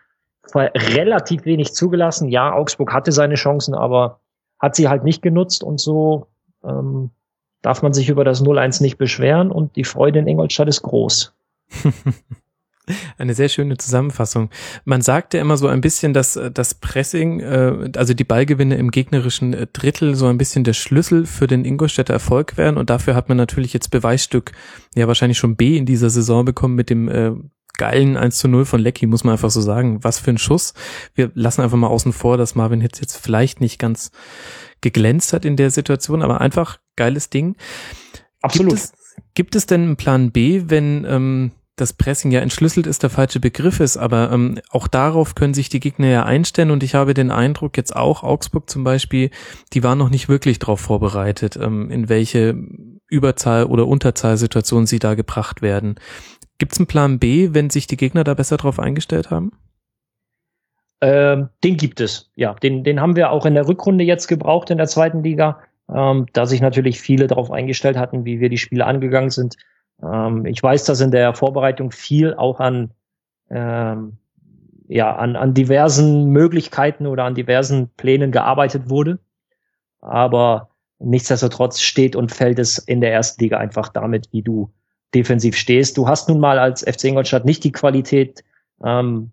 [0.52, 2.28] War relativ wenig zugelassen.
[2.28, 4.20] Ja, Augsburg hatte seine Chancen, aber
[4.58, 6.26] hat sie halt nicht genutzt und so
[6.64, 7.10] ähm,
[7.62, 11.34] darf man sich über das 0-1 nicht beschweren und die Freude in Ingolstadt ist groß.
[13.18, 14.50] Eine sehr schöne Zusammenfassung.
[14.84, 18.76] Man sagt ja immer so ein bisschen, dass äh, das Pressing, äh, also die Ballgewinne
[18.76, 22.76] im gegnerischen äh, Drittel so ein bisschen der Schlüssel für den Ingolstädter Erfolg wären.
[22.76, 24.52] Und dafür hat man natürlich jetzt Beweisstück,
[24.94, 27.32] ja wahrscheinlich schon B in dieser Saison bekommen mit dem äh,
[27.80, 30.04] geilen 1 zu 0 von Lecky, muss man einfach so sagen.
[30.04, 30.74] Was für ein Schuss.
[31.14, 34.10] Wir lassen einfach mal außen vor, dass Marvin Hitz jetzt vielleicht nicht ganz
[34.82, 37.56] geglänzt hat in der Situation, aber einfach geiles Ding.
[38.42, 38.72] Absolut.
[38.72, 38.92] Gibt es,
[39.34, 43.40] gibt es denn einen Plan B, wenn ähm, das Pressing ja entschlüsselt ist, der falsche
[43.40, 47.14] Begriff ist, aber ähm, auch darauf können sich die Gegner ja einstellen und ich habe
[47.14, 49.30] den Eindruck, jetzt auch Augsburg zum Beispiel,
[49.72, 52.56] die waren noch nicht wirklich darauf vorbereitet, ähm, in welche
[53.08, 55.96] Überzahl- oder Unterzahlsituation sie da gebracht werden.
[56.58, 59.52] Gibt es einen Plan B, wenn sich die Gegner da besser drauf eingestellt haben?
[61.00, 62.54] Ähm, den gibt es, ja.
[62.54, 65.60] Den, den haben wir auch in der Rückrunde jetzt gebraucht in der zweiten Liga,
[65.92, 69.56] ähm, da sich natürlich viele darauf eingestellt hatten, wie wir die Spiele angegangen sind.
[70.02, 72.90] Ähm, ich weiß, dass in der Vorbereitung viel auch an,
[73.50, 74.16] ähm,
[74.88, 79.18] ja, an, an diversen Möglichkeiten oder an diversen Plänen gearbeitet wurde.
[80.00, 84.70] Aber nichtsdestotrotz steht und fällt es in der ersten Liga einfach damit, wie du
[85.14, 85.96] defensiv stehst.
[85.96, 88.44] Du hast nun mal als FC Ingolstadt nicht die Qualität,
[88.84, 89.32] ähm,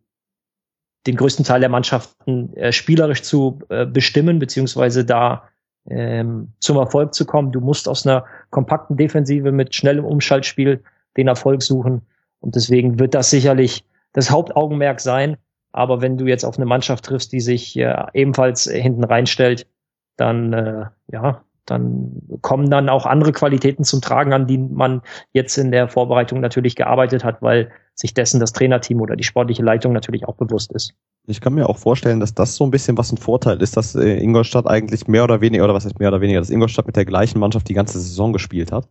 [1.06, 5.44] den größten Teil der Mannschaften äh, spielerisch zu äh, bestimmen, beziehungsweise da
[5.90, 7.52] ähm, zum Erfolg zu kommen.
[7.52, 10.84] Du musst aus einer kompakten Defensive mit schnellem Umschaltspiel
[11.18, 12.02] den Erfolg suchen.
[12.40, 13.84] Und deswegen wird das sicherlich
[14.14, 15.38] das Hauptaugenmerk sein.
[15.72, 19.68] Aber wenn du jetzt auf eine Mannschaft triffst, die sich äh, ebenfalls hinten reinstellt,
[20.16, 25.02] dann äh, ja, dann kommen dann auch andere Qualitäten zum Tragen, an die man
[25.34, 29.64] jetzt in der Vorbereitung natürlich gearbeitet hat, weil sich dessen das Trainerteam oder die sportliche
[29.64, 30.94] Leitung natürlich auch bewusst ist.
[31.26, 33.96] Ich kann mir auch vorstellen, dass das so ein bisschen was ein Vorteil ist, dass
[33.96, 36.96] äh, Ingolstadt eigentlich mehr oder weniger, oder was heißt mehr oder weniger, dass Ingolstadt mit
[36.96, 38.88] der gleichen Mannschaft die ganze Saison gespielt hat.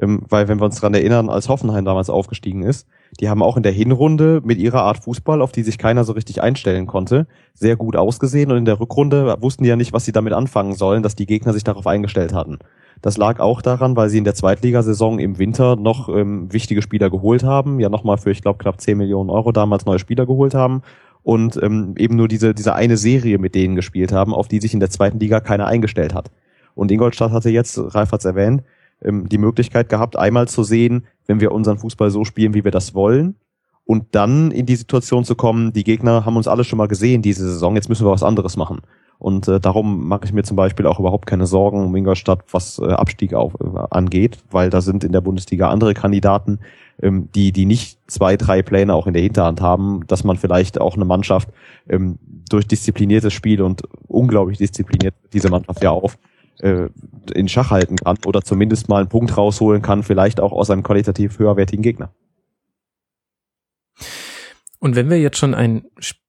[0.00, 2.88] Ähm, weil wenn wir uns dran erinnern, als Hoffenheim damals aufgestiegen ist,
[3.20, 6.12] die haben auch in der Hinrunde mit ihrer Art Fußball, auf die sich keiner so
[6.12, 10.04] richtig einstellen konnte, sehr gut ausgesehen und in der Rückrunde wussten die ja nicht, was
[10.04, 12.58] sie damit anfangen sollen, dass die Gegner sich darauf eingestellt hatten.
[13.02, 17.10] Das lag auch daran, weil sie in der Zweitligasaison im Winter noch ähm, wichtige Spieler
[17.10, 20.54] geholt haben, ja nochmal für, ich glaube, knapp 10 Millionen Euro damals neue Spieler geholt
[20.54, 20.82] haben
[21.22, 24.74] und ähm, eben nur diese, diese eine Serie mit denen gespielt haben, auf die sich
[24.74, 26.30] in der zweiten Liga keiner eingestellt hat.
[26.74, 28.62] Und Ingolstadt hatte jetzt, Ralf hat es erwähnt,
[29.02, 32.70] ähm, die Möglichkeit gehabt, einmal zu sehen, wenn wir unseren Fußball so spielen, wie wir
[32.70, 33.36] das wollen,
[33.84, 37.22] und dann in die Situation zu kommen, die Gegner haben uns alle schon mal gesehen
[37.22, 38.80] diese Saison, jetzt müssen wir was anderes machen.
[39.18, 42.78] Und äh, darum mache ich mir zum Beispiel auch überhaupt keine Sorgen um Ingolstadt, was
[42.78, 46.58] äh, Abstieg auf, äh, angeht, weil da sind in der Bundesliga andere Kandidaten,
[47.00, 50.80] ähm, die, die nicht zwei, drei Pläne auch in der Hinterhand haben, dass man vielleicht
[50.80, 51.48] auch eine Mannschaft
[51.88, 52.18] ähm,
[52.48, 56.18] durch diszipliniertes Spiel und unglaublich diszipliniert diese Mannschaft ja auf,
[56.60, 56.88] äh,
[57.34, 60.82] in Schach halten kann oder zumindest mal einen Punkt rausholen kann, vielleicht auch aus einem
[60.82, 62.10] qualitativ höherwertigen Gegner.
[64.78, 65.86] Und wenn wir jetzt schon einen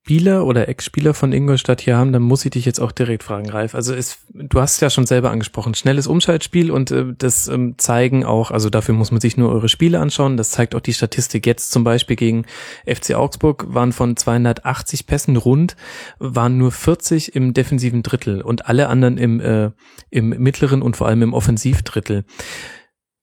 [0.07, 3.49] Spieler oder Ex-Spieler von Ingolstadt hier haben, dann muss ich dich jetzt auch direkt fragen,
[3.49, 3.75] Ralf.
[3.75, 8.23] Also es, du hast ja schon selber angesprochen, schnelles Umschaltspiel und äh, das ähm, zeigen
[8.23, 10.37] auch, also dafür muss man sich nur eure Spiele anschauen.
[10.37, 12.45] Das zeigt auch die Statistik jetzt zum Beispiel gegen
[12.85, 15.75] FC Augsburg waren von 280 Pässen rund,
[16.19, 19.71] waren nur 40 im defensiven Drittel und alle anderen im, äh,
[20.09, 22.23] im mittleren und vor allem im Offensivdrittel.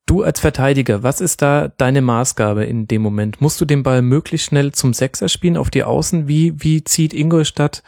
[0.06, 3.40] Du als Verteidiger, was ist da deine Maßgabe in dem Moment?
[3.40, 6.28] Musst du den Ball möglichst schnell zum Sechser spielen auf die Außen?
[6.28, 7.82] Wie, wie zieht Ingolstadt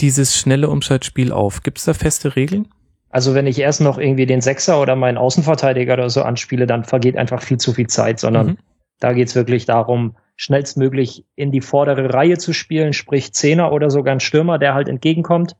[0.00, 1.64] dieses schnelle Umschaltspiel auf?
[1.64, 2.68] Gibt es da feste Regeln?
[3.10, 6.84] Also wenn ich erst noch irgendwie den Sechser oder meinen Außenverteidiger oder so anspiele, dann
[6.84, 8.58] vergeht einfach viel zu viel Zeit, sondern mhm.
[9.00, 14.14] da geht's wirklich darum, schnellstmöglich in die vordere Reihe zu spielen, sprich Zehner oder sogar
[14.14, 15.56] ein Stürmer, der halt entgegenkommt.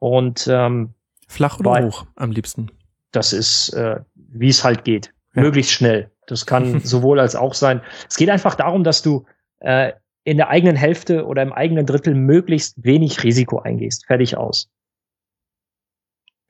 [0.00, 0.94] Und ähm,
[1.28, 2.70] Flach oder hoch am liebsten?
[3.12, 5.13] Das ist, äh, wie es halt geht.
[5.34, 5.42] Ja.
[5.42, 6.10] Möglichst schnell.
[6.26, 7.80] Das kann sowohl als auch sein.
[8.08, 9.26] Es geht einfach darum, dass du
[9.60, 9.92] äh,
[10.24, 14.06] in der eigenen Hälfte oder im eigenen Drittel möglichst wenig Risiko eingehst.
[14.06, 14.70] Fertig aus.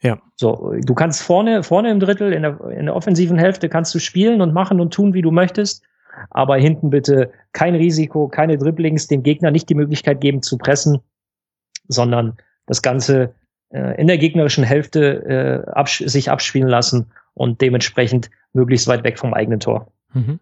[0.01, 0.20] Ja.
[0.36, 3.98] So, du kannst vorne, vorne im Drittel, in der, in der offensiven Hälfte kannst du
[3.98, 5.82] spielen und machen und tun, wie du möchtest.
[6.31, 10.98] Aber hinten bitte kein Risiko, keine Dribblings, dem Gegner nicht die Möglichkeit geben zu pressen,
[11.89, 12.36] sondern
[12.66, 13.35] das Ganze
[13.70, 19.19] äh, in der gegnerischen Hälfte äh, abs sich abspielen lassen und dementsprechend möglichst weit weg
[19.19, 19.93] vom eigenen Tor.
[20.12, 20.40] Mhm.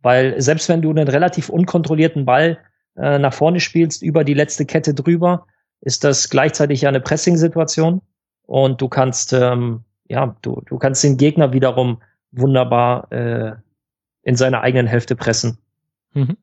[0.00, 2.58] Weil selbst wenn du einen relativ unkontrollierten Ball
[2.96, 5.46] äh, nach vorne spielst, über die letzte Kette drüber,
[5.80, 8.02] ist das gleichzeitig ja eine Pressing-Situation
[8.46, 12.00] und du kannst, ähm, ja, du, du kannst den Gegner wiederum
[12.30, 13.52] wunderbar äh,
[14.22, 15.58] in seiner eigenen Hälfte pressen.
[16.14, 16.36] Mhm.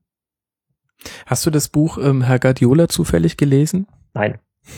[1.25, 3.87] Hast du das Buch ähm, Herr Guardiola zufällig gelesen?
[4.13, 4.39] Nein.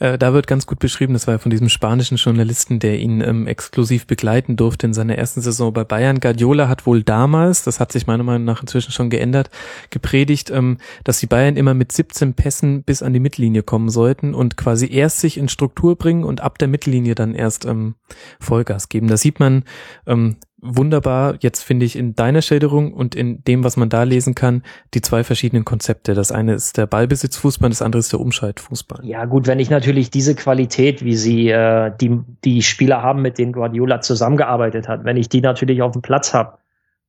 [0.00, 3.20] Äh, da wird ganz gut beschrieben, das war ja von diesem spanischen Journalisten, der ihn
[3.20, 6.20] ähm, exklusiv begleiten durfte in seiner ersten Saison bei Bayern.
[6.20, 9.50] Guardiola hat wohl damals, das hat sich meiner Meinung nach inzwischen schon geändert,
[9.90, 14.34] gepredigt, ähm, dass die Bayern immer mit 17 Pässen bis an die Mittellinie kommen sollten
[14.34, 17.96] und quasi erst sich in Struktur bringen und ab der Mittellinie dann erst ähm,
[18.38, 19.08] Vollgas geben.
[19.08, 19.64] Da sieht man,
[20.06, 24.34] ähm, wunderbar, jetzt finde ich in deiner Schilderung und in dem, was man da lesen
[24.34, 24.62] kann,
[24.94, 26.14] die zwei verschiedenen Konzepte.
[26.14, 29.04] Das eine ist der Ballbesitzfußball, das andere ist der Umschaltfußball.
[29.04, 33.38] Ja gut, wenn ich natürlich diese Qualität, wie sie äh, die, die Spieler haben, mit
[33.38, 36.58] denen Guardiola zusammengearbeitet hat, wenn ich die natürlich auf dem Platz habe,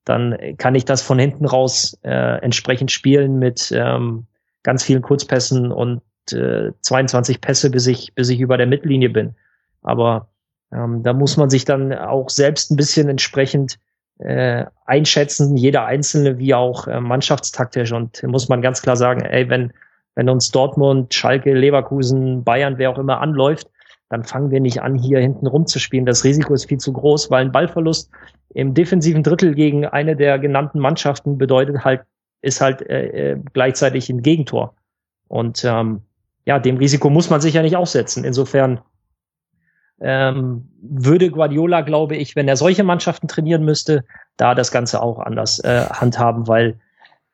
[0.05, 4.25] dann kann ich das von hinten raus äh, entsprechend spielen mit ähm,
[4.63, 6.01] ganz vielen Kurzpässen und
[6.31, 9.35] äh, 22 Pässe, bis ich, bis ich über der Mittellinie bin.
[9.81, 10.29] Aber
[10.71, 13.79] ähm, da muss man sich dann auch selbst ein bisschen entsprechend
[14.19, 17.91] äh, einschätzen, jeder Einzelne wie auch äh, mannschaftstaktisch.
[17.91, 19.71] Und muss man ganz klar sagen, ey, wenn,
[20.15, 23.69] wenn uns Dortmund, Schalke, Leverkusen, Bayern, wer auch immer anläuft,
[24.09, 26.05] dann fangen wir nicht an, hier hinten rumzuspielen.
[26.05, 28.09] Das Risiko ist viel zu groß, weil ein Ballverlust
[28.53, 32.01] im defensiven Drittel gegen eine der genannten Mannschaften bedeutet halt,
[32.41, 34.73] ist halt äh, äh gleichzeitig ein Gegentor.
[35.27, 36.01] Und ähm,
[36.45, 38.23] ja, dem Risiko muss man sich ja nicht aussetzen.
[38.23, 38.79] Insofern
[40.01, 44.03] ähm, würde Guardiola, glaube ich, wenn er solche Mannschaften trainieren müsste,
[44.37, 46.79] da das Ganze auch anders äh, handhaben, weil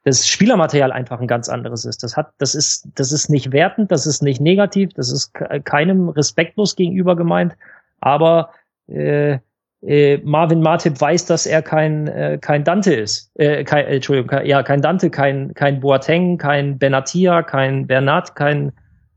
[0.03, 2.03] das Spielermaterial einfach ein ganz anderes ist.
[2.03, 5.33] Das hat, das ist, das ist nicht wertend, das ist nicht negativ, das ist
[5.63, 7.55] keinem respektlos gegenüber gemeint,
[8.01, 8.51] aber
[8.87, 9.39] äh,
[9.81, 14.45] äh, Marvin Martip weiß, dass er kein äh, kein Dante ist, äh, kein, Entschuldigung, kein,
[14.45, 18.71] ja kein Dante, kein kein Boateng, kein Benatia, kein Bernat, kein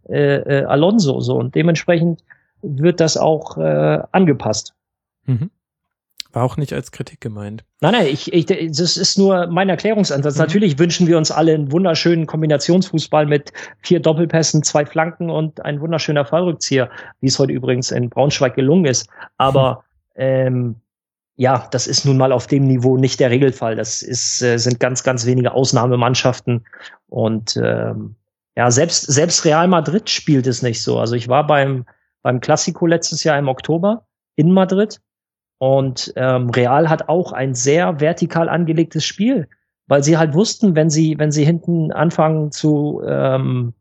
[0.08, 2.22] äh, äh, Alonso so und dementsprechend
[2.62, 4.74] wird das auch äh, angepasst.
[5.24, 5.50] Mhm.
[6.32, 7.64] War auch nicht als Kritik gemeint.
[7.80, 10.34] Nein, nein, ich, ich, das ist nur mein Erklärungsansatz.
[10.34, 10.40] Mhm.
[10.40, 13.52] Natürlich wünschen wir uns alle einen wunderschönen Kombinationsfußball mit
[13.82, 16.90] vier Doppelpässen, zwei Flanken und ein wunderschöner Fallrückzieher,
[17.20, 19.08] wie es heute übrigens in Braunschweig gelungen ist.
[19.38, 19.84] Aber
[20.16, 20.22] mhm.
[20.22, 20.74] ähm,
[21.36, 23.76] ja, das ist nun mal auf dem Niveau nicht der Regelfall.
[23.76, 26.66] Das ist, äh, sind ganz, ganz wenige Ausnahmemannschaften.
[27.08, 28.16] Und ähm,
[28.54, 30.98] ja, selbst, selbst Real Madrid spielt es nicht so.
[30.98, 31.86] Also ich war beim
[32.28, 34.04] beim Classico letztes Jahr im Oktober
[34.36, 35.00] in Madrid.
[35.56, 39.48] Und ähm, Real hat auch ein sehr vertikal angelegtes Spiel,
[39.86, 43.72] weil sie halt wussten, wenn sie, wenn sie hinten anfangen zu, ähm,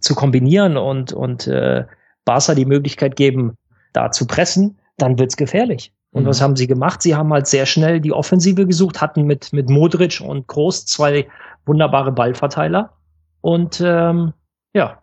[0.00, 1.86] zu kombinieren und, und äh,
[2.24, 3.56] Barca die Möglichkeit geben,
[3.94, 5.92] da zu pressen, dann wird's gefährlich.
[6.12, 6.28] Und mhm.
[6.28, 7.02] was haben sie gemacht?
[7.02, 11.26] Sie haben halt sehr schnell die Offensive gesucht, hatten mit, mit Modric und Groß zwei
[11.66, 12.92] wunderbare Ballverteiler.
[13.40, 14.34] Und ähm,
[14.72, 14.99] ja,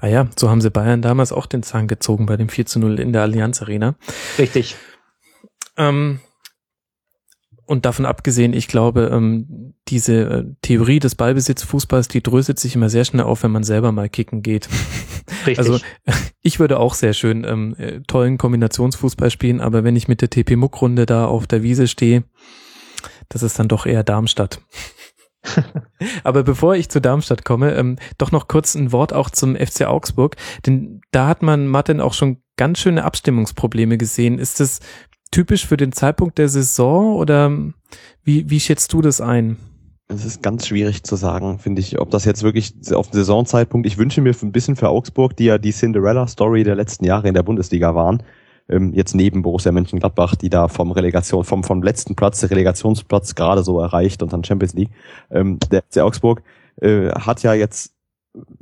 [0.00, 2.78] Ah ja, so haben sie Bayern damals auch den Zahn gezogen bei dem 4 zu
[2.78, 3.96] 0 in der Allianz Arena.
[4.38, 4.76] Richtig.
[5.76, 6.20] Ähm,
[7.66, 12.88] und davon abgesehen, ich glaube, ähm, diese äh, Theorie des Ballbesitzfußballs, die dröselt sich immer
[12.88, 14.68] sehr schnell auf, wenn man selber mal kicken geht.
[15.46, 15.58] Richtig.
[15.58, 15.80] Also
[16.42, 20.30] ich würde auch sehr schön ähm, äh, tollen Kombinationsfußball spielen, aber wenn ich mit der
[20.30, 22.22] TP Muck Runde da auf der Wiese stehe,
[23.28, 24.60] das ist dann doch eher Darmstadt.
[26.24, 29.82] Aber bevor ich zu Darmstadt komme, ähm, doch noch kurz ein Wort auch zum FC
[29.82, 30.36] Augsburg,
[30.66, 34.38] denn da hat man Martin auch schon ganz schöne Abstimmungsprobleme gesehen.
[34.38, 34.80] Ist das
[35.30, 37.50] typisch für den Zeitpunkt der Saison oder
[38.24, 39.56] wie, wie schätzt du das ein?
[40.08, 43.88] Es ist ganz schwierig zu sagen, finde ich, ob das jetzt wirklich auf den Saisonzeitpunkt,
[43.88, 47.34] ich wünsche mir ein bisschen für Augsburg, die ja die Cinderella-Story der letzten Jahre in
[47.34, 48.22] der Bundesliga waren,
[48.68, 53.62] ähm, jetzt neben Borussia Mönchengladbach, die da vom Relegation, vom, vom letzten Platz, Relegationsplatz gerade
[53.62, 54.90] so erreicht und dann Champions League.
[55.30, 56.42] Ähm, der FC Augsburg
[56.80, 57.96] äh, hat ja jetzt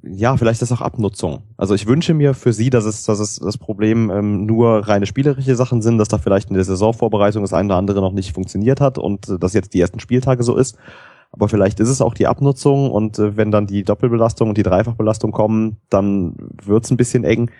[0.03, 1.43] ja, vielleicht ist auch Abnutzung.
[1.57, 5.07] Also ich wünsche mir für sie, dass es, dass es das Problem ähm, nur reine
[5.07, 8.33] spielerische Sachen sind, dass da vielleicht in der Saisonvorbereitung das eine oder andere noch nicht
[8.33, 10.77] funktioniert hat und äh, das jetzt die ersten Spieltage so ist.
[11.33, 14.63] Aber vielleicht ist es auch die Abnutzung und äh, wenn dann die Doppelbelastung und die
[14.63, 17.51] Dreifachbelastung kommen, dann wird's ein bisschen eng.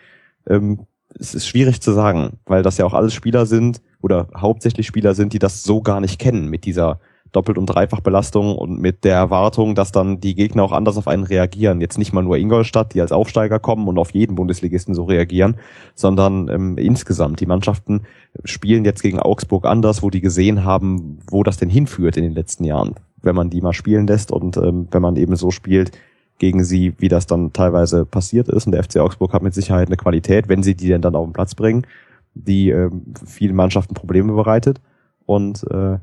[0.49, 0.87] ähm,
[1.19, 5.15] es ist schwierig zu sagen, weil das ja auch alles Spieler sind oder hauptsächlich Spieler
[5.15, 7.01] sind, die das so gar nicht kennen mit dieser
[7.35, 11.25] Doppelt- und Dreifachbelastung und mit der Erwartung, dass dann die Gegner auch anders auf einen
[11.25, 11.81] reagieren.
[11.81, 15.57] Jetzt nicht mal nur Ingolstadt, die als Aufsteiger kommen und auf jeden Bundesligisten so reagieren,
[15.97, 17.41] sondern ähm, insgesamt.
[17.41, 18.03] Die Mannschaften
[18.45, 22.35] spielen jetzt gegen Augsburg anders, wo die gesehen haben, wo das denn hinführt in den
[22.35, 25.91] letzten Jahren, wenn man die mal spielen lässt und ähm, wenn man eben so spielt
[26.39, 28.67] gegen sie, wie das dann teilweise passiert ist.
[28.67, 31.27] Und der FC Augsburg hat mit Sicherheit eine Qualität, wenn sie die denn dann auf
[31.27, 31.87] den Platz bringen,
[32.35, 34.81] die ähm, vielen Mannschaften Probleme bereitet.
[35.27, 35.99] Und äh,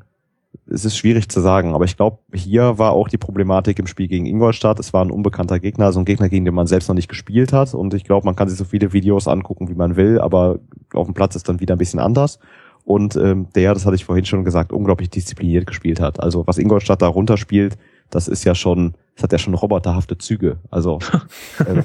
[0.67, 4.07] es ist schwierig zu sagen, aber ich glaube, hier war auch die Problematik im Spiel
[4.07, 4.79] gegen Ingolstadt.
[4.79, 7.53] Es war ein unbekannter Gegner, also ein Gegner, gegen den man selbst noch nicht gespielt
[7.53, 7.73] hat.
[7.73, 10.59] Und ich glaube, man kann sich so viele Videos angucken, wie man will, aber
[10.93, 12.39] auf dem Platz ist dann wieder ein bisschen anders.
[12.83, 16.19] Und ähm, der, das hatte ich vorhin schon gesagt, unglaublich diszipliniert gespielt hat.
[16.19, 17.77] Also was Ingolstadt da runterspielt,
[18.11, 20.57] das ist ja schon, das hat ja schon roboterhafte Züge.
[20.69, 20.99] Also,
[21.59, 21.81] äh,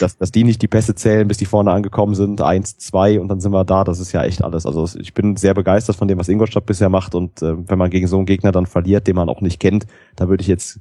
[0.00, 3.28] dass, dass die nicht die Pässe zählen, bis die vorne angekommen sind, eins, zwei und
[3.28, 4.66] dann sind wir da, das ist ja echt alles.
[4.66, 7.90] Also ich bin sehr begeistert von dem, was Ingolstadt bisher macht und äh, wenn man
[7.90, 9.86] gegen so einen Gegner dann verliert, den man auch nicht kennt,
[10.16, 10.80] da würde ich jetzt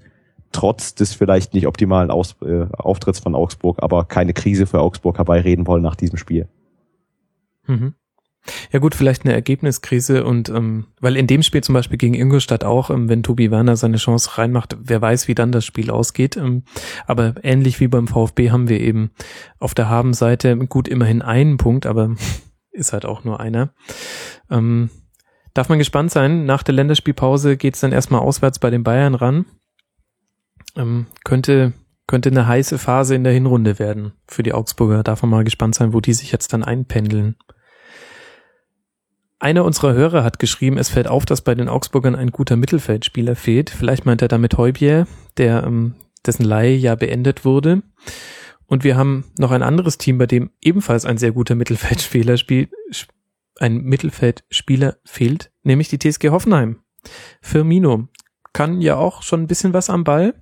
[0.51, 5.17] trotz des vielleicht nicht optimalen Aus, äh, Auftritts von Augsburg, aber keine Krise für Augsburg
[5.17, 6.47] herbeireden wollen nach diesem Spiel.
[7.67, 7.93] Mhm.
[8.71, 12.63] Ja gut, vielleicht eine Ergebniskrise und ähm, weil in dem Spiel zum Beispiel gegen Ingolstadt
[12.63, 16.37] auch, ähm, wenn Tobi Werner seine Chance reinmacht, wer weiß, wie dann das Spiel ausgeht.
[16.37, 16.63] Ähm,
[17.05, 19.11] aber ähnlich wie beim VfB haben wir eben
[19.59, 22.15] auf der Habenseite gut immerhin einen Punkt, aber
[22.71, 23.73] ist halt auch nur einer.
[24.49, 24.89] Ähm,
[25.53, 26.45] darf man gespannt sein.
[26.45, 29.45] Nach der Länderspielpause geht's dann erstmal auswärts bei den Bayern ran.
[30.75, 31.73] Ähm, könnte
[32.07, 35.03] könnte eine heiße Phase in der Hinrunde werden für die Augsburger.
[35.03, 37.35] Darf man mal gespannt sein, wo die sich jetzt dann einpendeln.
[39.39, 43.35] Einer unserer Hörer hat geschrieben, es fällt auf, dass bei den Augsburgern ein guter Mittelfeldspieler
[43.35, 43.69] fehlt.
[43.69, 45.07] Vielleicht meint er damit Heubier,
[45.37, 45.95] der, ähm,
[46.25, 47.83] dessen Leihe ja beendet wurde.
[48.65, 52.71] Und wir haben noch ein anderes Team, bei dem ebenfalls ein sehr guter Mittelfeldspieler spielt,
[53.59, 56.81] ein Mittelfeldspieler fehlt, nämlich die TSG Hoffenheim.
[57.41, 58.07] Firmino
[58.53, 60.33] kann ja auch schon ein bisschen was am Ball.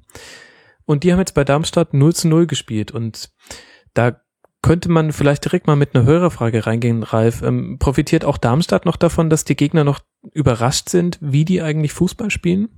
[0.86, 2.92] Und die haben jetzt bei Darmstadt 0 zu 0 gespielt.
[2.92, 3.32] Und
[3.94, 4.22] da
[4.66, 7.44] könnte man vielleicht direkt mal mit einer Hörerfrage reingehen, Ralf.
[7.44, 10.00] Ähm, profitiert auch Darmstadt noch davon, dass die Gegner noch
[10.34, 12.70] überrascht sind, wie die eigentlich Fußball spielen?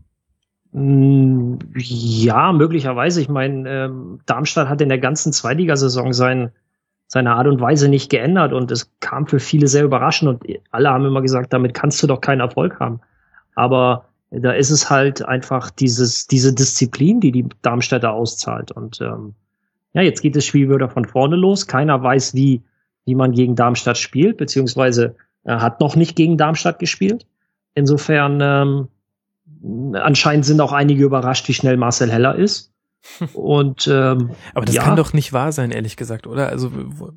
[0.73, 3.21] Mm, ja, möglicherweise.
[3.21, 6.51] Ich meine, ähm, Darmstadt hat in der ganzen Zweitligasaison sein,
[7.07, 10.89] seine Art und Weise nicht geändert und es kam für viele sehr überraschend und alle
[10.89, 12.99] haben immer gesagt, damit kannst du doch keinen Erfolg haben.
[13.55, 19.35] Aber da ist es halt einfach dieses, diese Disziplin, die die Darmstädter auszahlt und ähm,
[19.97, 21.65] ja, jetzt geht das Spiel wieder von vorne los.
[21.65, 22.61] Keiner weiß, wie,
[23.05, 27.25] wie man gegen Darmstadt spielt, beziehungsweise er hat noch nicht gegen Darmstadt gespielt.
[27.73, 32.71] Insofern ähm, anscheinend sind auch einige überrascht, wie schnell Marcel Heller ist.
[33.33, 36.49] Und ähm, aber das ja, kann doch nicht wahr sein, ehrlich gesagt, oder?
[36.49, 36.71] Also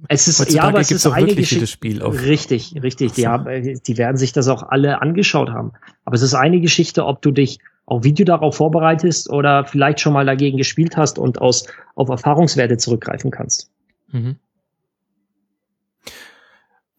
[0.08, 1.66] es ist ja, aber es ist eine Geschichte.
[1.66, 2.18] Spiel auf.
[2.22, 3.12] Richtig, richtig.
[3.12, 5.72] Die, haben, die werden sich das auch alle angeschaut haben.
[6.06, 7.58] Aber es ist eine Geschichte, ob du dich
[7.90, 12.76] auf Video darauf vorbereitest oder vielleicht schon mal dagegen gespielt hast und aus, auf Erfahrungswerte
[12.76, 13.68] zurückgreifen kannst.
[14.12, 14.36] Mhm.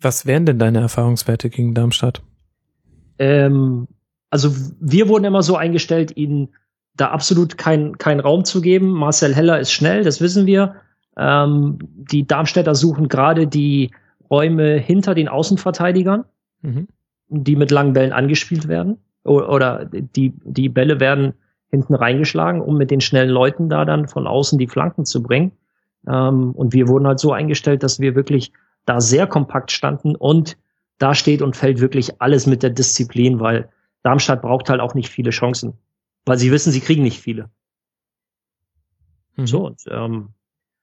[0.02, 2.22] Was wären denn deine Erfahrungswerte gegen Darmstadt?
[3.20, 3.88] Ähm,
[4.30, 6.50] also wir wurden immer so eingestellt, ihnen
[6.98, 8.92] da absolut keinen kein Raum zu geben.
[8.92, 10.76] Marcel Heller ist schnell, das wissen wir.
[11.16, 13.92] Ähm, die Darmstädter suchen gerade die
[14.30, 16.26] Räume hinter den Außenverteidigern,
[16.64, 16.90] mhm.
[17.30, 21.34] die mit langen Bällen angespielt werden oder die, die Bälle werden
[21.70, 25.52] hinten reingeschlagen, um mit den schnellen Leuten da dann von außen die Flanken zu bringen.
[26.08, 28.52] Ähm, und wir wurden halt so eingestellt, dass wir wirklich
[28.86, 30.58] da sehr kompakt standen und
[30.98, 33.70] da steht und fällt wirklich alles mit der Disziplin, weil
[34.04, 35.74] Darmstadt braucht halt auch nicht viele Chancen,
[36.26, 37.50] weil sie wissen, sie kriegen nicht viele.
[39.36, 39.48] Mhm.
[39.48, 40.30] So, und, ähm,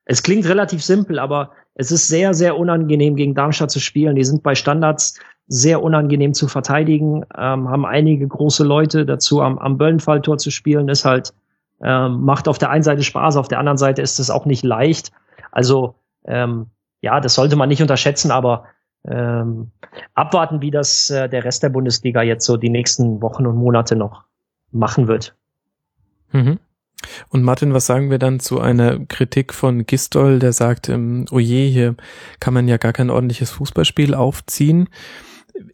[0.05, 4.17] es klingt relativ simpel, aber es ist sehr, sehr unangenehm, gegen Darmstadt zu spielen.
[4.17, 9.59] Die sind bei Standards sehr unangenehm zu verteidigen, ähm, haben einige große Leute dazu am,
[9.59, 11.33] am Böllenfalltor zu spielen, ist halt,
[11.83, 14.63] ähm, macht auf der einen Seite Spaß, auf der anderen Seite ist es auch nicht
[14.63, 15.11] leicht.
[15.51, 15.95] Also
[16.27, 16.67] ähm,
[17.01, 18.65] ja, das sollte man nicht unterschätzen, aber
[19.07, 19.71] ähm,
[20.15, 23.97] abwarten, wie das äh, der Rest der Bundesliga jetzt so die nächsten Wochen und Monate
[23.97, 24.25] noch
[24.71, 25.35] machen wird.
[26.33, 26.59] Mhm.
[27.31, 31.39] Und Martin, was sagen wir dann zu einer Kritik von Gistol, der sagt, ähm, oh
[31.39, 31.95] je, hier
[32.39, 34.91] kann man ja gar kein ordentliches Fußballspiel aufziehen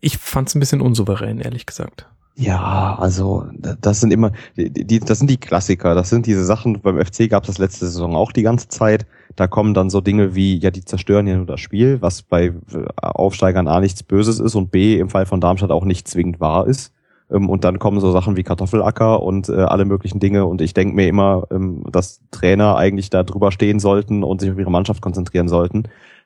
[0.01, 2.07] ich fand es ein bisschen unsouverän, ehrlich gesagt.
[2.37, 3.47] Ja, also
[3.81, 5.95] das sind immer, die, die, das sind die Klassiker.
[5.95, 6.81] Das sind diese Sachen.
[6.81, 9.07] Beim FC gab es das letzte Saison auch die ganze Zeit.
[9.37, 12.53] Da kommen dann so Dinge wie, ja, die zerstören ja nur das Spiel, was bei
[12.97, 16.67] Aufsteigern A nichts Böses ist und B im Fall von Darmstadt auch nicht zwingend wahr
[16.67, 16.93] ist.
[17.31, 20.45] Ähm, und dann kommen so Sachen wie Kartoffelacker und äh, alle möglichen Dinge.
[20.47, 24.51] Und ich denke mir immer, ähm, dass Trainer eigentlich da drüber stehen sollten und sich
[24.51, 25.85] auf ihre Mannschaft konzentrieren sollten.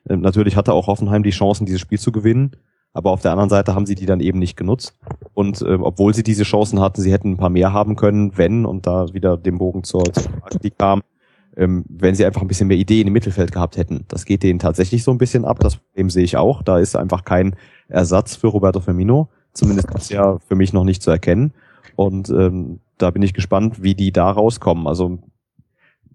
[0.09, 2.55] Ähm, natürlich hatte auch Hoffenheim die Chancen, dieses Spiel zu gewinnen.
[2.93, 4.97] Aber auf der anderen Seite haben sie die dann eben nicht genutzt.
[5.33, 8.65] Und äh, obwohl sie diese Chancen hatten, sie hätten ein paar mehr haben können, wenn,
[8.65, 11.01] und da wieder den Bogen zur, zur Frage kam,
[11.55, 14.05] ähm, wenn sie einfach ein bisschen mehr Ideen im Mittelfeld gehabt hätten.
[14.07, 15.59] Das geht denen tatsächlich so ein bisschen ab.
[15.59, 16.63] Das Problem sehe ich auch.
[16.63, 17.55] Da ist einfach kein
[17.89, 19.29] Ersatz für Roberto Firmino.
[19.53, 21.53] Zumindest ist ja für mich noch nicht zu erkennen.
[21.95, 24.87] Und ähm, da bin ich gespannt, wie die da rauskommen.
[24.87, 25.19] Also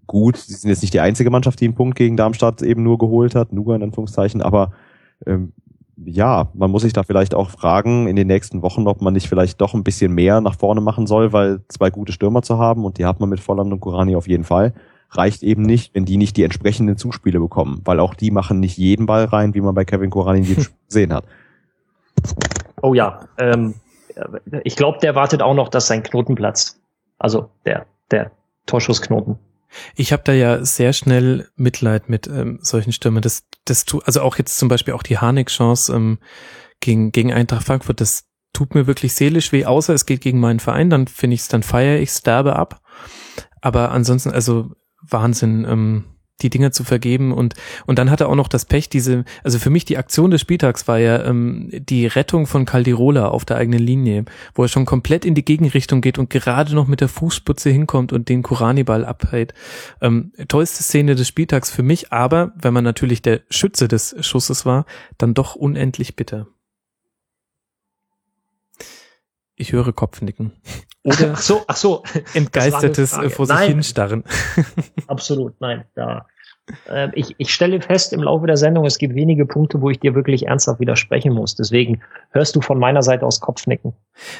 [0.06, 2.98] gut, sie sind jetzt nicht die einzige Mannschaft, die einen Punkt gegen Darmstadt eben nur
[2.98, 4.72] geholt hat, nur in Anführungszeichen, aber
[5.26, 5.52] ähm,
[5.96, 9.28] ja, man muss sich da vielleicht auch fragen in den nächsten Wochen, ob man nicht
[9.28, 12.84] vielleicht doch ein bisschen mehr nach vorne machen soll, weil zwei gute Stürmer zu haben
[12.84, 14.72] und die hat man mit Volland und Kurani auf jeden Fall,
[15.10, 18.76] reicht eben nicht, wenn die nicht die entsprechenden Zuspiele bekommen, weil auch die machen nicht
[18.76, 20.40] jeden Ball rein, wie man bei Kevin Kurani
[20.88, 21.24] gesehen hat.
[22.82, 23.74] Oh ja, ähm,
[24.64, 26.80] ich glaube, der wartet auch noch, dass sein Knoten platzt.
[27.18, 28.30] Also der, der
[28.66, 29.38] Torschussknoten.
[29.94, 33.22] Ich habe da ja sehr schnell Mitleid mit ähm, solchen Stürmen.
[33.22, 36.18] Das, das tu, also auch jetzt zum Beispiel auch die Harnik-Chance ähm,
[36.80, 40.60] gegen, gegen Eintracht Frankfurt, das tut mir wirklich seelisch weh, außer es geht gegen meinen
[40.60, 42.80] Verein, dann finde ich es, dann feiere ich sterbe ab.
[43.60, 44.70] Aber ansonsten, also
[45.02, 46.04] Wahnsinn, ähm,
[46.42, 47.54] die Dinger zu vergeben und
[47.86, 50.40] und dann hat er auch noch das Pech diese also für mich die Aktion des
[50.40, 54.24] Spieltags war ja ähm, die Rettung von Caldirola auf der eigenen Linie
[54.54, 58.12] wo er schon komplett in die Gegenrichtung geht und gerade noch mit der Fußspitze hinkommt
[58.12, 59.54] und den Kurani-Ball abhält
[60.00, 64.66] ähm, tollste Szene des Spieltags für mich aber wenn man natürlich der Schütze des Schusses
[64.66, 64.86] war
[65.18, 66.48] dann doch unendlich bitter
[69.56, 70.52] ich höre Kopfnicken.
[71.04, 72.02] Oder ach so, ach so.
[72.34, 74.24] Entgeistertes vor sich hinstarren.
[75.06, 75.84] Absolut, nein.
[75.94, 76.26] Da
[76.88, 80.00] ähm, ich, ich stelle fest im Laufe der Sendung, es gibt wenige Punkte, wo ich
[80.00, 81.54] dir wirklich ernsthaft widersprechen muss.
[81.54, 82.00] Deswegen
[82.30, 83.92] hörst du von meiner Seite aus Kopfnicken.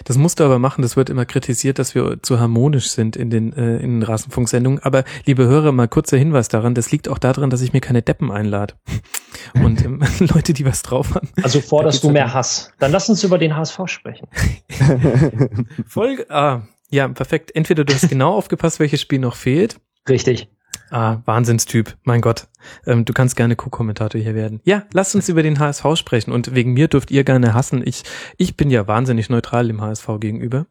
[0.05, 0.83] Das musst du aber machen.
[0.83, 4.81] Das wird immer kritisiert, dass wir zu harmonisch sind in den, äh, in den Rasenfunksendungen.
[4.83, 6.75] Aber liebe Hörer, mal kurzer Hinweis daran.
[6.75, 8.75] Das liegt auch daran, dass ich mir keine Deppen einlade.
[9.55, 11.29] Und ähm, Leute, die was drauf haben.
[11.43, 12.73] Also forderst du mehr Hass.
[12.79, 14.29] Dann lass uns über den HSV sprechen.
[15.87, 17.55] Folge, ah, ja, perfekt.
[17.55, 19.77] Entweder du hast genau aufgepasst, welches Spiel noch fehlt.
[20.09, 20.49] Richtig.
[20.95, 22.47] Ah, Wahnsinnstyp, mein Gott.
[22.87, 24.61] Ähm, du kannst gerne Co-Kommentator hier werden.
[24.63, 27.83] Ja, lasst uns über den HSV sprechen und wegen mir dürft ihr gerne hassen.
[27.85, 28.05] Ich,
[28.37, 30.67] ich bin ja wahnsinnig neutral dem HSV gegenüber.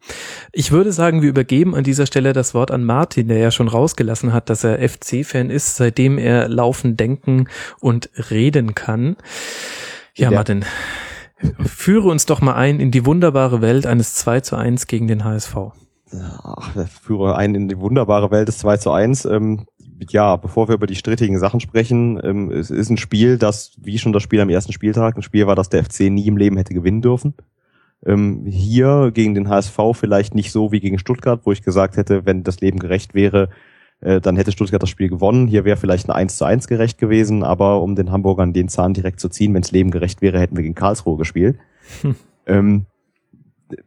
[0.53, 3.67] Ich würde sagen, wir übergeben an dieser Stelle das Wort an Martin, der ja schon
[3.67, 7.49] rausgelassen hat, dass er FC-Fan ist, seitdem er laufen, denken
[7.81, 9.17] und reden kann.
[10.15, 10.37] Ja, ja.
[10.37, 10.63] Martin,
[11.65, 15.25] führe uns doch mal ein in die wunderbare Welt eines 2 zu 1 gegen den
[15.25, 15.73] HSV.
[16.43, 16.71] Ach,
[17.01, 19.25] führe ein in die wunderbare Welt des 2 zu 1.
[19.25, 19.65] Ähm,
[20.09, 23.97] ja, bevor wir über die strittigen Sachen sprechen, ähm, es ist ein Spiel, das, wie
[23.97, 26.57] schon das Spiel am ersten Spieltag, ein Spiel war, das der FC nie im Leben
[26.57, 27.33] hätte gewinnen dürfen.
[28.05, 32.25] Ähm, hier gegen den HSV vielleicht nicht so wie gegen Stuttgart, wo ich gesagt hätte,
[32.25, 33.49] wenn das Leben gerecht wäre,
[34.01, 35.47] äh, dann hätte Stuttgart das Spiel gewonnen.
[35.47, 38.93] Hier wäre vielleicht ein 1 zu 1 gerecht gewesen, aber um den Hamburgern den Zahn
[38.93, 41.57] direkt zu ziehen, wenn das Leben gerecht wäre, hätten wir gegen Karlsruhe gespielt.
[42.01, 42.15] Hm.
[42.45, 42.85] Ähm,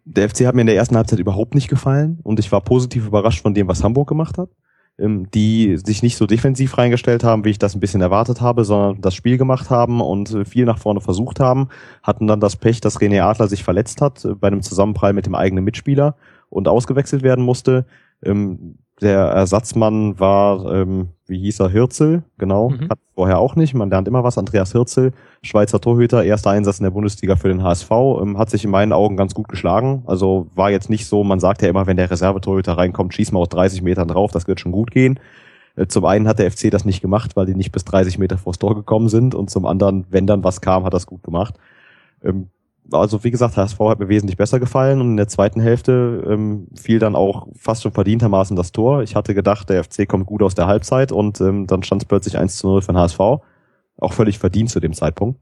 [0.04, 3.06] der FC hat mir in der ersten Halbzeit überhaupt nicht gefallen und ich war positiv
[3.06, 4.48] überrascht von dem, was Hamburg gemacht hat
[4.98, 9.02] die sich nicht so defensiv reingestellt haben, wie ich das ein bisschen erwartet habe, sondern
[9.02, 11.68] das Spiel gemacht haben und äh, viel nach vorne versucht haben,
[12.02, 15.26] hatten dann das Pech, dass René Adler sich verletzt hat äh, bei einem Zusammenprall mit
[15.26, 16.16] dem eigenen Mitspieler
[16.48, 17.84] und ausgewechselt werden musste.
[18.24, 22.88] Ähm, der Ersatzmann war, ähm, wie hieß er, Hirzel, genau, mhm.
[22.88, 25.12] hat vorher auch nicht, man lernt immer was, Andreas Hirzel,
[25.42, 28.92] Schweizer Torhüter, erster Einsatz in der Bundesliga für den HSV, ähm, hat sich in meinen
[28.92, 32.10] Augen ganz gut geschlagen, also war jetzt nicht so, man sagt ja immer, wenn der
[32.10, 35.20] Reservetorhüter reinkommt, schieß mal aus 30 Metern drauf, das wird schon gut gehen.
[35.76, 38.38] Äh, zum einen hat der FC das nicht gemacht, weil die nicht bis 30 Meter
[38.38, 41.54] vors Tor gekommen sind und zum anderen, wenn dann was kam, hat das gut gemacht.
[42.24, 42.48] Ähm,
[42.92, 46.68] also wie gesagt, HSV hat mir wesentlich besser gefallen und in der zweiten Hälfte ähm,
[46.74, 49.02] fiel dann auch fast schon verdientermaßen das Tor.
[49.02, 52.08] Ich hatte gedacht, der FC kommt gut aus der Halbzeit und ähm, dann stand es
[52.08, 53.18] plötzlich 1 zu 0 für den HSV.
[53.98, 55.40] Auch völlig verdient zu dem Zeitpunkt.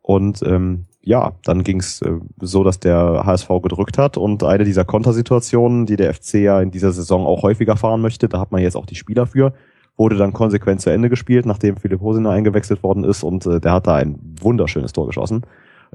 [0.00, 4.64] Und ähm, ja, dann ging es äh, so, dass der HSV gedrückt hat und eine
[4.64, 8.52] dieser Kontersituationen, die der FC ja in dieser Saison auch häufiger fahren möchte, da hat
[8.52, 9.52] man jetzt auch die Spieler für,
[9.96, 13.72] wurde dann konsequent zu Ende gespielt, nachdem Philipp Hosiner eingewechselt worden ist und äh, der
[13.72, 15.42] hat da ein wunderschönes Tor geschossen.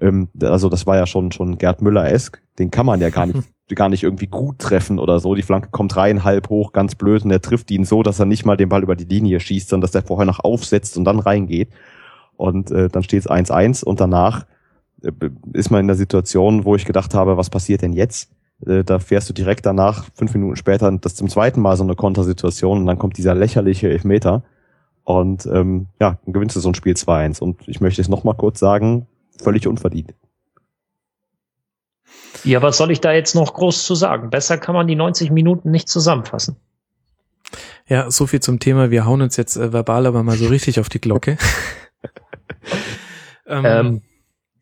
[0.01, 2.41] Ähm, also das war ja schon schon Gerd Müller-esk.
[2.59, 5.35] Den kann man ja gar nicht gar nicht irgendwie gut treffen oder so.
[5.35, 8.25] Die Flanke kommt rein, halb hoch, ganz blöd und er trifft ihn so, dass er
[8.25, 11.05] nicht mal den Ball über die Linie schießt, sondern dass er vorher noch aufsetzt und
[11.05, 11.69] dann reingeht.
[12.37, 14.45] Und äh, dann steht es 1-1 und danach
[15.03, 15.11] äh,
[15.53, 18.31] ist man in der Situation, wo ich gedacht habe, was passiert denn jetzt?
[18.65, 21.95] Äh, da fährst du direkt danach, fünf Minuten später, das zum zweiten Mal so eine
[21.95, 24.43] Kontersituation und dann kommt dieser lächerliche Elfmeter.
[25.03, 27.41] Und ähm, ja, dann gewinnst du so ein Spiel 2-1.
[27.41, 29.07] Und ich möchte es nochmal kurz sagen,
[29.41, 30.13] völlig unverdient.
[32.43, 34.29] Ja, was soll ich da jetzt noch groß zu sagen?
[34.29, 36.55] Besser kann man die 90 Minuten nicht zusammenfassen.
[37.87, 38.89] Ja, so viel zum Thema.
[38.89, 41.37] Wir hauen uns jetzt äh, verbal aber mal so richtig auf die Glocke.
[43.45, 44.01] ähm, ähm,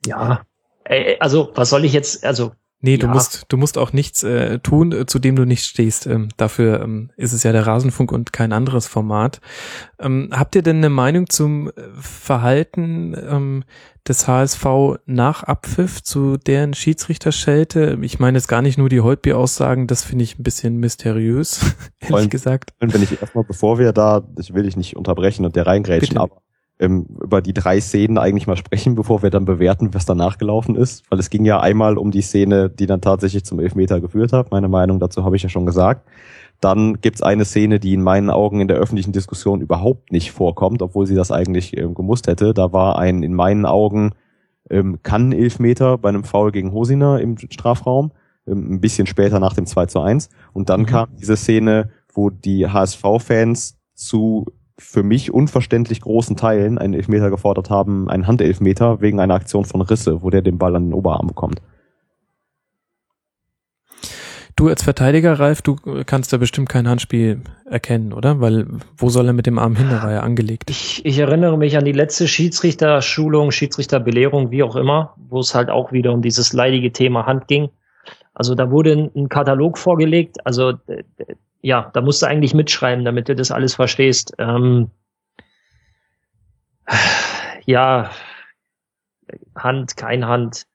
[0.06, 0.42] ja,
[1.20, 4.94] also was soll ich jetzt, also Nee, du musst, du musst auch nichts äh, tun,
[4.94, 6.08] äh, zu dem du nicht stehst.
[6.08, 9.42] Ähm, dafür ähm, ist es ja der Rasenfunk und kein anderes Format.
[10.00, 13.64] Ähm, habt ihr denn eine Meinung zum äh, Verhalten ähm,
[14.08, 14.66] des HSV
[15.06, 17.98] nach Abpfiff zu deren Schiedsrichterschelte?
[18.02, 21.60] Ich meine jetzt gar nicht nur die Holtby-Aussagen, das finde ich ein bisschen mysteriös,
[22.00, 22.72] ehrlich Wollen, gesagt.
[22.80, 26.22] Wenn ich erstmal, bevor wir da, ich will dich nicht unterbrechen und der reingrätschen, Bitte.
[26.22, 26.42] aber
[26.80, 30.76] ähm, über die drei Szenen eigentlich mal sprechen, bevor wir dann bewerten, was danach gelaufen
[30.76, 31.04] ist.
[31.10, 34.52] Weil es ging ja einmal um die Szene, die dann tatsächlich zum Elfmeter geführt hat.
[34.52, 36.08] Meine Meinung dazu habe ich ja schon gesagt.
[36.62, 40.82] Dann gibt's eine Szene, die in meinen Augen in der öffentlichen Diskussion überhaupt nicht vorkommt,
[40.82, 42.54] obwohl sie das eigentlich ähm, gemusst hätte.
[42.54, 44.14] Da war ein in meinen Augen
[44.70, 48.12] ähm, kann Elfmeter bei einem Foul gegen Hosiner im Strafraum,
[48.48, 50.30] ähm, ein bisschen später nach dem 2 zu 1.
[50.54, 50.86] Und dann mhm.
[50.86, 54.46] kam diese Szene, wo die HSV-Fans zu
[54.80, 59.82] für mich unverständlich großen Teilen einen Elfmeter gefordert haben, einen Handelfmeter wegen einer Aktion von
[59.82, 61.62] Risse, wo der den Ball an den Oberarm bekommt.
[64.56, 68.42] Du als Verteidiger, Ralf, du kannst da bestimmt kein Handspiel erkennen, oder?
[68.42, 69.88] Weil wo soll er mit dem Arm hin?
[69.90, 70.70] Da war er angelegt.
[70.70, 75.70] Ich, ich erinnere mich an die letzte Schiedsrichterschulung, Schiedsrichterbelehrung, wie auch immer, wo es halt
[75.70, 77.70] auch wieder um dieses leidige Thema Hand ging.
[78.34, 80.46] Also da wurde ein, ein Katalog vorgelegt.
[80.46, 80.74] Also
[81.62, 84.34] ja, da musst du eigentlich mitschreiben, damit du das alles verstehst.
[84.38, 84.92] Ähm,
[87.66, 88.10] ja,
[89.56, 90.66] Hand, kein Hand.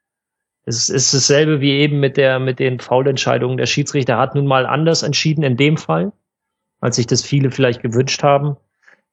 [0.67, 3.59] Es ist dasselbe wie eben mit der, mit den Foulentscheidungen.
[3.59, 6.13] Der Schiedsrichter hat nun mal anders entschieden in dem Fall,
[6.81, 8.57] als sich das viele vielleicht gewünscht haben.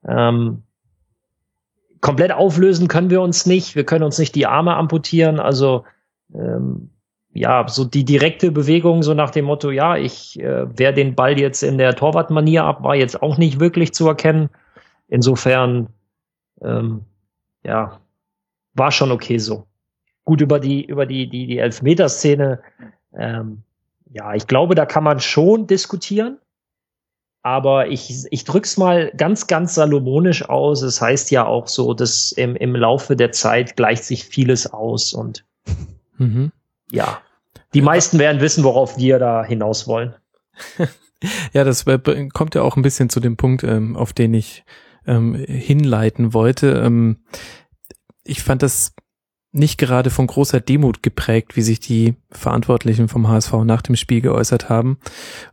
[0.08, 0.64] Ähm,
[2.00, 3.76] komplett auflösen können wir uns nicht.
[3.76, 5.40] Wir können uns nicht die Arme amputieren.
[5.40, 5.86] Also,
[6.34, 6.92] ähm,
[7.34, 11.40] ja, so die direkte Bewegung, so nach dem Motto, ja, ich äh, wehr den Ball
[11.40, 14.50] jetzt in der Torwartmanier ab, war jetzt auch nicht wirklich zu erkennen.
[15.08, 15.88] Insofern,
[16.62, 17.02] ähm,
[17.64, 18.00] ja,
[18.74, 19.66] war schon okay so.
[20.26, 22.62] Gut über die, über die, die, die Elfmeterszene,
[23.18, 23.64] ähm,
[24.14, 26.38] ja, ich glaube, da kann man schon diskutieren.
[27.44, 30.84] Aber ich, ich drück's mal ganz, ganz salomonisch aus.
[30.84, 35.14] Es heißt ja auch so, dass im, im Laufe der Zeit gleicht sich vieles aus
[35.14, 35.44] und
[36.18, 36.52] mhm
[36.92, 37.22] ja,
[37.74, 40.16] die meisten werden wissen, worauf wir da hinaus wollen.
[41.54, 41.86] ja, das
[42.34, 44.64] kommt ja auch ein bisschen zu dem Punkt, ähm, auf den ich
[45.08, 46.82] ähm, hinleiten wollte.
[46.84, 47.24] Ähm,
[48.24, 48.94] ich fand das
[49.54, 54.22] nicht gerade von großer Demut geprägt, wie sich die Verantwortlichen vom HSV nach dem Spiel
[54.22, 54.98] geäußert haben.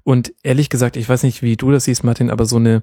[0.05, 2.83] Und ehrlich gesagt, ich weiß nicht, wie du das siehst, Martin, aber so eine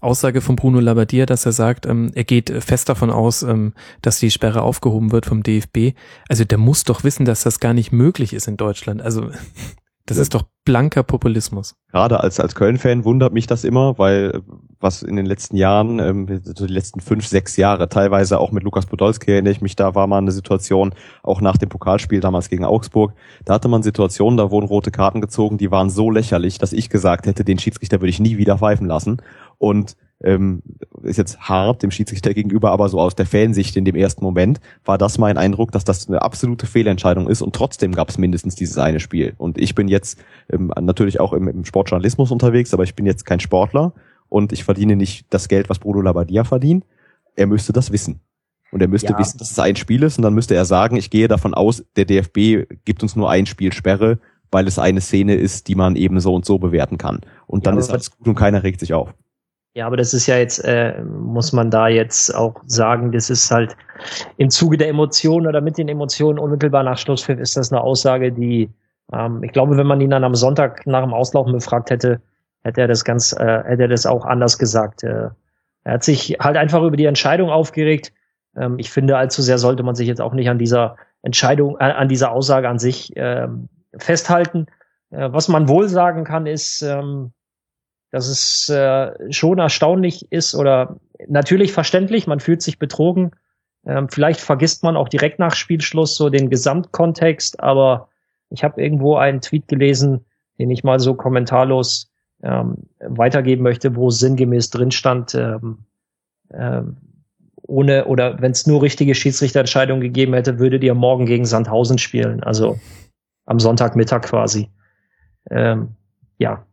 [0.00, 4.18] Aussage von Bruno Labbadia, dass er sagt, ähm, er geht fest davon aus, ähm, dass
[4.18, 5.96] die Sperre aufgehoben wird vom DFB.
[6.28, 9.02] Also der muss doch wissen, dass das gar nicht möglich ist in Deutschland.
[9.02, 9.30] Also
[10.06, 11.76] das ist doch blanker Populismus.
[11.90, 14.42] Gerade als, als Köln-Fan wundert mich das immer, weil
[14.78, 18.64] was in den letzten Jahren, ähm, so die letzten fünf, sechs Jahre, teilweise auch mit
[18.64, 22.50] Lukas Podolski erinnere ich mich, da war mal eine Situation, auch nach dem Pokalspiel damals
[22.50, 23.14] gegen Augsburg,
[23.46, 26.90] da hatte man Situationen, da wurden rote Karten gezogen, die waren so lächerlich, dass ich
[26.90, 29.22] gesagt hätte, den Schiedsrichter würde ich nie wieder pfeifen lassen.
[29.56, 30.62] Und ähm,
[31.02, 34.58] ist jetzt hart dem Schiedsrichter gegenüber, aber so aus der Fansicht in dem ersten Moment
[34.84, 38.54] war das mein Eindruck, dass das eine absolute Fehlentscheidung ist und trotzdem gab es mindestens
[38.54, 39.34] dieses eine Spiel.
[39.36, 40.18] Und ich bin jetzt
[40.50, 43.92] ähm, natürlich auch im, im Sportjournalismus unterwegs, aber ich bin jetzt kein Sportler
[44.30, 46.84] und ich verdiene nicht das Geld, was Bruno Labbadia verdient.
[47.36, 48.20] Er müsste das wissen.
[48.72, 49.18] Und er müsste ja.
[49.18, 51.84] wissen, dass es ein Spiel ist und dann müsste er sagen, ich gehe davon aus,
[51.96, 54.18] der DFB gibt uns nur ein Spiel Sperre,
[54.50, 57.20] weil es eine Szene ist, die man eben so und so bewerten kann.
[57.46, 59.14] Und dann ja, ist alles gut und keiner regt sich auf.
[59.76, 63.50] Ja, aber das ist ja jetzt, äh, muss man da jetzt auch sagen, das ist
[63.50, 63.76] halt
[64.36, 68.30] im Zuge der Emotionen oder mit den Emotionen unmittelbar nach Schlusspfiff ist das eine Aussage,
[68.30, 68.70] die,
[69.12, 72.20] ähm, ich glaube, wenn man ihn dann am Sonntag nach dem Auslaufen befragt hätte,
[72.62, 75.02] hätte er das ganz, äh, hätte er das auch anders gesagt.
[75.02, 75.30] Äh,
[75.82, 78.12] er hat sich halt einfach über die Entscheidung aufgeregt.
[78.56, 81.84] Ähm, ich finde, allzu sehr sollte man sich jetzt auch nicht an dieser Entscheidung, äh,
[81.84, 83.48] an dieser Aussage an sich äh,
[83.96, 84.66] festhalten.
[85.10, 87.32] Äh, was man wohl sagen kann, ist, ähm,
[88.14, 93.32] dass es äh, schon erstaunlich ist oder natürlich verständlich, man fühlt sich betrogen.
[93.84, 98.08] Ähm, vielleicht vergisst man auch direkt nach Spielschluss so den Gesamtkontext, aber
[98.50, 100.24] ich habe irgendwo einen Tweet gelesen,
[100.60, 102.12] den ich mal so kommentarlos
[102.44, 105.78] ähm, weitergeben möchte, wo sinngemäß drin stand, ähm,
[106.52, 106.96] ähm,
[107.62, 112.44] ohne oder wenn es nur richtige Schiedsrichterentscheidungen gegeben hätte, würdet ihr morgen gegen Sandhausen spielen,
[112.44, 112.78] also
[113.44, 114.68] am Sonntagmittag quasi.
[115.50, 115.96] Ähm,
[116.38, 116.64] ja,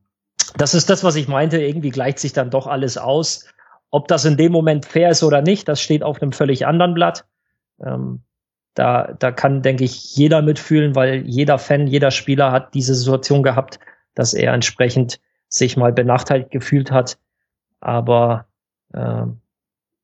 [0.57, 1.61] das ist das, was ich meinte.
[1.61, 3.45] Irgendwie gleicht sich dann doch alles aus.
[3.89, 6.93] Ob das in dem Moment fair ist oder nicht, das steht auf einem völlig anderen
[6.93, 7.25] Blatt.
[7.83, 8.21] Ähm,
[8.73, 13.43] da, da kann, denke ich, jeder mitfühlen, weil jeder Fan, jeder Spieler hat diese Situation
[13.43, 13.79] gehabt,
[14.15, 15.19] dass er entsprechend
[15.49, 17.17] sich mal benachteiligt gefühlt hat.
[17.81, 18.45] Aber
[18.93, 19.41] ähm,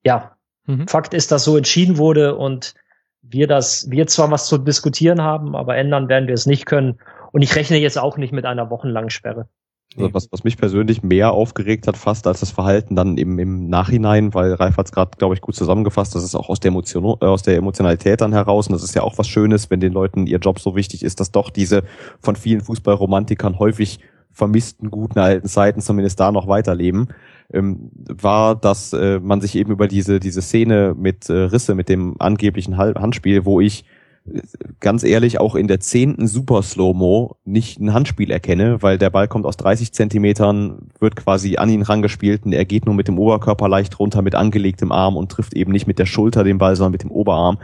[0.03, 0.38] ja,
[0.68, 0.88] Mhm.
[0.88, 2.76] Fakt ist, dass so entschieden wurde und
[3.22, 6.99] wir das, wir zwar was zu diskutieren haben, aber ändern werden wir es nicht können.
[7.32, 9.48] Und ich rechne jetzt auch nicht mit einer wochenlangen Sperre.
[9.95, 13.69] Also was, was mich persönlich mehr aufgeregt hat, fast als das Verhalten dann im, im
[13.69, 16.69] Nachhinein, weil Ralf hat es gerade, glaube ich, gut zusammengefasst, das ist auch aus der,
[16.69, 19.80] Emotion, äh, aus der Emotionalität dann heraus und das ist ja auch was Schönes, wenn
[19.80, 21.84] den Leuten ihr Job so wichtig ist, dass doch diese
[22.19, 23.99] von vielen Fußballromantikern häufig
[24.31, 27.07] vermissten guten alten Zeiten zumindest da noch weiterleben,
[27.51, 31.89] ähm, war, dass äh, man sich eben über diese, diese Szene mit äh, Risse, mit
[31.89, 33.85] dem angeblichen Handspiel, wo ich
[34.80, 39.28] ganz ehrlich auch in der zehnten Super Slow-Mo nicht ein Handspiel erkenne, weil der Ball
[39.28, 43.20] kommt aus 30 Zentimetern, wird quasi an ihn rangespielt und er geht nur mit dem
[43.20, 46.76] Oberkörper leicht runter mit angelegtem Arm und trifft eben nicht mit der Schulter den Ball,
[46.76, 47.58] sondern mit dem Oberarm.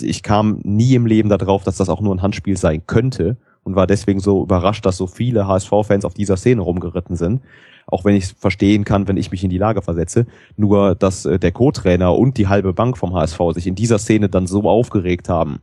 [0.00, 3.36] Ich kam nie im Leben darauf, dass das auch nur ein Handspiel sein könnte
[3.68, 7.42] und war deswegen so überrascht, dass so viele HSV-Fans auf dieser Szene rumgeritten sind.
[7.86, 10.26] Auch wenn ich es verstehen kann, wenn ich mich in die Lage versetze.
[10.56, 14.28] Nur, dass äh, der Co-Trainer und die halbe Bank vom HSV sich in dieser Szene
[14.28, 15.60] dann so aufgeregt haben,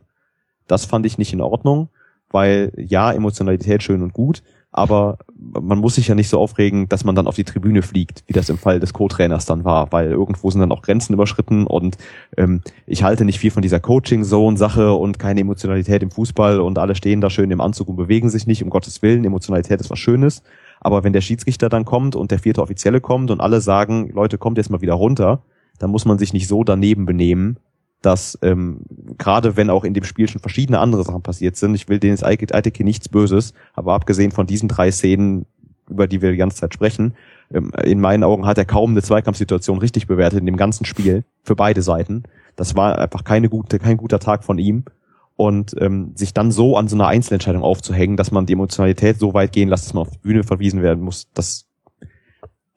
[0.68, 1.90] das fand ich nicht in Ordnung,
[2.32, 4.44] weil ja, Emotionalität schön und gut,
[4.78, 8.26] aber man muss sich ja nicht so aufregen, dass man dann auf die Tribüne fliegt,
[8.28, 11.66] wie das im Fall des Co-Trainers dann war, weil irgendwo sind dann auch Grenzen überschritten
[11.66, 11.98] und
[12.36, 16.96] ähm, ich halte nicht viel von dieser Coaching-Zone-Sache und keine Emotionalität im Fußball und alle
[16.96, 20.00] stehen da schön im Anzug und bewegen sich nicht, um Gottes Willen, Emotionalität ist was
[20.00, 20.44] Schönes,
[20.82, 24.38] aber wenn der Schiedsrichter dann kommt und der vierte Offizielle kommt und alle sagen, Leute,
[24.38, 25.42] kommt jetzt mal wieder runter,
[25.80, 27.60] dann muss man sich nicht so daneben benehmen,
[28.06, 28.82] dass ähm,
[29.18, 32.24] gerade wenn auch in dem Spiel schon verschiedene andere Sachen passiert sind, ich will Dennis
[32.24, 35.46] Eitekin nichts Böses, aber abgesehen von diesen drei Szenen,
[35.90, 37.16] über die wir die ganze Zeit sprechen,
[37.54, 41.24] ähm, in meinen Augen hat er kaum eine Zweikampfsituation richtig bewertet in dem ganzen Spiel
[41.44, 42.24] für beide Seiten.
[42.56, 44.86] Das war einfach keine gute, kein guter Tag von ihm.
[45.38, 49.34] Und ähm, sich dann so an so einer Einzelentscheidung aufzuhängen, dass man die Emotionalität so
[49.34, 51.66] weit gehen lässt, dass man auf die Bühne verwiesen werden muss, das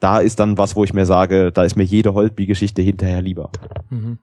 [0.00, 3.50] da ist dann was, wo ich mir sage, da ist mir jede Holtby-Geschichte hinterher lieber.
[3.90, 4.18] Mhm.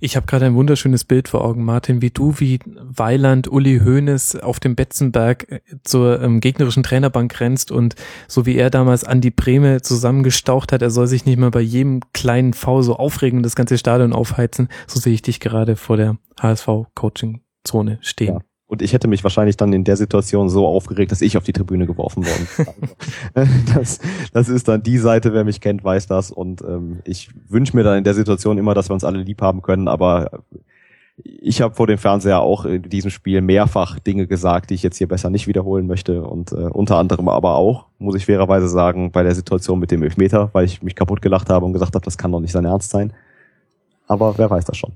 [0.00, 4.36] Ich habe gerade ein wunderschönes Bild vor Augen, Martin, wie du, wie Weiland, Uli Hoeneß
[4.36, 7.94] auf dem Betzenberg äh, zur ähm, gegnerischen Trainerbank rennst und
[8.28, 11.60] so wie er damals an die Breme zusammengestaucht hat, er soll sich nicht mal bei
[11.60, 15.76] jedem kleinen V so aufregen und das ganze Stadion aufheizen, so sehe ich dich gerade
[15.76, 18.34] vor der HSV-Coaching-Zone stehen.
[18.34, 18.40] Ja.
[18.66, 21.52] Und ich hätte mich wahrscheinlich dann in der Situation so aufgeregt, dass ich auf die
[21.52, 22.48] Tribüne geworfen worden
[23.74, 24.00] das,
[24.32, 26.30] das ist dann die Seite, wer mich kennt, weiß das.
[26.30, 29.42] Und ähm, ich wünsche mir dann in der Situation immer, dass wir uns alle lieb
[29.42, 29.86] haben können.
[29.86, 30.44] Aber
[31.22, 34.96] ich habe vor dem Fernseher auch in diesem Spiel mehrfach Dinge gesagt, die ich jetzt
[34.96, 36.22] hier besser nicht wiederholen möchte.
[36.22, 40.02] Und äh, unter anderem aber auch, muss ich fairerweise sagen, bei der Situation mit dem
[40.02, 42.64] Elfmeter, weil ich mich kaputt gelacht habe und gesagt habe, das kann doch nicht sein
[42.64, 43.12] Ernst sein.
[44.08, 44.94] Aber wer weiß das schon.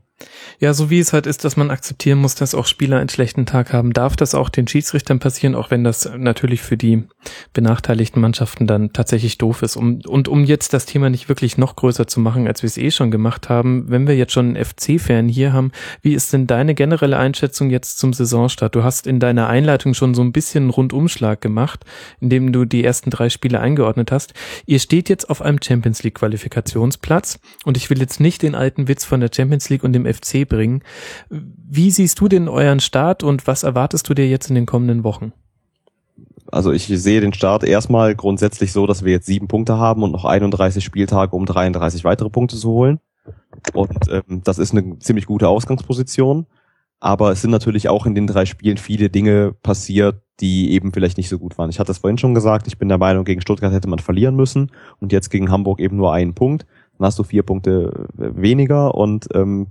[0.59, 3.47] Ja, so wie es halt ist, dass man akzeptieren muss, dass auch Spieler einen schlechten
[3.47, 7.05] Tag haben, darf das auch den Schiedsrichtern passieren, auch wenn das natürlich für die
[7.53, 9.77] benachteiligten Mannschaften dann tatsächlich doof ist.
[9.77, 12.77] Um, und um jetzt das Thema nicht wirklich noch größer zu machen, als wir es
[12.77, 15.71] eh schon gemacht haben, wenn wir jetzt schon einen FC-Fan hier haben,
[16.03, 18.75] wie ist denn deine generelle Einschätzung jetzt zum Saisonstart?
[18.75, 21.85] Du hast in deiner Einleitung schon so ein bisschen einen Rundumschlag gemacht,
[22.21, 24.35] indem du die ersten drei Spiele eingeordnet hast.
[24.67, 28.89] Ihr steht jetzt auf einem Champions League Qualifikationsplatz und ich will jetzt nicht den alten
[28.89, 30.83] Witz von der Champions League und dem FC bringen.
[31.31, 35.05] Wie siehst du denn euren Start und was erwartest du dir jetzt in den kommenden
[35.05, 35.33] Wochen?
[36.51, 40.13] Also ich sehe den Start erstmal grundsätzlich so, dass wir jetzt sieben Punkte haben und
[40.13, 43.01] noch 31 Spieltage, um 33 weitere Punkte zu holen.
[43.75, 46.47] Und ähm, das ist eine ziemlich gute Ausgangsposition.
[47.01, 51.17] Aber es sind natürlich auch in den drei Spielen viele Dinge passiert, die eben vielleicht
[51.17, 51.71] nicht so gut waren.
[51.71, 54.35] Ich hatte es vorhin schon gesagt, ich bin der Meinung, gegen Stuttgart hätte man verlieren
[54.35, 56.67] müssen und jetzt gegen Hamburg eben nur einen Punkt.
[56.99, 59.69] Dann hast du vier Punkte weniger und ähm,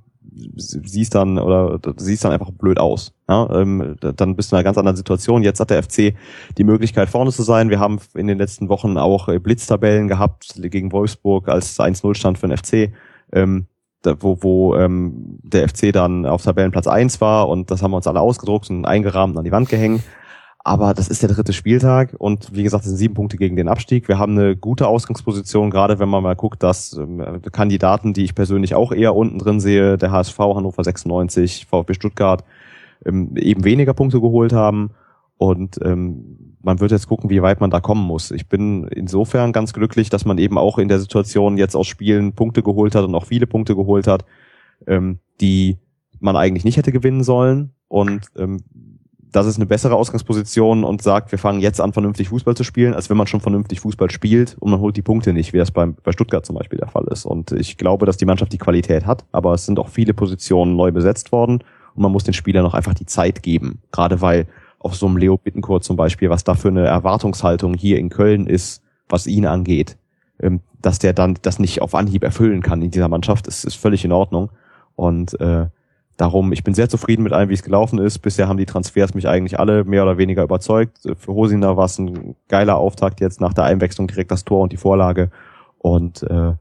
[0.56, 3.14] siehst dann oder siehst dann einfach blöd aus.
[3.30, 5.44] Ja, ähm, dann bist du in einer ganz anderen Situation.
[5.44, 6.16] Jetzt hat der FC
[6.58, 7.70] die Möglichkeit vorne zu sein.
[7.70, 12.38] Wir haben in den letzten Wochen auch äh, Blitztabellen gehabt gegen Wolfsburg als 1-0 stand
[12.38, 12.94] für den FC.
[13.34, 13.68] Ähm,
[14.20, 18.08] wo, wo ähm, der FC dann auf Tabellenplatz 1 war und das haben wir uns
[18.08, 20.02] alle ausgedruckt und eingerahmt und an die Wand gehängt.
[20.68, 23.70] Aber das ist der dritte Spieltag und wie gesagt, es sind sieben Punkte gegen den
[23.70, 24.10] Abstieg.
[24.10, 28.36] Wir haben eine gute Ausgangsposition, gerade wenn man mal guckt, dass ähm, Kandidaten, die ich
[28.36, 32.44] persönlich auch eher unten drin sehe, der HSV, Hannover 96, VfB Stuttgart,
[33.06, 34.90] ähm, eben weniger Punkte geholt haben.
[35.38, 38.32] Und ähm, man wird jetzt gucken, wie weit man da kommen muss.
[38.32, 42.34] Ich bin insofern ganz glücklich, dass man eben auch in der Situation jetzt aus Spielen
[42.34, 44.26] Punkte geholt hat und auch viele Punkte geholt hat,
[45.40, 45.78] die
[46.20, 47.72] man eigentlich nicht hätte gewinnen sollen.
[47.88, 48.32] Und
[49.32, 52.94] das ist eine bessere Ausgangsposition und sagt, wir fangen jetzt an, vernünftig Fußball zu spielen,
[52.94, 55.72] als wenn man schon vernünftig Fußball spielt und man holt die Punkte nicht, wie das
[55.72, 57.26] bei, bei Stuttgart zum Beispiel der Fall ist.
[57.26, 60.76] Und ich glaube, dass die Mannschaft die Qualität hat, aber es sind auch viele Positionen
[60.76, 61.64] neu besetzt worden
[61.96, 63.82] und man muss den Spielern noch einfach die Zeit geben.
[63.92, 64.48] Gerade weil
[64.80, 68.48] auf so einem Leo Bittencourt zum Beispiel, was da für eine Erwartungshaltung hier in Köln
[68.48, 69.98] ist, was ihn angeht,
[70.40, 73.76] ähm, dass der dann das nicht auf Anhieb erfüllen kann in dieser Mannschaft, ist, ist
[73.76, 74.52] völlig in Ordnung.
[74.96, 75.68] Und äh,
[76.18, 78.20] darum, ich bin sehr zufrieden mit allem, wie es gelaufen ist.
[78.20, 80.98] Bisher haben die Transfers mich eigentlich alle mehr oder weniger überzeugt.
[81.18, 84.74] Für Hosiner war es ein geiler Auftakt jetzt nach der Einwechslung direkt das Tor und
[84.74, 85.30] die Vorlage.
[85.78, 86.54] Und äh,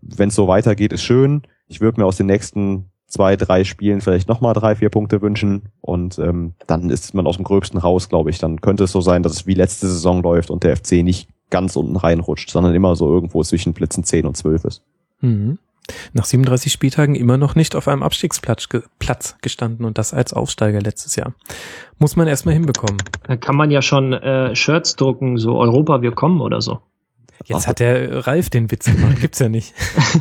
[0.00, 1.42] wenn es so weitergeht, ist schön.
[1.66, 5.70] Ich würde mir aus den nächsten zwei, drei Spielen vielleicht nochmal drei, vier Punkte wünschen.
[5.80, 8.38] Und ähm, dann ist man aus dem Gröbsten raus, glaube ich.
[8.38, 11.28] Dann könnte es so sein, dass es wie letzte Saison läuft und der FC nicht
[11.50, 14.82] ganz unten reinrutscht, sondern immer so irgendwo zwischen Plätzen 10 und 12 ist.
[15.20, 15.58] Mhm.
[16.12, 18.68] Nach 37 Spieltagen immer noch nicht auf einem Abstiegsplatz
[18.98, 21.34] Platz gestanden und das als Aufsteiger letztes Jahr.
[21.98, 22.98] Muss man erstmal hinbekommen.
[23.24, 26.80] Da kann man ja schon äh, Shirts drucken, so Europa, wir kommen oder so.
[27.46, 29.74] Jetzt hat der Ralf den Witz gemacht, gibt's ja nicht.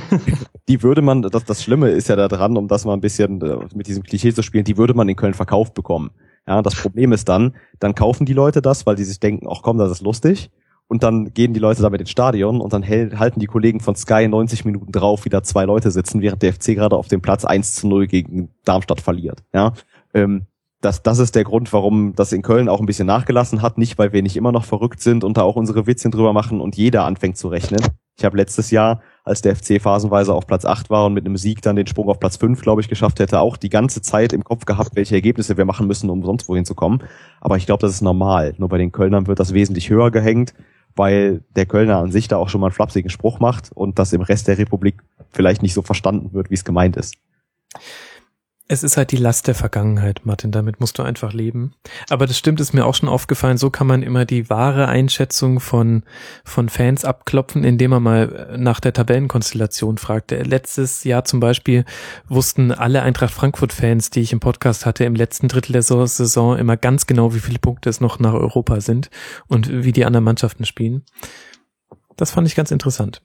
[0.70, 3.42] Die würde man, das, das Schlimme ist ja da dran, um das mal ein bisschen
[3.42, 6.12] äh, mit diesem Klischee zu spielen, die würde man in Köln verkauft bekommen.
[6.48, 9.62] Ja, das Problem ist dann, dann kaufen die Leute das, weil die sich denken, ach
[9.62, 10.52] komm, das ist lustig.
[10.90, 14.28] Und dann gehen die Leute damit ins Stadion und dann halten die Kollegen von Sky
[14.28, 17.46] 90 Minuten drauf, wie da zwei Leute sitzen, während der FC gerade auf dem Platz
[17.46, 19.44] 1 zu 0 gegen Darmstadt verliert.
[19.54, 19.74] Ja,
[20.16, 20.48] ähm,
[20.82, 23.78] das, das ist der Grund, warum das in Köln auch ein bisschen nachgelassen hat.
[23.78, 26.60] Nicht, weil wir nicht immer noch verrückt sind und da auch unsere Witzchen drüber machen
[26.60, 27.82] und jeder anfängt zu rechnen.
[28.18, 31.38] Ich habe letztes Jahr, als der FC phasenweise auf Platz 8 war und mit einem
[31.38, 34.34] Sieg dann den Sprung auf Platz 5, glaube ich, geschafft hätte, auch die ganze Zeit
[34.34, 37.04] im Kopf gehabt, welche Ergebnisse wir machen müssen, um sonst wohin zu kommen.
[37.40, 38.56] Aber ich glaube, das ist normal.
[38.58, 40.54] Nur bei den Kölnern wird das wesentlich höher gehängt,
[40.96, 44.14] weil der Kölner an sich da auch schon mal einen flapsigen Spruch macht und das
[44.14, 45.02] im Rest der Republik
[45.32, 47.16] vielleicht nicht so verstanden wird, wie es gemeint ist.
[48.72, 51.74] Es ist halt die Last der Vergangenheit, Martin, damit musst du einfach leben.
[52.08, 55.60] Aber das stimmt, ist mir auch schon aufgefallen, so kann man immer die wahre Einschätzung
[55.60, 56.04] von,
[56.46, 60.30] von Fans abklopfen, indem man mal nach der Tabellenkonstellation fragt.
[60.30, 61.84] Letztes Jahr zum Beispiel
[62.28, 66.78] wussten alle Eintracht Frankfurt-Fans, die ich im Podcast hatte, im letzten Drittel der Saison immer
[66.78, 69.10] ganz genau, wie viele Punkte es noch nach Europa sind
[69.48, 71.04] und wie die anderen Mannschaften spielen.
[72.18, 73.24] Das fand ich ganz interessant.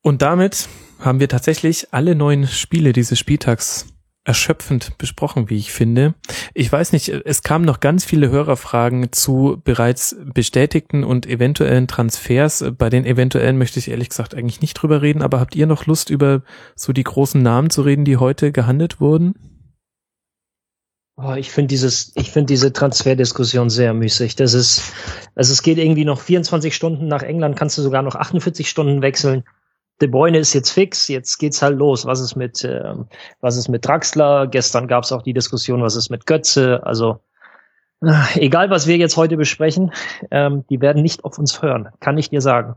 [0.00, 3.86] Und damit haben wir tatsächlich alle neun Spiele dieses Spieltags
[4.28, 6.14] erschöpfend besprochen, wie ich finde.
[6.52, 12.62] Ich weiß nicht, es kamen noch ganz viele Hörerfragen zu bereits bestätigten und eventuellen Transfers.
[12.76, 15.86] Bei den eventuellen möchte ich ehrlich gesagt eigentlich nicht drüber reden, aber habt ihr noch
[15.86, 16.42] Lust, über
[16.76, 19.34] so die großen Namen zu reden, die heute gehandelt wurden?
[21.16, 24.36] Oh, ich finde dieses, ich finde diese Transferdiskussion sehr müßig.
[24.36, 24.92] Das ist,
[25.34, 29.00] also es geht irgendwie noch 24 Stunden nach England, kannst du sogar noch 48 Stunden
[29.00, 29.42] wechseln.
[30.00, 32.06] De Bruyne ist jetzt fix, jetzt geht's halt los.
[32.06, 32.94] Was ist mit, äh,
[33.40, 34.46] was ist mit Draxler?
[34.46, 36.80] Gestern gab es auch die Diskussion, was ist mit Götze?
[36.84, 37.20] Also
[38.02, 39.92] äh, egal, was wir jetzt heute besprechen,
[40.30, 42.76] ähm, die werden nicht auf uns hören, kann ich dir sagen.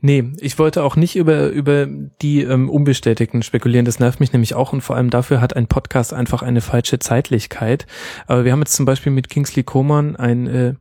[0.00, 1.86] Nee, ich wollte auch nicht über, über
[2.22, 3.84] die ähm, Unbestätigten spekulieren.
[3.84, 6.98] Das nervt mich nämlich auch und vor allem dafür hat ein Podcast einfach eine falsche
[6.98, 7.86] Zeitlichkeit.
[8.26, 10.74] Aber wir haben jetzt zum Beispiel mit Kingsley Coman einen äh,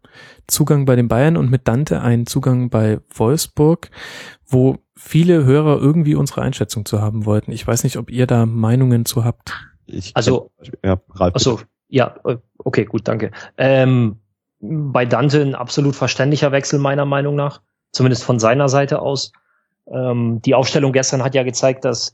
[0.48, 3.90] Zugang bei den Bayern und mit Dante einen Zugang bei Wolfsburg,
[4.46, 7.52] wo viele Hörer irgendwie unsere Einschätzung zu haben wollten.
[7.52, 9.54] Ich weiß nicht, ob ihr da Meinungen zu habt.
[9.86, 10.52] Ich also,
[10.84, 12.16] ja, Ralf, also, ja,
[12.58, 13.32] okay, gut, danke.
[13.58, 14.18] Ähm,
[14.60, 17.62] bei Dante ein absolut verständlicher Wechsel meiner Meinung nach
[17.92, 19.32] zumindest von seiner Seite aus.
[19.92, 22.14] Ähm, die Aufstellung gestern hat ja gezeigt, dass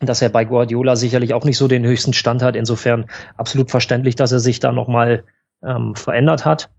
[0.00, 2.54] dass er bei Guardiola sicherlich auch nicht so den höchsten Stand hat.
[2.54, 3.06] Insofern
[3.36, 5.24] absolut verständlich, dass er sich da nochmal
[5.64, 6.70] ähm, verändert hat.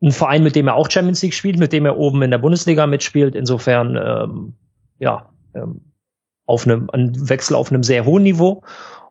[0.00, 2.38] Ein Verein, mit dem er auch Champions League spielt, mit dem er oben in der
[2.38, 3.34] Bundesliga mitspielt.
[3.34, 4.54] Insofern ähm,
[5.00, 5.80] ja ähm,
[6.46, 8.62] auf einem ein Wechsel auf einem sehr hohen Niveau.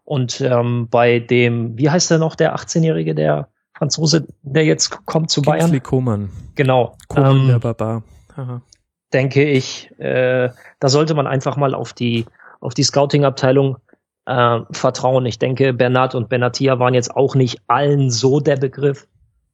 [0.05, 5.29] Und ähm, bei dem, wie heißt der noch, der 18-Jährige, der Franzose, der jetzt kommt
[5.29, 5.83] zu Kingsley Bayern.
[5.83, 6.29] Koman.
[6.55, 6.97] Genau.
[7.07, 8.03] Koman, ähm, der Barbar.
[8.35, 8.61] Aha.
[9.13, 10.49] Denke ich, äh,
[10.79, 12.25] da sollte man einfach mal auf die
[12.59, 13.77] auf die Scouting-Abteilung
[14.25, 15.25] äh, vertrauen.
[15.27, 19.07] Ich denke, Bernat und Benatia waren jetzt auch nicht allen so der Begriff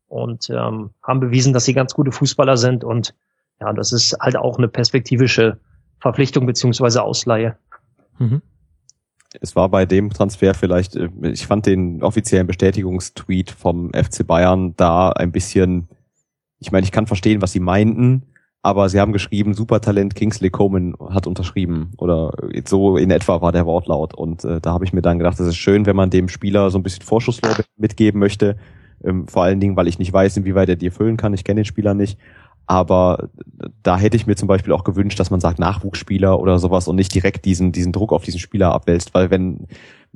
[0.07, 3.13] und ähm, haben bewiesen, dass sie ganz gute Fußballer sind und
[3.59, 5.59] ja, das ist halt auch eine perspektivische
[5.99, 7.57] Verpflichtung beziehungsweise Ausleihe.
[8.19, 8.41] Mhm
[9.41, 14.75] es war bei dem Transfer vielleicht, äh, ich fand den offiziellen Bestätigungstweet vom FC Bayern
[14.75, 15.87] da ein bisschen,
[16.59, 18.23] ich meine, ich kann verstehen, was sie meinten,
[18.61, 22.31] aber sie haben geschrieben, Supertalent Kingsley Coman hat unterschrieben oder
[22.65, 25.47] so in etwa war der Wortlaut und äh, da habe ich mir dann gedacht, das
[25.47, 28.57] ist schön, wenn man dem Spieler so ein bisschen Vorschusslorbeeren mitgeben möchte,
[29.03, 31.61] ähm, vor allen Dingen, weil ich nicht weiß, inwieweit er die erfüllen kann, ich kenne
[31.61, 32.17] den Spieler nicht,
[32.65, 33.29] aber
[33.81, 36.95] da hätte ich mir zum Beispiel auch gewünscht, dass man sagt Nachwuchsspieler oder sowas und
[36.95, 39.67] nicht direkt diesen, diesen Druck auf diesen Spieler abwälzt, weil wenn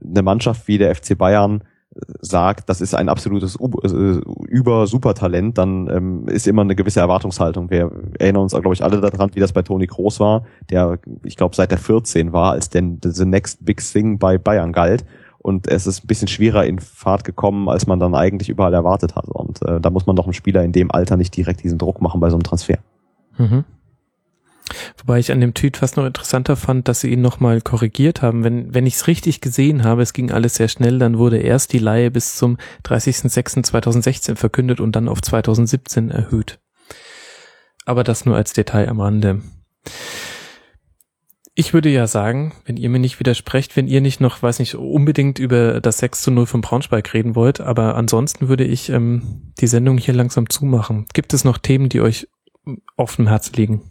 [0.04, 1.64] eine Mannschaft wie der FC Bayern
[1.94, 7.70] äh, sagt, das ist ein absolutes äh, Über-Supertalent, dann ähm, ist immer eine gewisse Erwartungshaltung.
[7.70, 11.36] Wir erinnern uns, glaube ich, alle daran, wie das bei Toni Kroos war, der, ich
[11.36, 15.06] glaube, seit der 14 war, als denn the next big thing bei Bayern galt
[15.48, 19.16] und es ist ein bisschen schwerer in Fahrt gekommen, als man dann eigentlich überall erwartet
[19.16, 19.30] hat.
[19.30, 22.02] Und äh, da muss man doch einem Spieler in dem Alter nicht direkt diesen Druck
[22.02, 22.80] machen bei so einem Transfer.
[23.38, 23.64] Mhm.
[24.98, 28.44] Wobei ich an dem Tweet fast noch interessanter fand, dass sie ihn nochmal korrigiert haben.
[28.44, 31.72] Wenn, wenn ich es richtig gesehen habe, es ging alles sehr schnell, dann wurde erst
[31.72, 36.60] die Leihe bis zum 30.06.2016 verkündet und dann auf 2017 erhöht.
[37.86, 39.42] Aber das nur als Detail am Rande.
[41.60, 44.76] Ich würde ja sagen, wenn ihr mir nicht widersprecht, wenn ihr nicht noch, weiß nicht,
[44.76, 49.54] unbedingt über das 6 zu 0 von Braunschweig reden wollt, aber ansonsten würde ich ähm,
[49.60, 51.08] die Sendung hier langsam zumachen.
[51.16, 52.28] Gibt es noch Themen, die euch
[52.96, 53.82] auf dem Herz liegen?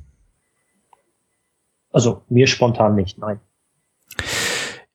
[1.90, 3.40] Also mir spontan nicht, nein.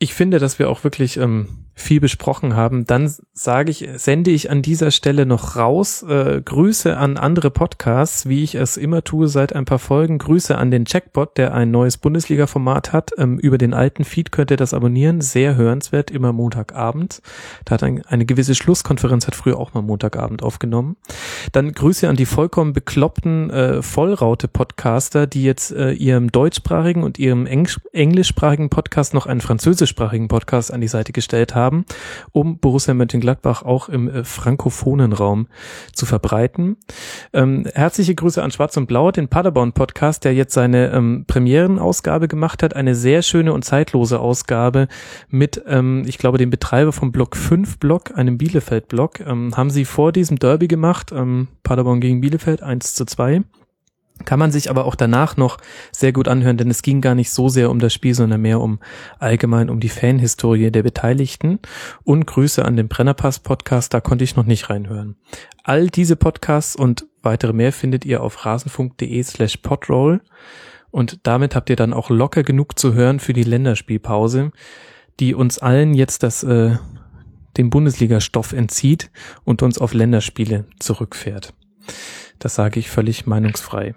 [0.02, 4.50] Ich finde, dass wir auch wirklich ähm, viel besprochen haben, dann sage ich, sende ich
[4.50, 6.04] an dieser Stelle noch raus.
[6.04, 10.18] Äh, Grüße an andere Podcasts, wie ich es immer tue seit ein paar Folgen.
[10.18, 13.12] Grüße an den Checkbot, der ein neues Bundesliga-Format hat.
[13.18, 15.22] Ähm, über den alten Feed könnt ihr das abonnieren.
[15.22, 17.22] Sehr hörenswert, immer Montagabend.
[17.66, 20.98] Da hat ein, eine gewisse Schlusskonferenz, hat früher auch mal Montagabend aufgenommen.
[21.52, 27.46] Dann Grüße an die vollkommen bekloppten äh, Vollraute-Podcaster, die jetzt äh, ihrem deutschsprachigen und ihrem
[27.46, 29.42] Englisch englischsprachigen Podcast noch einen
[29.92, 31.86] französischsprachigen Podcast an die Seite gestellt haben haben,
[32.32, 35.48] um Borussia Mönchengladbach auch im äh, frankophonen Raum
[35.94, 36.78] zu verbreiten.
[37.34, 42.28] Ähm, herzliche Grüße an Schwarz und Blau, den Paderborn Podcast, der jetzt seine ähm, Premierenausgabe
[42.28, 44.88] gemacht hat, eine sehr schöne und zeitlose Ausgabe
[45.30, 49.70] mit, ähm, ich glaube, dem Betreiber vom Block 5 Block, einem Bielefeld Block, ähm, haben
[49.70, 53.44] sie vor diesem Derby gemacht, ähm, Paderborn gegen Bielefeld 1 zu 2.
[54.26, 55.58] Kann man sich aber auch danach noch
[55.92, 58.60] sehr gut anhören, denn es ging gar nicht so sehr um das Spiel, sondern mehr
[58.60, 58.80] um
[59.20, 61.60] allgemein um die Fanhistorie der Beteiligten.
[62.04, 65.16] Und Grüße an den Brennerpass Podcast, da konnte ich noch nicht reinhören.
[65.64, 70.22] All diese Podcasts und weitere mehr findet ihr auf rasenfunk.de slash podroll.
[70.92, 74.52] Und damit habt ihr dann auch locker genug zu hören für die Länderspielpause,
[75.20, 76.78] die uns allen jetzt das, äh,
[77.58, 79.12] den Bundesliga-Stoff entzieht
[79.44, 81.54] und uns auf Länderspiele zurückfährt.
[82.40, 83.96] Das sage ich völlig meinungsfrei.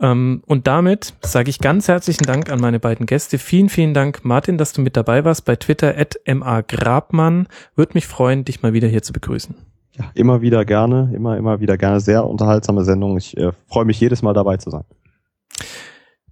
[0.00, 3.38] Ähm, und damit sage ich ganz herzlichen Dank an meine beiden Gäste.
[3.38, 7.46] Vielen, vielen Dank, Martin, dass du mit dabei warst bei Twitter at magrabmann.
[7.76, 9.54] Würde mich freuen, dich mal wieder hier zu begrüßen.
[9.96, 12.00] Ja, immer wieder gerne, immer, immer wieder gerne.
[12.00, 13.16] Sehr unterhaltsame Sendung.
[13.16, 14.84] Ich äh, freue mich jedes Mal dabei zu sein.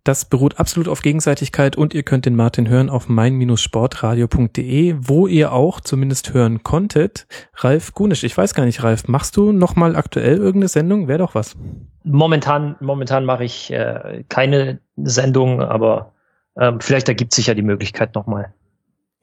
[0.04, 5.52] Das beruht absolut auf Gegenseitigkeit und ihr könnt den Martin hören auf mein-sportradio.de, wo ihr
[5.52, 7.28] auch zumindest hören konntet.
[7.54, 11.06] Ralf Gunisch, ich weiß gar nicht, Ralf, machst du nochmal aktuell irgendeine Sendung?
[11.06, 11.56] Wäre doch was.
[12.02, 16.12] Momentan, momentan mache ich äh, keine Sendung, aber
[16.56, 18.52] ähm, vielleicht ergibt sich ja die Möglichkeit nochmal.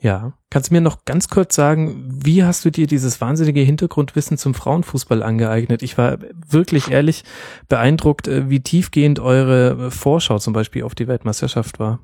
[0.01, 0.31] Ja.
[0.49, 4.53] Kannst du mir noch ganz kurz sagen, wie hast du dir dieses wahnsinnige Hintergrundwissen zum
[4.53, 5.83] Frauenfußball angeeignet?
[5.83, 6.17] Ich war
[6.47, 7.23] wirklich ehrlich
[7.67, 11.99] beeindruckt, äh, wie tiefgehend eure Vorschau zum Beispiel auf die Weltmeisterschaft war.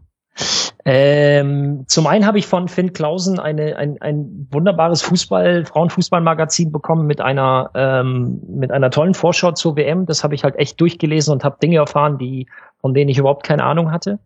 [0.87, 7.07] Ähm, zum einen habe ich von Finn Klausen eine, ein, ein wunderbares Fußball, Frauenfußballmagazin bekommen
[7.07, 10.05] mit einer, ähm, mit einer tollen Vorschau zur WM.
[10.05, 12.47] Das habe ich halt echt durchgelesen und habe Dinge erfahren, die,
[12.81, 14.19] von denen ich überhaupt keine Ahnung hatte.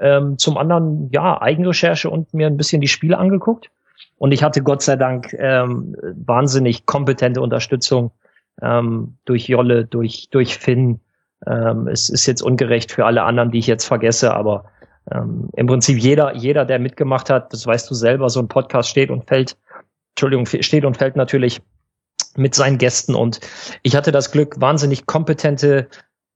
[0.00, 3.70] Ähm, zum anderen, ja, Eigenrecherche und mir ein bisschen die Spiele angeguckt.
[4.16, 8.10] Und ich hatte Gott sei Dank ähm, wahnsinnig kompetente Unterstützung
[8.62, 11.00] ähm, durch Jolle, durch, durch Finn.
[11.46, 14.64] Ähm, es ist jetzt ungerecht für alle anderen, die ich jetzt vergesse, aber
[15.10, 18.90] ähm, im Prinzip jeder, jeder, der mitgemacht hat, das weißt du selber, so ein Podcast
[18.90, 19.56] steht und fällt,
[20.14, 21.62] Entschuldigung, steht und fällt natürlich
[22.36, 23.14] mit seinen Gästen.
[23.14, 23.40] Und
[23.82, 25.88] ich hatte das Glück, wahnsinnig kompetente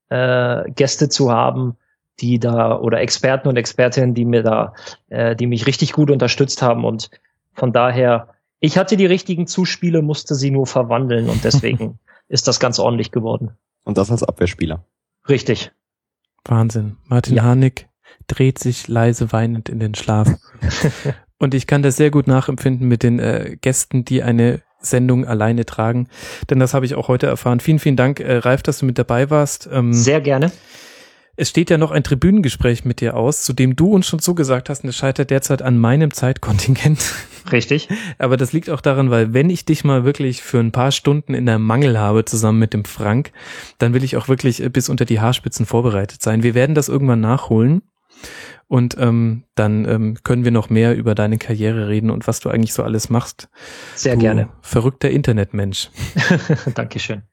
[0.09, 1.77] äh, Gäste zu haben,
[2.19, 4.73] die da oder Experten und Expertinnen, die mir da,
[5.09, 7.09] äh, die mich richtig gut unterstützt haben und
[7.53, 8.29] von daher,
[8.59, 13.11] ich hatte die richtigen Zuspiele, musste sie nur verwandeln und deswegen ist das ganz ordentlich
[13.11, 13.51] geworden.
[13.83, 14.83] Und das als Abwehrspieler.
[15.29, 15.71] Richtig.
[16.43, 16.97] Wahnsinn.
[17.05, 17.43] Martin ja.
[17.43, 17.87] Harnik
[18.27, 20.29] dreht sich leise weinend in den Schlaf.
[21.37, 25.65] und ich kann das sehr gut nachempfinden mit den äh, Gästen, die eine Sendung alleine
[25.65, 26.07] tragen.
[26.49, 27.59] Denn das habe ich auch heute erfahren.
[27.59, 29.69] Vielen, vielen Dank, äh, Ralf, dass du mit dabei warst.
[29.71, 30.51] Ähm, sehr gerne.
[31.37, 34.69] Es steht ja noch ein Tribünengespräch mit dir aus, zu dem du uns schon zugesagt
[34.69, 37.13] hast, und es scheitert derzeit an meinem Zeitkontingent.
[37.51, 37.89] Richtig.
[38.17, 41.33] Aber das liegt auch daran, weil wenn ich dich mal wirklich für ein paar Stunden
[41.33, 43.31] in der Mangel habe, zusammen mit dem Frank,
[43.77, 46.43] dann will ich auch wirklich bis unter die Haarspitzen vorbereitet sein.
[46.43, 47.81] Wir werden das irgendwann nachholen.
[48.67, 52.49] Und ähm, dann ähm, können wir noch mehr über deine Karriere reden und was du
[52.49, 53.47] eigentlich so alles machst.
[53.93, 54.49] Sehr du gerne.
[54.61, 55.91] Verrückter Internetmensch.
[56.73, 57.23] Dankeschön.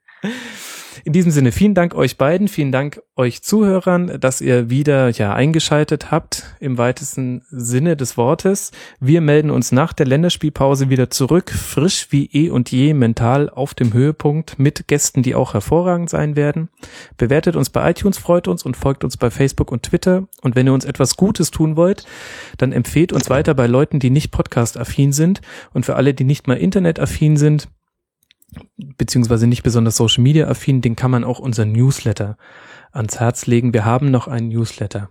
[1.04, 5.34] In diesem Sinne, vielen Dank euch beiden, vielen Dank euch Zuhörern, dass ihr wieder ja
[5.34, 8.70] eingeschaltet habt im weitesten Sinne des Wortes.
[9.00, 13.74] Wir melden uns nach der Länderspielpause wieder zurück, frisch wie eh und je mental auf
[13.74, 16.68] dem Höhepunkt mit Gästen, die auch hervorragend sein werden.
[17.16, 20.28] Bewertet uns bei iTunes, freut uns und folgt uns bei Facebook und Twitter.
[20.42, 22.06] Und wenn ihr uns etwas Gutes tun wollt,
[22.58, 25.40] dann empfehlt uns weiter bei Leuten, die nicht podcast-affin sind.
[25.72, 27.66] Und für alle, die nicht mal Internet-affin sind,
[28.76, 32.36] beziehungsweise nicht besonders Social Media affin, den kann man auch unser Newsletter
[32.92, 33.72] ans Herz legen.
[33.72, 35.08] Wir haben noch einen Newsletter.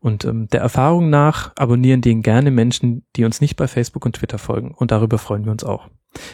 [0.00, 4.16] Und ähm, der Erfahrung nach abonnieren den gerne Menschen, die uns nicht bei Facebook und
[4.16, 4.74] Twitter folgen.
[4.74, 5.88] Und darüber freuen wir uns auch.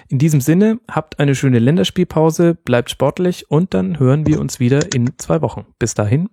[0.09, 4.93] In diesem Sinne, habt eine schöne Länderspielpause, bleibt sportlich und dann hören wir uns wieder
[4.93, 5.66] in zwei Wochen.
[5.78, 6.28] Bis dahin,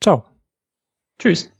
[0.00, 0.24] ciao.
[1.18, 1.55] Tschüss.